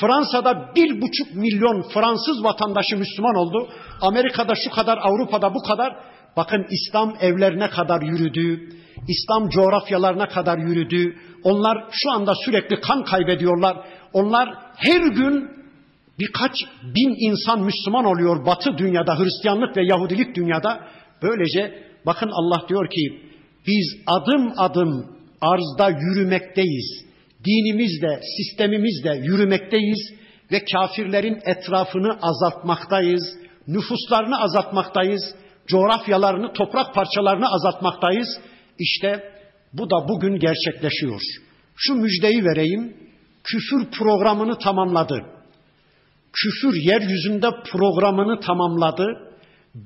Fransa'da 0.00 0.72
bir 0.76 1.00
buçuk 1.00 1.34
milyon 1.34 1.82
Fransız 1.82 2.44
vatandaşı 2.44 2.96
Müslüman 2.96 3.34
oldu. 3.34 3.68
Amerika'da 4.00 4.54
şu 4.64 4.70
kadar, 4.70 4.98
Avrupa'da 4.98 5.54
bu 5.54 5.62
kadar. 5.62 5.96
Bakın 6.36 6.66
İslam 6.70 7.16
evlerine 7.20 7.70
kadar 7.70 8.02
yürüdü. 8.02 8.68
İslam 9.08 9.48
coğrafyalarına 9.48 10.28
kadar 10.28 10.58
yürüdü. 10.58 11.16
Onlar 11.42 11.84
şu 11.90 12.10
anda 12.10 12.34
sürekli 12.44 12.80
kan 12.80 13.04
kaybediyorlar. 13.04 13.76
Onlar 14.12 14.48
her 14.76 15.00
gün 15.00 15.50
birkaç 16.18 16.52
bin 16.82 17.30
insan 17.30 17.60
Müslüman 17.60 18.04
oluyor 18.04 18.46
Batı 18.46 18.78
dünyada, 18.78 19.18
Hristiyanlık 19.18 19.76
ve 19.76 19.86
Yahudilik 19.86 20.34
dünyada. 20.36 20.80
Böylece 21.22 21.82
bakın 22.06 22.30
Allah 22.32 22.68
diyor 22.68 22.90
ki 22.90 23.22
biz 23.66 23.96
adım 24.06 24.52
adım 24.56 25.06
arzda 25.40 25.90
yürümekteyiz. 25.90 27.04
Dinimizle, 27.44 28.20
sistemimizle 28.36 29.16
yürümekteyiz 29.16 29.98
ve 30.52 30.64
kafirlerin 30.72 31.38
etrafını 31.46 32.18
azaltmaktayız. 32.22 33.22
Nüfuslarını 33.68 34.40
azaltmaktayız. 34.40 35.34
Coğrafyalarını, 35.66 36.52
toprak 36.52 36.94
parçalarını 36.94 37.46
azaltmaktayız. 37.52 38.28
İşte 38.78 39.32
bu 39.72 39.90
da 39.90 40.08
bugün 40.08 40.38
gerçekleşiyor. 40.38 41.20
Şu 41.76 41.94
müjdeyi 41.94 42.44
vereyim. 42.44 42.96
Küfür 43.44 43.90
programını 43.98 44.58
tamamladı. 44.58 45.24
Küfür 46.32 46.74
yeryüzünde 46.74 47.48
programını 47.72 48.40
tamamladı. 48.40 49.06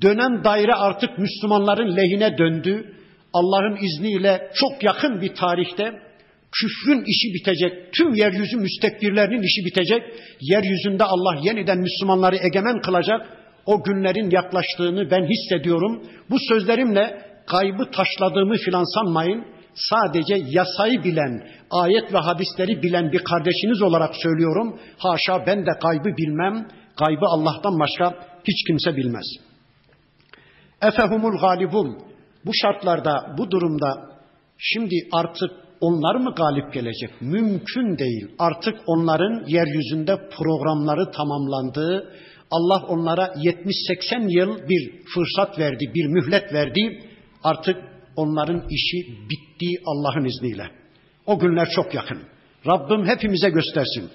Dönen 0.01 0.43
daire 0.43 0.73
artık 0.73 1.17
Müslümanların 1.17 1.97
lehine 1.97 2.37
döndü. 2.37 2.93
Allah'ın 3.33 3.77
izniyle 3.85 4.51
çok 4.55 4.83
yakın 4.83 5.21
bir 5.21 5.35
tarihte 5.35 6.01
küfrün 6.51 7.03
işi 7.05 7.33
bitecek. 7.33 7.93
Tüm 7.93 8.15
yeryüzü 8.15 8.57
müstekbirlerinin 8.57 9.41
işi 9.41 9.65
bitecek. 9.65 10.03
Yeryüzünde 10.41 11.03
Allah 11.03 11.39
yeniden 11.43 11.79
Müslümanları 11.79 12.35
egemen 12.35 12.81
kılacak. 12.81 13.38
O 13.65 13.83
günlerin 13.83 14.29
yaklaştığını 14.29 15.11
ben 15.11 15.27
hissediyorum. 15.27 16.03
Bu 16.29 16.35
sözlerimle 16.49 17.21
kaybı 17.45 17.91
taşladığımı 17.91 18.55
filan 18.55 18.83
sanmayın. 18.95 19.45
Sadece 19.73 20.35
yasayı 20.47 21.03
bilen, 21.03 21.47
ayet 21.71 22.13
ve 22.13 22.17
hadisleri 22.17 22.83
bilen 22.83 23.11
bir 23.11 23.23
kardeşiniz 23.23 23.81
olarak 23.81 24.15
söylüyorum. 24.15 24.79
Haşa 24.97 25.45
ben 25.47 25.65
de 25.65 25.71
kaybı 25.81 26.17
bilmem. 26.17 26.67
Kaybı 26.95 27.25
Allah'tan 27.25 27.79
başka 27.79 28.13
hiç 28.47 28.67
kimse 28.67 28.95
bilmez. 28.95 29.25
Efehumul 30.81 31.37
galibun. 31.39 31.97
Bu 32.45 32.51
şartlarda, 32.53 33.35
bu 33.37 33.51
durumda 33.51 34.09
şimdi 34.57 34.95
artık 35.11 35.51
onlar 35.81 36.15
mı 36.15 36.33
galip 36.35 36.73
gelecek? 36.73 37.21
Mümkün 37.21 37.97
değil. 37.97 38.27
Artık 38.39 38.75
onların 38.87 39.43
yeryüzünde 39.47 40.15
programları 40.37 41.11
tamamlandı. 41.11 42.13
Allah 42.51 42.85
onlara 42.87 43.25
70-80 43.25 44.39
yıl 44.39 44.69
bir 44.69 44.91
fırsat 45.13 45.59
verdi, 45.59 45.91
bir 45.95 46.05
mühlet 46.05 46.53
verdi. 46.53 47.03
Artık 47.43 47.77
onların 48.15 48.63
işi 48.69 49.11
bitti 49.29 49.81
Allah'ın 49.85 50.25
izniyle. 50.25 50.63
O 51.25 51.39
günler 51.39 51.69
çok 51.75 51.93
yakın. 51.93 52.19
Rabbim 52.67 53.05
hepimize 53.05 53.49
göstersin. 53.49 54.09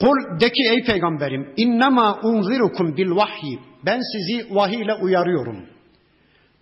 Kul 0.00 0.40
de 0.40 0.52
ki 0.52 0.62
ey 0.70 0.84
peygamberim 0.84 1.54
innema 1.56 2.20
unzirukum 2.22 2.96
bil 2.96 3.10
vahyi. 3.10 3.58
Ben 3.86 4.00
sizi 4.12 4.54
vahiy 4.54 4.82
ile 4.82 4.94
uyarıyorum. 4.94 5.66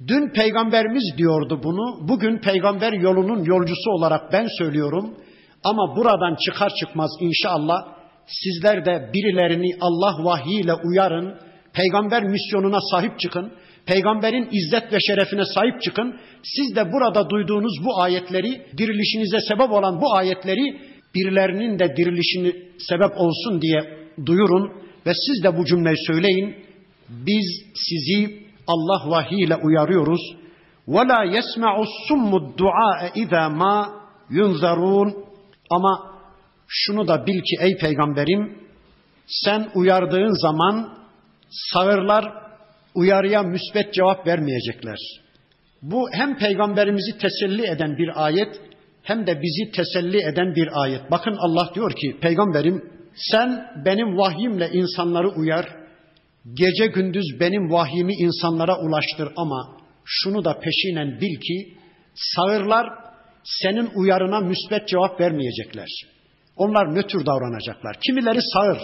Dün 0.06 0.28
peygamberimiz 0.28 1.14
diyordu 1.18 1.60
bunu. 1.64 2.08
Bugün 2.08 2.38
peygamber 2.38 2.92
yolunun 2.92 3.44
yolcusu 3.44 3.90
olarak 3.90 4.32
ben 4.32 4.46
söylüyorum. 4.58 5.14
Ama 5.64 5.96
buradan 5.96 6.36
çıkar 6.44 6.72
çıkmaz 6.80 7.10
inşallah 7.20 7.94
sizler 8.27 8.85
de 8.85 9.09
birilerini 9.13 9.77
Allah 9.81 10.25
vahyiyle 10.25 10.73
uyarın. 10.73 11.35
Peygamber 11.73 12.23
misyonuna 12.23 12.79
sahip 12.91 13.19
çıkın. 13.19 13.51
Peygamberin 13.85 14.49
izzet 14.51 14.93
ve 14.93 14.97
şerefine 14.99 15.45
sahip 15.45 15.81
çıkın. 15.81 16.19
Siz 16.43 16.75
de 16.75 16.91
burada 16.93 17.29
duyduğunuz 17.29 17.85
bu 17.85 18.01
ayetleri, 18.01 18.61
dirilişinize 18.77 19.39
sebep 19.39 19.71
olan 19.71 20.01
bu 20.01 20.15
ayetleri 20.15 20.77
birilerinin 21.15 21.79
de 21.79 21.95
dirilişini 21.97 22.55
sebep 22.79 23.11
olsun 23.17 23.61
diye 23.61 23.79
duyurun 24.25 24.71
ve 25.05 25.11
siz 25.13 25.43
de 25.43 25.57
bu 25.57 25.65
cümleyi 25.65 25.97
söyleyin. 26.07 26.55
Biz 27.09 27.63
sizi 27.75 28.39
Allah 28.67 29.09
vahiy 29.09 29.43
ile 29.43 29.55
uyarıyoruz. 29.55 30.21
وَلَا 30.87 31.21
يَسْمَعُ 31.37 31.73
السُّمُّ 31.87 32.31
الدُّعَاءَ 32.43 32.99
اِذَا 33.21 33.43
مَا 33.61 33.75
يُنْزَرُونَ 34.31 35.13
Ama 35.69 36.12
şunu 36.68 37.08
da 37.08 37.26
bil 37.26 37.40
ki 37.40 37.56
ey 37.60 37.76
peygamberim 37.76 38.58
sen 39.26 39.70
uyardığın 39.74 40.40
zaman 40.42 40.98
sağırlar 41.50 42.24
uyarıya 42.94 43.42
müsbet 43.42 43.94
cevap 43.94 44.26
vermeyecekler. 44.26 44.98
Bu 45.82 46.08
hem 46.12 46.38
peygamberimizi 46.38 47.18
teselli 47.18 47.66
eden 47.66 47.98
bir 47.98 48.24
ayet 48.24 48.60
hem 49.02 49.26
de 49.26 49.42
bizi 49.42 49.70
teselli 49.70 50.18
eden 50.18 50.54
bir 50.54 50.82
ayet. 50.82 51.10
Bakın 51.10 51.36
Allah 51.38 51.70
diyor 51.74 51.92
ki 51.96 52.16
peygamberim 52.20 52.90
sen 53.14 53.66
benim 53.84 54.18
vahyimle 54.18 54.70
insanları 54.72 55.28
uyar, 55.28 55.66
gece 56.54 56.86
gündüz 56.86 57.40
benim 57.40 57.72
vahyimi 57.72 58.12
insanlara 58.12 58.78
ulaştır 58.80 59.32
ama 59.36 59.78
şunu 60.04 60.44
da 60.44 60.58
peşinen 60.60 61.20
bil 61.20 61.40
ki 61.40 61.78
sağırlar 62.14 62.86
senin 63.44 63.90
uyarına 63.94 64.40
müsbet 64.40 64.88
cevap 64.88 65.20
vermeyecekler. 65.20 65.88
Onlar 66.56 66.94
nötr 66.94 67.26
davranacaklar. 67.26 67.96
Kimileri 68.06 68.38
sağır, 68.52 68.78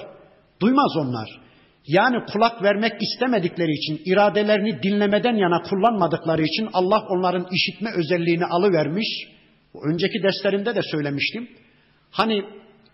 duymaz 0.60 0.96
onlar. 0.96 1.40
Yani 1.86 2.16
kulak 2.32 2.62
vermek 2.62 2.92
istemedikleri 3.02 3.72
için, 3.72 4.00
iradelerini 4.12 4.82
dinlemeden 4.82 5.34
yana 5.34 5.62
kullanmadıkları 5.62 6.42
için 6.42 6.68
Allah 6.72 7.04
onların 7.08 7.46
işitme 7.52 7.90
özelliğini 7.96 8.46
alıvermiş. 8.46 9.08
Önceki 9.92 10.22
derslerimde 10.22 10.74
de 10.74 10.80
söylemiştim. 10.82 11.48
Hani 12.10 12.44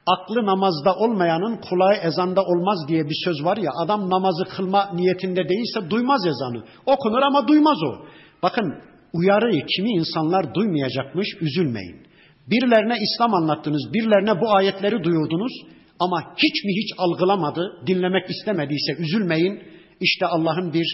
aklı 0.06 0.46
namazda 0.46 0.94
olmayanın 0.94 1.56
kulağı 1.56 1.94
ezanda 1.94 2.42
olmaz 2.42 2.78
diye 2.88 3.04
bir 3.04 3.16
söz 3.24 3.44
var 3.44 3.56
ya, 3.56 3.70
adam 3.84 4.10
namazı 4.10 4.44
kılma 4.44 4.90
niyetinde 4.94 5.48
değilse 5.48 5.90
duymaz 5.90 6.26
ezanı. 6.26 6.64
Okunur 6.86 7.22
ama 7.22 7.48
duymaz 7.48 7.78
o. 7.82 8.06
Bakın 8.42 8.74
uyarıyı 9.12 9.66
kimi 9.66 9.90
insanlar 9.90 10.54
duymayacakmış, 10.54 11.28
üzülmeyin. 11.40 12.05
Birilerine 12.50 12.96
İslam 13.00 13.34
anlattınız, 13.34 13.92
birilerine 13.94 14.40
bu 14.40 14.54
ayetleri 14.54 15.04
duyurdunuz 15.04 15.52
ama 15.98 16.34
hiç 16.36 16.64
mi 16.64 16.72
hiç 16.82 16.92
algılamadı, 16.98 17.82
dinlemek 17.86 18.30
istemediyse 18.30 18.92
üzülmeyin. 18.98 19.62
İşte 20.00 20.26
Allah'ın 20.26 20.72
bir 20.72 20.86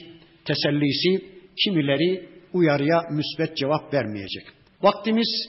tesellisi, 0.45 1.25
kimileri 1.65 2.29
uyarıya 2.53 3.03
müsbet 3.11 3.57
cevap 3.57 3.95
vermeyecek. 3.95 4.45
Vaktimiz 4.83 5.49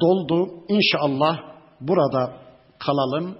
doldu. 0.00 0.64
İnşallah 0.68 1.38
burada 1.80 2.36
kalalım. 2.78 3.38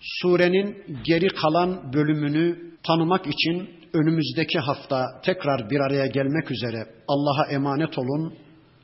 Surenin 0.00 0.76
geri 1.04 1.28
kalan 1.28 1.92
bölümünü 1.92 2.58
tanımak 2.86 3.26
için 3.26 3.70
önümüzdeki 3.92 4.58
hafta 4.58 5.04
tekrar 5.24 5.70
bir 5.70 5.80
araya 5.80 6.06
gelmek 6.06 6.50
üzere 6.50 6.86
Allah'a 7.08 7.52
emanet 7.52 7.98
olun. 7.98 8.34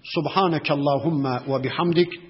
Subhaneke 0.02 0.72
Allahumma 0.72 1.42
ve 1.48 1.62
bihamdik. 1.64 2.29